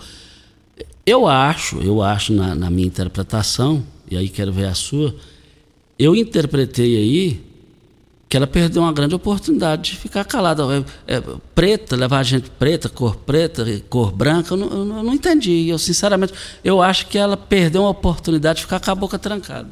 Eu 1.06 1.28
acho, 1.28 1.80
eu 1.82 2.02
acho 2.02 2.34
na, 2.34 2.56
na 2.56 2.72
minha 2.72 2.88
interpretação, 2.88 3.84
e 4.10 4.18
aí 4.18 4.28
quero 4.28 4.52
ver 4.52 4.66
a 4.66 4.74
sua, 4.74 5.16
eu 6.00 6.16
interpretei 6.16 6.98
aí 6.98 7.52
que 8.28 8.36
ela 8.36 8.48
perdeu 8.48 8.82
uma 8.82 8.92
grande 8.92 9.14
oportunidade 9.14 9.92
de 9.92 9.98
ficar 9.98 10.26
calada. 10.26 10.64
É, 11.06 11.18
é, 11.18 11.24
preta, 11.54 11.96
levar 11.96 12.24
gente 12.24 12.50
preta, 12.50 12.90
cor 12.90 13.18
preta, 13.18 13.64
cor 13.88 14.12
branca, 14.12 14.56
eu 14.56 14.58
não, 14.58 14.98
eu 14.98 15.04
não 15.04 15.14
entendi. 15.14 15.68
Eu, 15.68 15.78
sinceramente, 15.78 16.34
eu 16.64 16.82
acho 16.82 17.06
que 17.06 17.20
ela 17.20 17.38
perdeu 17.38 17.82
uma 17.82 17.92
oportunidade 17.92 18.58
de 18.58 18.64
ficar 18.64 18.80
com 18.80 18.90
a 18.90 18.96
boca 18.96 19.20
trancada. 19.20 19.70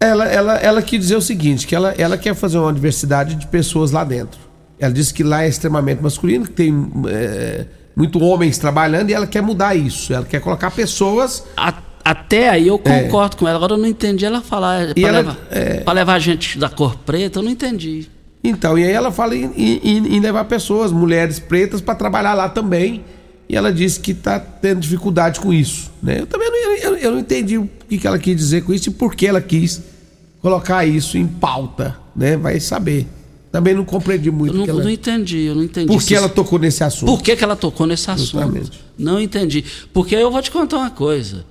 Ela, 0.00 0.26
ela, 0.26 0.56
ela 0.58 0.82
quis 0.82 1.00
dizer 1.00 1.16
o 1.16 1.20
seguinte, 1.20 1.66
que 1.66 1.74
ela, 1.74 1.92
ela 1.98 2.16
quer 2.16 2.34
fazer 2.34 2.58
uma 2.58 2.72
diversidade 2.72 3.34
de 3.34 3.46
pessoas 3.46 3.90
lá 3.90 4.04
dentro. 4.04 4.38
Ela 4.78 4.92
disse 4.92 5.12
que 5.12 5.24
lá 5.24 5.42
é 5.42 5.48
extremamente 5.48 6.00
masculino, 6.00 6.44
que 6.44 6.52
tem 6.52 6.90
é, 7.08 7.66
muito 7.96 8.22
homens 8.22 8.58
trabalhando 8.58 9.10
e 9.10 9.14
ela 9.14 9.26
quer 9.26 9.42
mudar 9.42 9.74
isso. 9.74 10.12
Ela 10.12 10.24
quer 10.24 10.40
colocar 10.40 10.70
pessoas... 10.70 11.44
A, 11.56 11.74
até 12.04 12.48
aí 12.48 12.68
eu 12.68 12.80
é. 12.84 13.02
concordo 13.02 13.36
é. 13.36 13.38
com 13.40 13.48
ela. 13.48 13.56
Agora 13.56 13.74
eu 13.74 13.78
não 13.78 13.88
entendi 13.88 14.24
ela 14.24 14.40
falar 14.40 14.94
para 14.94 15.10
levar, 15.10 15.36
é... 15.50 15.92
levar 15.92 16.18
gente 16.20 16.58
da 16.58 16.68
cor 16.68 16.96
preta, 16.98 17.40
eu 17.40 17.42
não 17.42 17.50
entendi. 17.50 18.08
Então, 18.42 18.78
e 18.78 18.84
aí 18.84 18.92
ela 18.92 19.10
fala 19.10 19.34
em, 19.34 19.52
em, 19.56 20.16
em 20.16 20.20
levar 20.20 20.44
pessoas, 20.44 20.92
mulheres 20.92 21.40
pretas, 21.40 21.80
para 21.80 21.96
trabalhar 21.96 22.34
lá 22.34 22.48
também. 22.48 23.04
E 23.48 23.56
ela 23.56 23.72
disse 23.72 23.98
que 23.98 24.10
está 24.10 24.38
tendo 24.38 24.80
dificuldade 24.80 25.40
com 25.40 25.52
isso. 25.52 25.90
Né? 26.02 26.20
Eu 26.20 26.26
também 26.26 26.50
não, 26.50 26.76
eu, 26.76 26.96
eu 26.96 27.12
não 27.12 27.18
entendi 27.18 27.56
o 27.56 27.68
que, 27.88 27.96
que 27.96 28.06
ela 28.06 28.18
quis 28.18 28.36
dizer 28.36 28.62
com 28.62 28.74
isso 28.74 28.90
e 28.90 28.92
por 28.92 29.14
que 29.14 29.26
ela 29.26 29.40
quis 29.40 29.82
colocar 30.42 30.84
isso 30.84 31.16
em 31.16 31.26
pauta. 31.26 31.96
Né? 32.14 32.36
Vai 32.36 32.60
saber. 32.60 33.06
Também 33.50 33.74
não 33.74 33.84
compreendi 33.84 34.30
muito. 34.30 34.54
Eu 34.54 34.58
não, 34.58 34.66
ela... 34.66 34.82
não 34.82 34.90
entendi, 34.90 35.38
eu 35.38 35.54
não 35.54 35.62
entendi. 35.62 35.86
Por 35.86 36.02
que 36.02 36.14
ela 36.14 36.28
tocou 36.28 36.58
nesse 36.58 36.84
assunto? 36.84 37.08
Por 37.08 37.22
que, 37.22 37.34
que 37.34 37.42
ela 37.42 37.56
tocou 37.56 37.86
nesse 37.86 38.10
assunto? 38.10 38.30
Justamente. 38.32 38.84
Não 38.98 39.18
entendi. 39.18 39.64
Porque 39.92 40.14
eu 40.14 40.30
vou 40.30 40.42
te 40.42 40.50
contar 40.50 40.76
uma 40.76 40.90
coisa. 40.90 41.46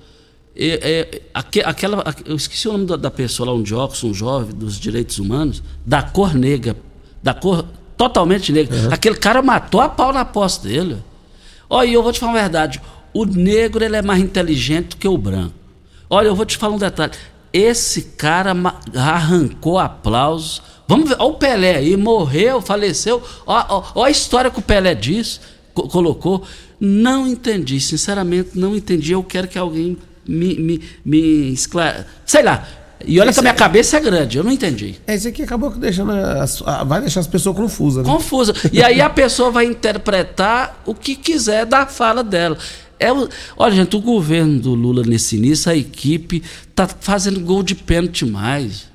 É, 0.54 1.10
é, 1.12 1.22
aquela, 1.34 2.04
eu 2.24 2.36
esqueci 2.36 2.68
o 2.68 2.72
nome 2.72 2.86
da, 2.86 2.96
da, 2.96 3.10
pessoa 3.10 3.50
lá, 3.50 3.54
um 3.54 3.62
de 3.62 3.74
óculos, 3.74 4.02
um 4.04 4.14
jovem 4.14 4.54
dos 4.54 4.78
direitos 4.78 5.18
humanos, 5.18 5.62
da 5.86 6.02
cor 6.02 6.34
negra, 6.34 6.76
da 7.22 7.34
cor 7.34 7.64
totalmente 7.96 8.52
negra. 8.52 8.76
Uhum. 8.76 8.92
Aquele 8.92 9.16
cara 9.16 9.42
matou 9.42 9.80
a 9.80 9.88
pau 9.88 10.12
na 10.12 10.24
posse 10.24 10.62
dele. 10.62 10.96
Olha, 11.68 11.90
eu 11.90 12.02
vou 12.02 12.12
te 12.12 12.20
falar 12.20 12.32
uma 12.32 12.40
verdade. 12.40 12.80
O 13.12 13.24
negro 13.24 13.84
ele 13.84 13.96
é 13.96 14.02
mais 14.02 14.20
inteligente 14.20 14.96
que 14.96 15.08
o 15.08 15.18
branco. 15.18 15.54
Olha, 16.08 16.28
eu 16.28 16.34
vou 16.34 16.46
te 16.46 16.56
falar 16.56 16.74
um 16.74 16.78
detalhe. 16.78 17.12
Esse 17.52 18.02
cara 18.02 18.52
arrancou 18.94 19.78
aplausos 19.78 20.62
Vamos 20.88 21.10
ver, 21.10 21.16
olha 21.18 21.28
o 21.28 21.34
Pelé 21.34 21.76
aí, 21.76 21.96
morreu, 21.98 22.62
faleceu. 22.62 23.22
Olha 23.46 24.06
a 24.06 24.10
história 24.10 24.50
que 24.50 24.58
o 24.58 24.62
Pelé 24.62 24.94
disse, 24.94 25.38
co 25.74 25.86
colocou. 25.86 26.42
Não 26.80 27.26
entendi, 27.26 27.78
sinceramente, 27.78 28.52
não 28.54 28.74
entendi. 28.74 29.12
Eu 29.12 29.22
quero 29.22 29.46
que 29.46 29.58
alguém 29.58 29.98
me, 30.26 30.54
me, 30.54 30.80
me 31.04 31.52
esclareça. 31.52 32.06
Sei 32.24 32.42
lá. 32.42 32.66
E 33.06 33.20
olha 33.20 33.30
Esse 33.30 33.36
que 33.36 33.40
a 33.40 33.42
minha 33.42 33.54
é... 33.54 33.56
cabeça 33.56 33.96
é 33.96 34.00
grande, 34.00 34.38
eu 34.38 34.44
não 34.44 34.50
entendi. 34.50 34.96
É 35.06 35.14
isso 35.14 35.28
aqui 35.28 35.42
acabou 35.42 35.70
deixando. 35.70 36.10
As, 36.12 36.60
vai 36.86 37.00
deixar 37.00 37.20
as 37.20 37.26
pessoas 37.26 37.56
confusas. 37.56 38.04
Né? 38.04 38.12
Confusa. 38.12 38.54
E 38.72 38.82
aí 38.82 39.00
a 39.00 39.08
pessoa 39.08 39.50
vai 39.50 39.66
interpretar 39.66 40.82
o 40.84 40.94
que 40.94 41.14
quiser 41.14 41.64
da 41.64 41.86
fala 41.86 42.24
dela. 42.24 42.58
É 42.98 43.12
o, 43.12 43.28
olha, 43.56 43.74
gente, 43.74 43.96
o 43.96 44.00
governo 44.00 44.58
do 44.58 44.74
Lula 44.74 45.04
nesse 45.04 45.36
início, 45.36 45.70
a 45.70 45.76
equipe, 45.76 46.42
tá 46.74 46.88
fazendo 46.88 47.38
gol 47.40 47.62
de 47.62 47.74
pênalti 47.74 48.26
mais. 48.26 48.88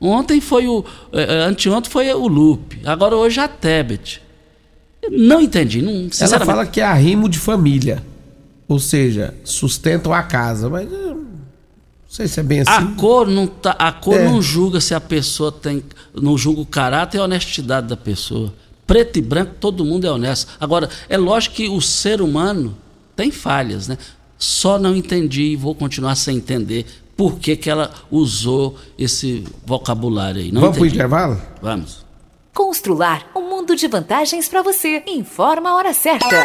Ontem 0.00 0.40
foi 0.40 0.66
o. 0.66 0.84
Eh, 1.12 1.22
eh, 1.22 1.44
anteontem 1.44 1.90
foi 1.90 2.12
o 2.12 2.26
Lupe. 2.26 2.80
Agora 2.84 3.16
hoje 3.16 3.40
a 3.40 3.48
Tebet. 3.48 4.22
Não 5.10 5.40
entendi. 5.40 5.82
Não, 5.82 6.08
Ela 6.20 6.40
fala 6.40 6.66
que 6.66 6.80
é 6.80 6.84
arrimo 6.84 7.28
de 7.28 7.38
família. 7.38 8.02
Ou 8.66 8.78
seja, 8.78 9.34
sustentam 9.44 10.12
a 10.12 10.22
casa. 10.22 10.68
Mas 10.68 10.90
eh, 10.90 11.14
sei 12.14 12.28
se 12.28 12.38
é 12.38 12.42
bem 12.42 12.60
assim. 12.60 12.70
A 12.70 12.86
cor 12.96 13.26
não, 13.26 13.46
tá, 13.46 13.72
a 13.72 13.90
cor 13.90 14.14
é. 14.14 14.24
não 14.24 14.40
julga 14.40 14.80
se 14.80 14.94
a 14.94 15.00
pessoa 15.00 15.50
tem. 15.50 15.82
Não 16.14 16.38
julga 16.38 16.60
o 16.60 16.66
caráter 16.66 17.18
e 17.18 17.20
a 17.20 17.24
honestidade 17.24 17.88
da 17.88 17.96
pessoa. 17.96 18.54
Preto 18.86 19.18
e 19.18 19.22
branco, 19.22 19.54
todo 19.58 19.84
mundo 19.84 20.06
é 20.06 20.10
honesto. 20.10 20.52
Agora, 20.60 20.88
é 21.08 21.18
lógico 21.18 21.56
que 21.56 21.68
o 21.68 21.80
ser 21.80 22.22
humano 22.22 22.76
tem 23.16 23.32
falhas, 23.32 23.88
né? 23.88 23.98
Só 24.38 24.78
não 24.78 24.94
entendi 24.94 25.42
e 25.42 25.56
vou 25.56 25.74
continuar 25.74 26.14
sem 26.14 26.36
entender 26.36 26.86
por 27.16 27.38
que, 27.38 27.56
que 27.56 27.68
ela 27.68 27.92
usou 28.10 28.78
esse 28.96 29.44
vocabulário 29.64 30.40
aí. 30.40 30.52
Não 30.52 30.60
Vamos 30.60 30.76
para 30.76 30.84
o 30.84 30.86
intervalo? 30.86 31.42
Vamos. 31.60 32.04
Constrular 32.52 33.28
um 33.34 33.48
mundo 33.48 33.74
de 33.74 33.88
vantagens 33.88 34.48
para 34.48 34.62
você. 34.62 35.02
Informa 35.06 35.70
a 35.70 35.76
hora 35.76 35.92
certa. 35.92 36.36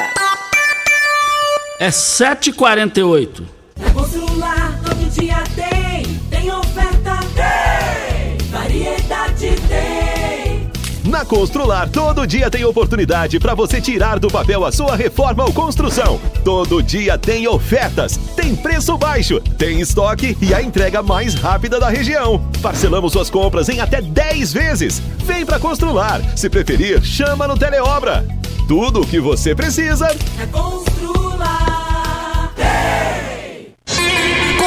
É 1.80 1.89
7h48. 1.89 3.59
Constrular 3.93 4.80
todo 4.84 5.09
dia 5.09 5.43
tem, 5.55 6.03
tem 6.30 6.51
oferta, 6.51 7.19
tem, 7.36 8.47
variedade 8.47 9.55
tem. 9.67 10.69
Na 11.09 11.25
Constrular, 11.25 11.89
todo 11.89 12.27
dia 12.27 12.51
tem 12.51 12.63
oportunidade 12.63 13.39
para 13.39 13.55
você 13.55 13.82
tirar 13.82 14.19
do 14.19 14.30
papel 14.30 14.63
a 14.63 14.71
sua 14.71 14.95
reforma 14.95 15.43
ou 15.43 15.51
construção. 15.51 16.19
Todo 16.43 16.84
dia 16.84 17.17
tem 17.17 17.47
ofertas, 17.47 18.15
tem 18.36 18.55
preço 18.55 18.95
baixo, 18.95 19.41
tem 19.57 19.80
estoque 19.80 20.38
e 20.39 20.53
a 20.53 20.61
entrega 20.61 21.01
mais 21.01 21.34
rápida 21.34 21.80
da 21.80 21.89
região. 21.89 22.39
Parcelamos 22.61 23.13
suas 23.13 23.30
compras 23.30 23.69
em 23.69 23.80
até 23.80 24.01
10 24.01 24.53
vezes. 24.53 25.01
Vem 25.25 25.45
para 25.45 25.59
Constrular. 25.59 26.21
Se 26.38 26.47
preferir, 26.47 27.03
chama 27.03 27.47
no 27.47 27.57
Teleobra. 27.57 28.23
Tudo 28.67 29.01
o 29.01 29.07
que 29.07 29.19
você 29.19 29.55
precisa 29.55 30.05
é 30.39 30.45
Constrular. 30.45 31.78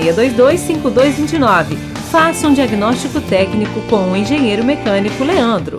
36225229. 0.00 1.76
Faça 2.10 2.48
um 2.48 2.54
diagnóstico 2.54 3.20
técnico 3.20 3.82
com 3.82 4.12
o 4.12 4.16
engenheiro 4.16 4.64
mecânico 4.64 5.22
Leandro. 5.24 5.78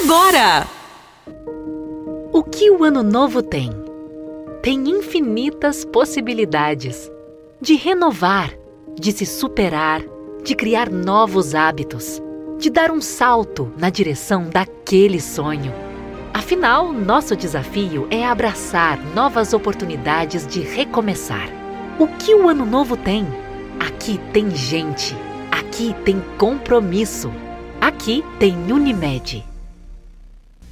agora! 0.03 0.67
O 2.33 2.43
que 2.43 2.71
o 2.71 2.83
ano 2.83 3.03
novo 3.03 3.43
tem? 3.43 3.71
Tem 4.63 4.89
infinitas 4.89 5.85
possibilidades 5.85 7.11
de 7.61 7.75
renovar, 7.77 8.51
de 8.99 9.13
se 9.13 9.27
superar, 9.27 10.03
de 10.43 10.55
criar 10.55 10.89
novos 10.91 11.55
hábitos, 11.55 12.23
de 12.59 12.71
dar 12.71 12.91
um 12.91 13.01
salto 13.01 13.71
na 13.79 13.91
direção 13.91 14.49
daquele 14.49 15.21
sonho. 15.21 15.84
Afinal, 16.35 16.93
nosso 16.93 17.37
desafio 17.37 18.09
é 18.11 18.27
abraçar 18.27 18.99
novas 19.15 19.53
oportunidades 19.53 20.45
de 20.45 20.59
recomeçar. 20.59 21.49
O 21.97 22.09
que 22.09 22.35
o 22.35 22.49
ano 22.49 22.67
novo 22.67 22.97
tem? 22.97 23.25
Aqui 23.79 24.19
tem 24.33 24.51
gente. 24.51 25.15
Aqui 25.49 25.95
tem 26.05 26.21
compromisso. 26.37 27.31
Aqui 27.81 28.25
tem 28.41 28.57
Unimed. 28.73 29.45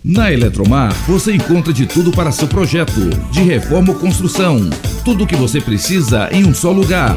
Na 0.03 0.33
Eletromar, 0.33 0.93
você 1.07 1.33
encontra 1.33 1.73
de 1.73 1.87
tudo 1.87 2.11
para 2.11 2.33
seu 2.33 2.49
projeto, 2.49 3.09
de 3.31 3.43
reforma 3.43 3.93
ou 3.93 3.99
construção. 4.01 4.69
Tudo 5.05 5.23
o 5.23 5.27
que 5.29 5.37
você 5.37 5.61
precisa 5.61 6.29
em 6.33 6.45
um 6.45 6.53
só 6.53 6.73
lugar 6.73 7.17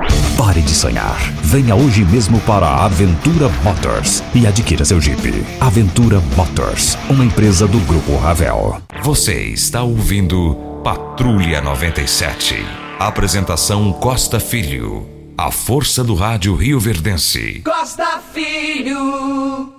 Pare 0.43 0.59
de 0.59 0.73
sonhar. 0.73 1.19
Venha 1.43 1.75
hoje 1.75 2.03
mesmo 2.03 2.39
para 2.39 2.65
a 2.65 2.85
Aventura 2.85 3.47
Motors 3.63 4.23
e 4.33 4.47
adquira 4.47 4.83
seu 4.83 4.99
Jeep. 4.99 5.21
Aventura 5.59 6.19
Motors, 6.35 6.97
uma 7.07 7.23
empresa 7.23 7.67
do 7.67 7.79
Grupo 7.81 8.17
Ravel. 8.17 8.81
Você 9.03 9.39
está 9.39 9.83
ouvindo 9.83 10.55
Patrulha 10.83 11.61
97. 11.61 12.55
Apresentação 12.97 13.93
Costa 13.93 14.39
Filho. 14.39 15.07
A 15.37 15.51
força 15.51 16.03
do 16.03 16.15
rádio 16.15 16.55
Rio 16.55 16.79
Verdense. 16.79 17.61
Costa 17.63 18.19
Filho. 18.33 19.71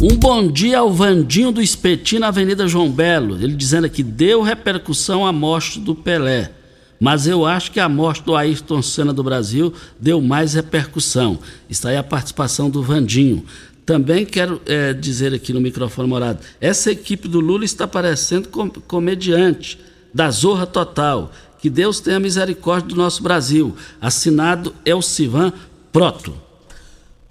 Um 0.00 0.16
bom 0.16 0.46
dia 0.46 0.78
ao 0.78 0.92
Vandinho 0.92 1.50
do 1.50 1.60
Espetinho 1.60 2.20
na 2.20 2.28
Avenida 2.28 2.68
João 2.68 2.88
Belo. 2.88 3.34
Ele 3.34 3.56
dizendo 3.56 3.86
aqui, 3.86 4.04
deu 4.04 4.40
repercussão 4.40 5.26
à 5.26 5.32
morte 5.32 5.80
do 5.80 5.96
Pelé. 5.96 6.59
Mas 7.00 7.26
eu 7.26 7.46
acho 7.46 7.72
que 7.72 7.80
a 7.80 7.88
morte 7.88 8.22
do 8.22 8.36
Ayrton 8.36 8.82
Senna 8.82 9.12
do 9.12 9.24
Brasil 9.24 9.72
deu 9.98 10.20
mais 10.20 10.52
repercussão. 10.52 11.38
Está 11.68 11.88
aí 11.88 11.96
a 11.96 12.02
participação 12.02 12.68
do 12.68 12.82
Vandinho. 12.82 13.42
Também 13.86 14.26
quero 14.26 14.60
é, 14.66 14.92
dizer 14.92 15.32
aqui 15.32 15.52
no 15.54 15.60
microfone 15.62 16.06
morado: 16.06 16.40
essa 16.60 16.92
equipe 16.92 17.26
do 17.26 17.40
Lula 17.40 17.64
está 17.64 17.88
parecendo 17.88 18.48
com, 18.48 18.68
comediante 18.68 19.80
da 20.12 20.30
Zorra 20.30 20.66
Total. 20.66 21.32
Que 21.58 21.70
Deus 21.70 22.00
tenha 22.00 22.20
misericórdia 22.20 22.88
do 22.90 22.96
nosso 22.96 23.22
Brasil. 23.22 23.74
Assinado 24.00 24.74
Elcivan 24.84 25.52
Proto. 25.92 26.34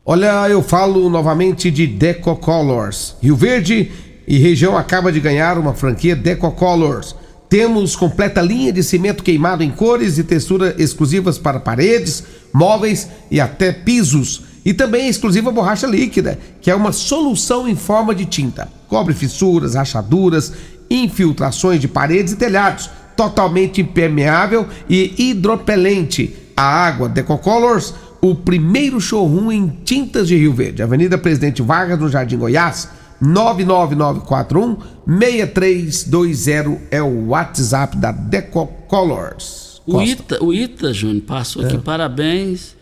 Olha, 0.05 0.49
eu 0.49 0.63
falo 0.63 1.09
novamente 1.09 1.69
de 1.69 1.85
Deco 1.85 2.35
Colors. 2.35 3.15
Rio 3.21 3.35
Verde 3.35 3.91
e 4.27 4.37
região 4.37 4.75
acaba 4.75 5.11
de 5.11 5.19
ganhar 5.19 5.57
uma 5.57 5.73
franquia 5.73 6.15
Deco 6.15 6.51
Colors. 6.51 7.15
Temos 7.49 7.95
completa 7.95 8.41
linha 8.41 8.71
de 8.71 8.83
cimento 8.83 9.23
queimado 9.23 9.63
em 9.63 9.71
cores 9.71 10.19
e 10.19 10.23
textura 10.23 10.75
exclusivas 10.77 11.39
para 11.39 11.59
paredes, 11.59 12.23
móveis 12.53 13.09
e 13.31 13.41
até 13.41 13.71
pisos. 13.71 14.43
E 14.63 14.71
também 14.71 15.09
exclusiva 15.09 15.51
borracha 15.51 15.87
líquida, 15.87 16.37
que 16.61 16.69
é 16.69 16.75
uma 16.75 16.91
solução 16.91 17.67
em 17.67 17.75
forma 17.75 18.13
de 18.13 18.25
tinta. 18.25 18.69
Cobre 18.87 19.15
fissuras, 19.15 19.73
rachaduras, 19.73 20.53
infiltrações 20.91 21.81
de 21.81 21.87
paredes 21.87 22.33
e 22.33 22.37
telhados. 22.37 22.87
Totalmente 23.17 23.81
impermeável 23.81 24.67
e 24.87 25.15
hidropelente. 25.17 26.35
A 26.55 26.63
água 26.63 27.09
Deco 27.09 27.37
Colors 27.37 27.95
o 28.21 28.35
primeiro 28.35 28.99
showroom 28.99 29.51
em 29.51 29.67
tintas 29.85 30.27
de 30.27 30.35
Rio 30.35 30.53
Verde, 30.53 30.83
Avenida 30.83 31.17
Presidente 31.17 31.61
Vargas, 31.61 31.99
no 31.99 32.09
Jardim 32.09 32.37
Goiás, 32.37 32.89
99941 33.21 34.77
6320 35.05 36.87
é 36.91 37.01
o 37.01 37.27
WhatsApp 37.27 37.97
da 37.97 38.11
Deco 38.11 38.67
Colors. 38.87 39.81
O 39.85 40.01
Ita, 40.01 40.43
o 40.43 40.53
Ita, 40.53 40.93
Júnior, 40.93 41.23
passou 41.23 41.65
aqui, 41.65 41.75
É. 41.75 41.79
parabéns. 41.79 42.75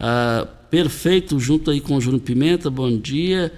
ah, 0.00 0.46
perfeito, 0.70 1.38
junto 1.38 1.70
aí 1.70 1.80
com 1.80 1.96
o 1.96 2.00
Júnior 2.00 2.20
Pimenta, 2.22 2.68
bom 2.70 2.98
dia. 2.98 3.52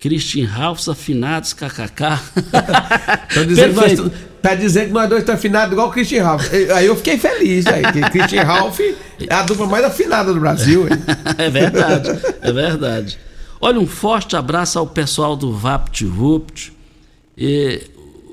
Christian 0.00 0.46
Ralphs, 0.46 0.88
afinados, 0.88 1.52
kkk. 1.52 2.18
Tá 3.34 3.42
dizendo, 3.44 3.74
que 3.74 3.80
nós, 3.80 4.12
tá 4.42 4.54
dizendo 4.54 4.86
que 4.86 4.92
nós 4.92 5.08
dois 5.08 5.22
estamos 5.22 5.38
afinados 5.38 5.72
igual 5.72 5.88
o 5.88 5.90
Christian 5.90 6.24
Ralph. 6.24 6.46
Aí 6.74 6.86
eu 6.86 6.94
fiquei 6.96 7.18
feliz, 7.18 7.66
aí, 7.66 7.82
que 7.92 8.00
Christian 8.10 8.42
Ralph 8.44 8.80
é 8.80 8.96
a 9.34 9.42
dupla 9.42 9.66
mais 9.66 9.84
afinada 9.84 10.32
do 10.32 10.38
Brasil. 10.40 10.86
é 11.38 11.50
verdade, 11.50 12.10
é 12.40 12.52
verdade. 12.52 13.18
Olha, 13.60 13.80
um 13.80 13.86
forte 13.86 14.36
abraço 14.36 14.78
ao 14.78 14.86
pessoal 14.86 15.36
do 15.36 15.52
VaptVupt. 15.52 16.72
E, 17.36 17.82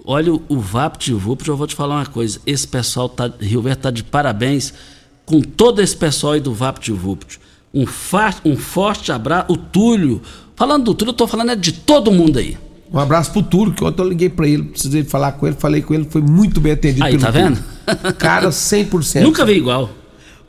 olha, 0.06 0.34
o 0.34 0.60
VaptVupt, 0.60 1.48
eu 1.50 1.58
vou 1.58 1.68
te 1.68 1.76
falar 1.76 1.96
uma 1.96 2.06
coisa. 2.06 2.40
Esse 2.46 2.68
pessoal, 2.68 3.10
tá, 3.10 3.32
Rio 3.40 3.62
Verde 3.62 3.80
está 3.80 3.92
de 3.92 4.04
parabéns 4.04 4.74
com 5.26 5.42
todo 5.42 5.82
esse 5.82 5.96
pessoal 5.96 6.34
aí 6.34 6.40
do 6.40 6.54
VaptVupt. 6.54 7.40
Um, 7.74 7.86
fa- 7.86 8.36
um 8.46 8.56
forte 8.56 9.12
abraço. 9.12 9.52
O 9.52 9.58
Túlio. 9.58 10.22
Falando 10.56 10.86
do 10.86 10.94
Túlio, 10.94 11.10
eu 11.12 11.16
tô 11.16 11.28
falando 11.28 11.52
é 11.52 11.56
de 11.56 11.72
todo 11.74 12.12
mundo 12.12 12.40
aí. 12.40 12.58
Um 12.94 13.00
abraço 13.00 13.32
pro 13.32 13.42
Túlio, 13.44 13.74
que 13.74 13.84
ontem 13.84 14.02
eu 14.02 14.08
liguei 14.08 14.30
pra 14.30 14.48
ele, 14.48 14.64
precisei 14.64 15.04
falar 15.04 15.34
com 15.34 15.46
ele, 15.48 15.56
falei 15.60 15.82
com 15.82 15.94
ele, 15.94 16.06
foi 16.10 16.22
muito 16.22 16.62
bem 16.62 16.72
atendido. 16.72 17.04
Aí, 17.04 17.18
tá 17.18 17.32
Túlio. 17.32 17.50
vendo? 17.56 17.64
Cara, 18.18 18.50
100%. 18.50 19.22
Nunca 19.22 19.44
vi 19.44 19.54
igual. 19.54 19.90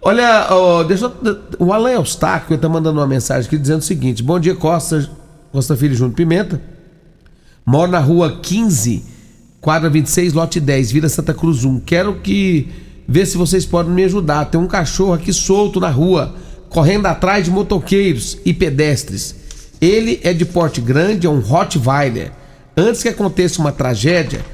Olha, 0.07 0.47
ó, 0.51 0.85
deixa 0.85 1.07
eu, 1.25 1.39
o 1.59 1.73
Alan 1.73 1.91
Eustáquio 1.91 2.57
tá 2.57 2.69
mandando 2.69 3.01
uma 3.01 3.09
mensagem 3.09 3.49
aqui 3.49 3.59
dizendo 3.59 3.81
o 3.81 3.85
seguinte: 3.85 4.23
Bom 4.23 4.39
dia, 4.39 4.55
Costa, 4.55 5.11
Costa 5.51 5.77
Filho 5.77 5.97
Júnior 5.97 6.15
Pimenta. 6.15 6.63
Moro 7.67 7.91
na 7.91 7.99
rua 7.99 8.39
15, 8.41 9.03
quadra 9.61 9.91
26, 9.91 10.33
lote 10.33 10.61
10, 10.61 10.93
Vila 10.93 11.09
Santa 11.09 11.35
Cruz 11.35 11.65
1. 11.65 11.81
Quero 11.81 12.21
que 12.21 12.69
ver 13.09 13.27
se 13.27 13.37
vocês 13.37 13.67
podem 13.67 13.93
me 13.93 14.05
ajudar. 14.05 14.45
Tem 14.45 14.61
um 14.61 14.69
cachorro 14.69 15.13
aqui 15.13 15.33
solto 15.33 15.81
na 15.81 15.91
rua, 15.91 16.37
correndo 16.69 17.07
atrás 17.07 17.45
de 17.45 17.51
motoqueiros 17.51 18.39
e 18.45 18.55
pedestres. 18.55 19.35
Ele 19.81 20.21
é 20.23 20.33
de 20.33 20.45
porte 20.45 20.81
grande, 20.81 21.27
é 21.27 21.31
um 21.31 21.41
Rottweiler. 21.41 22.31
Antes 22.77 23.03
que 23.03 23.09
aconteça 23.09 23.61
uma 23.61 23.73
tragédia, 23.73 24.45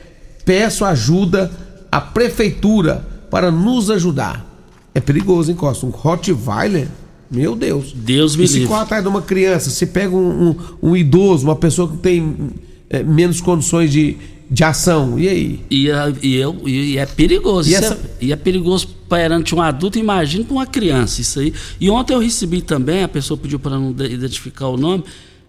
peço 0.46 0.82
ajuda 0.82 1.50
à 1.90 2.00
prefeitura 2.00 3.06
para 3.30 3.50
nos 3.50 3.90
ajudar. 3.90 4.51
É 4.94 5.00
perigoso, 5.00 5.50
hein, 5.50 5.56
Costa? 5.56 5.86
Um 5.86 5.90
Rottweiler? 5.90 6.88
Meu 7.30 7.56
Deus. 7.56 7.92
Deus 7.94 8.36
me 8.36 8.44
e 8.44 8.48
se 8.48 8.54
livre. 8.54 8.68
corre 8.68 8.82
atrás 8.82 9.02
de 9.02 9.08
uma 9.08 9.22
criança, 9.22 9.70
se 9.70 9.86
pega 9.86 10.14
um, 10.14 10.50
um- 10.50 10.56
um 10.90 10.96
idoso, 10.96 11.46
uma 11.46 11.56
pessoa 11.56 11.88
que 11.88 11.96
tem 11.96 12.50
é, 12.90 13.02
menos 13.02 13.40
condições 13.40 13.90
de, 13.90 14.18
de 14.50 14.62
ação, 14.62 15.18
e 15.18 15.26
aí? 15.26 15.60
E, 15.70 15.90
a- 15.90 16.12
e 16.22 16.36
eu, 16.36 16.56
e, 16.66 16.92
e 16.92 16.98
é 16.98 17.06
perigoso. 17.06 17.70
E 17.70 17.72
Isso 17.72 17.84
essa- 17.84 17.94
é, 17.94 17.98
e 18.24 18.32
é 18.32 18.36
perigoso 18.36 18.86
perante 19.08 19.54
um 19.54 19.62
adulto, 19.62 19.98
imagina 19.98 20.44
para 20.44 20.52
uma 20.52 20.66
criança 20.66 21.22
isso 21.22 21.40
aí. 21.40 21.54
E 21.80 21.88
ontem 21.88 22.12
eu 22.12 22.18
recebi 22.18 22.60
também, 22.60 23.02
a 23.02 23.08
pessoa 23.08 23.38
pediu 23.38 23.58
para 23.58 23.78
não 23.78 23.92
de- 23.94 24.12
identificar 24.12 24.68
o 24.68 24.76
nome, 24.76 25.04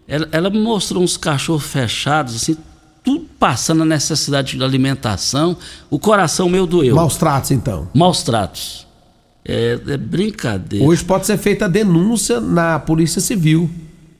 ela, 0.08 0.30
ela 0.32 0.50
me 0.50 0.60
mostrou 0.62 1.04
uns 1.04 1.18
cachorros 1.18 1.64
fechados, 1.66 2.34
assim, 2.36 2.56
tudo 3.04 3.26
passando 3.38 3.82
a 3.82 3.86
necessidade 3.86 4.56
de 4.58 4.64
alimentação. 4.64 5.58
O 5.90 6.00
coração 6.00 6.48
meu 6.48 6.66
doeu. 6.66 6.96
Maus 6.96 7.18
tratos, 7.18 7.52
então. 7.52 7.90
Maus 7.94 8.24
tratos. 8.24 8.88
É, 9.46 9.78
é 9.88 9.98
brincadeira. 9.98 10.86
Hoje 10.86 11.04
pode 11.04 11.26
ser 11.26 11.38
feita 11.38 11.66
a 11.66 11.68
denúncia 11.68 12.40
na 12.40 12.80
Polícia 12.80 13.20
Civil 13.22 13.70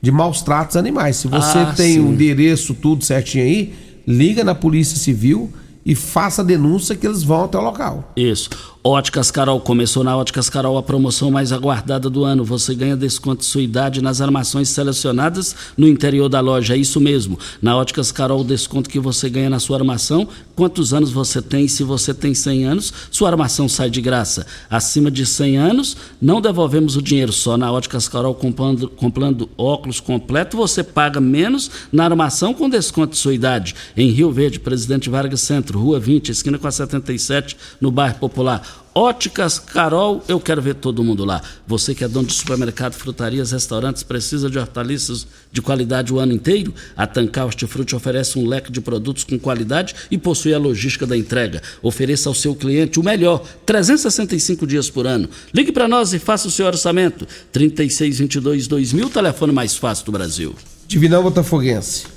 de 0.02 0.10
maus 0.10 0.42
tratos 0.42 0.76
animais. 0.76 1.16
Se 1.16 1.28
você 1.28 1.58
Ah, 1.58 1.72
tem 1.74 1.98
o 1.98 2.02
sim. 2.04 2.12
endereço, 2.12 2.74
tudo 2.74 3.04
certinho 3.04 3.44
aí, 3.44 3.72
liga 4.06 4.44
na 4.44 4.54
Polícia 4.54 4.98
Civil 4.98 5.50
e 5.84 5.94
faça 5.94 6.42
a 6.42 6.44
denúncia 6.44 6.96
que 6.96 7.06
eles 7.06 7.22
vão 7.22 7.44
até 7.44 7.58
o 7.58 7.62
local. 7.62 8.12
Isso. 8.16 8.48
Óticas 8.86 9.30
Carol. 9.30 9.58
Começou 9.60 10.04
na 10.04 10.14
Óticas 10.14 10.50
Carol 10.50 10.76
a 10.76 10.82
promoção 10.82 11.30
mais 11.30 11.52
aguardada 11.52 12.10
do 12.10 12.22
ano. 12.22 12.44
Você 12.44 12.74
ganha 12.74 12.94
desconto 12.94 13.38
de 13.38 13.46
sua 13.46 13.62
idade 13.62 14.02
nas 14.02 14.20
armações 14.20 14.68
selecionadas 14.68 15.56
no 15.74 15.88
interior 15.88 16.28
da 16.28 16.38
loja. 16.40 16.74
É 16.74 16.76
isso 16.76 17.00
mesmo. 17.00 17.38
Na 17.62 17.74
Óticas 17.78 18.12
Carol, 18.12 18.42
o 18.42 18.44
desconto 18.44 18.90
que 18.90 19.00
você 19.00 19.30
ganha 19.30 19.48
na 19.48 19.58
sua 19.58 19.78
armação, 19.78 20.28
quantos 20.54 20.92
anos 20.92 21.10
você 21.10 21.40
tem. 21.40 21.66
Se 21.66 21.82
você 21.82 22.12
tem 22.12 22.34
100 22.34 22.64
anos, 22.66 22.92
sua 23.10 23.30
armação 23.30 23.70
sai 23.70 23.88
de 23.88 24.02
graça. 24.02 24.46
Acima 24.68 25.10
de 25.10 25.24
100 25.24 25.56
anos, 25.56 25.96
não 26.20 26.42
devolvemos 26.42 26.94
o 26.94 27.00
dinheiro. 27.00 27.32
Só 27.32 27.56
na 27.56 27.72
Óticas 27.72 28.06
Carol, 28.06 28.34
comprando, 28.34 28.86
comprando 28.90 29.48
óculos 29.56 29.98
completo, 29.98 30.58
você 30.58 30.84
paga 30.84 31.22
menos 31.22 31.70
na 31.90 32.04
armação 32.04 32.52
com 32.52 32.68
desconto 32.68 33.12
de 33.12 33.18
sua 33.18 33.32
idade. 33.32 33.74
Em 33.96 34.10
Rio 34.10 34.30
Verde, 34.30 34.60
Presidente 34.60 35.08
Vargas 35.08 35.40
Centro, 35.40 35.73
Rua 35.78 36.00
20, 36.00 36.30
esquina 36.30 36.58
com 36.58 36.66
a 36.66 36.70
77, 36.70 37.56
no 37.80 37.90
bairro 37.90 38.18
Popular. 38.18 38.84
Óticas 38.96 39.58
Carol, 39.58 40.22
eu 40.28 40.38
quero 40.38 40.62
ver 40.62 40.76
todo 40.76 41.02
mundo 41.02 41.24
lá. 41.24 41.42
Você 41.66 41.96
que 41.96 42.04
é 42.04 42.08
dono 42.08 42.28
de 42.28 42.32
supermercado, 42.32 42.92
frutarias, 42.92 43.50
restaurantes, 43.50 44.04
precisa 44.04 44.48
de 44.48 44.56
hortaliças 44.56 45.26
de 45.50 45.60
qualidade 45.60 46.14
o 46.14 46.20
ano 46.20 46.32
inteiro? 46.32 46.72
A 46.96 47.04
Tancar 47.04 47.46
Hortifruti 47.46 47.96
oferece 47.96 48.38
um 48.38 48.46
leque 48.46 48.70
de 48.70 48.80
produtos 48.80 49.24
com 49.24 49.36
qualidade 49.36 49.96
e 50.12 50.16
possui 50.16 50.54
a 50.54 50.58
logística 50.58 51.06
da 51.06 51.16
entrega. 51.16 51.60
Ofereça 51.82 52.28
ao 52.28 52.34
seu 52.36 52.54
cliente 52.54 53.00
o 53.00 53.02
melhor, 53.02 53.44
365 53.66 54.64
dias 54.64 54.88
por 54.88 55.08
ano. 55.08 55.28
Ligue 55.52 55.72
para 55.72 55.88
nós 55.88 56.12
e 56.12 56.20
faça 56.20 56.46
o 56.46 56.50
seu 56.50 56.66
orçamento. 56.66 57.26
3622 57.50 58.68
2000, 58.68 59.10
telefone 59.10 59.52
mais 59.52 59.74
fácil 59.74 60.06
do 60.06 60.12
Brasil. 60.12 60.54
Divinão 60.86 61.20
Botafoguense. 61.20 62.13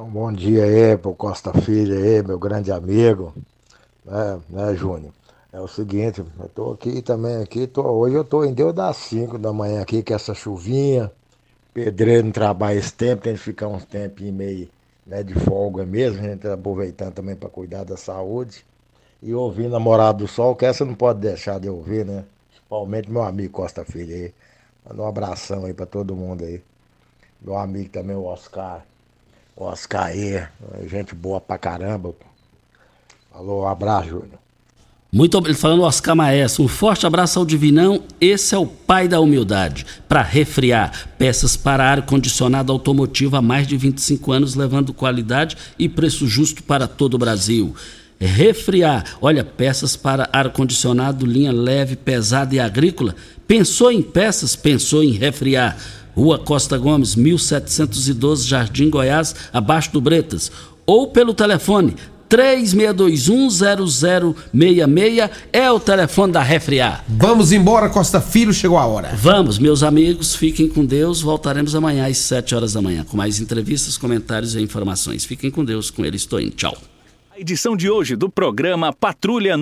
Um 0.00 0.08
bom 0.08 0.32
dia 0.32 0.64
aí 0.64 0.96
pro 0.96 1.14
Costa 1.14 1.52
Filho 1.52 1.94
aí, 1.94 2.22
meu 2.22 2.38
grande 2.38 2.72
amigo 2.72 3.34
né, 4.02 4.40
né 4.48 4.74
Júnior? 4.74 5.12
É 5.52 5.60
o 5.60 5.68
seguinte, 5.68 6.24
eu 6.40 6.48
tô 6.48 6.72
aqui 6.72 7.02
também 7.02 7.36
aqui, 7.42 7.66
tô, 7.66 7.82
hoje 7.82 8.14
eu 8.14 8.24
tô 8.24 8.42
em 8.42 8.54
Deus 8.54 8.72
das 8.72 8.96
5 8.96 9.36
da 9.36 9.52
manhã 9.52 9.82
aqui, 9.82 10.02
com 10.02 10.14
essa 10.14 10.32
chuvinha, 10.32 11.12
pedreiro 11.74 12.24
não 12.24 12.32
trabalha 12.32 12.78
esse 12.78 12.94
tempo, 12.94 13.24
tem 13.24 13.34
que 13.34 13.40
ficar 13.40 13.68
uns 13.68 13.84
tempinhos 13.84 14.34
meio 14.34 14.70
né, 15.06 15.22
de 15.22 15.34
folga 15.34 15.84
mesmo, 15.84 16.20
a 16.20 16.28
gente 16.30 16.40
tá 16.40 16.54
aproveitando 16.54 17.12
também 17.12 17.36
para 17.36 17.50
cuidar 17.50 17.84
da 17.84 17.98
saúde. 17.98 18.64
E 19.22 19.34
ouvindo 19.34 19.76
a 19.76 19.80
Morada 19.80 20.16
do 20.16 20.26
Sol, 20.26 20.56
que 20.56 20.64
essa 20.64 20.82
não 20.82 20.94
pode 20.94 21.20
deixar 21.20 21.60
de 21.60 21.68
ouvir, 21.68 22.06
né? 22.06 22.24
Principalmente 22.48 23.10
meu 23.10 23.22
amigo 23.22 23.52
Costa 23.52 23.84
Filho 23.84 24.14
aí. 24.14 24.34
Manda 24.88 25.02
um 25.02 25.06
abração 25.06 25.66
aí 25.66 25.74
para 25.74 25.84
todo 25.84 26.16
mundo 26.16 26.42
aí. 26.42 26.62
Meu 27.38 27.58
amigo 27.58 27.90
também, 27.90 28.16
o 28.16 28.24
Oscar. 28.24 28.82
Oscar 29.64 30.06
aí, 30.06 30.42
gente 30.86 31.14
boa 31.14 31.40
pra 31.40 31.58
caramba. 31.58 32.14
Alô, 33.32 33.66
abraço, 33.66 34.08
Júnior. 34.08 34.40
Muito 35.12 35.36
obrigado. 35.36 35.60
Falando 35.60 35.82
Oscar 35.82 36.14
Maestro, 36.14 36.64
um 36.64 36.68
forte 36.68 37.04
abraço 37.04 37.38
ao 37.38 37.44
Divinão. 37.44 38.04
Esse 38.20 38.54
é 38.54 38.58
o 38.58 38.66
pai 38.66 39.08
da 39.08 39.20
humildade. 39.20 39.84
Para 40.08 40.22
refriar, 40.22 41.08
peças 41.18 41.56
para 41.56 41.84
ar-condicionado 41.84 42.70
automotivo 42.70 43.36
há 43.36 43.42
mais 43.42 43.66
de 43.66 43.76
25 43.76 44.30
anos, 44.30 44.54
levando 44.54 44.94
qualidade 44.94 45.56
e 45.78 45.88
preço 45.88 46.28
justo 46.28 46.62
para 46.62 46.86
todo 46.86 47.14
o 47.14 47.18
Brasil. 47.18 47.74
Refriar, 48.20 49.16
olha, 49.20 49.42
peças 49.42 49.96
para 49.96 50.28
ar-condicionado, 50.32 51.26
linha 51.26 51.50
leve, 51.50 51.96
pesada 51.96 52.54
e 52.54 52.60
agrícola. 52.60 53.16
Pensou 53.48 53.90
em 53.90 54.02
peças? 54.02 54.54
Pensou 54.54 55.02
em 55.02 55.10
refriar. 55.10 55.76
Rua 56.14 56.38
Costa 56.38 56.76
Gomes, 56.76 57.16
1712, 57.16 58.46
Jardim 58.46 58.90
Goiás, 58.90 59.34
abaixo 59.52 59.92
do 59.92 60.00
Bretas. 60.00 60.52
Ou 60.86 61.08
pelo 61.08 61.32
telefone 61.32 61.96
36210066 62.30 65.30
é 65.52 65.70
o 65.70 65.78
telefone 65.80 66.32
da 66.32 66.42
Refriar. 66.42 67.04
Vamos 67.08 67.52
embora, 67.52 67.90
Costa 67.90 68.20
Filho, 68.20 68.54
chegou 68.54 68.78
a 68.78 68.86
hora. 68.86 69.10
Vamos, 69.16 69.58
meus 69.58 69.82
amigos, 69.82 70.36
fiquem 70.36 70.68
com 70.68 70.84
Deus. 70.84 71.20
Voltaremos 71.20 71.74
amanhã 71.74 72.06
às 72.06 72.18
7 72.18 72.54
horas 72.54 72.74
da 72.74 72.80
manhã 72.80 73.04
com 73.04 73.16
mais 73.16 73.40
entrevistas, 73.40 73.98
comentários 73.98 74.54
e 74.54 74.60
informações. 74.60 75.24
Fiquem 75.24 75.50
com 75.50 75.64
Deus, 75.64 75.90
com 75.90 76.04
ele 76.04 76.14
estou 76.16 76.40
indo. 76.40 76.52
Tchau. 76.52 76.78
A 77.34 77.40
edição 77.40 77.76
de 77.76 77.90
hoje 77.90 78.14
do 78.14 78.28
programa 78.28 78.92
Patrulha 78.92 79.56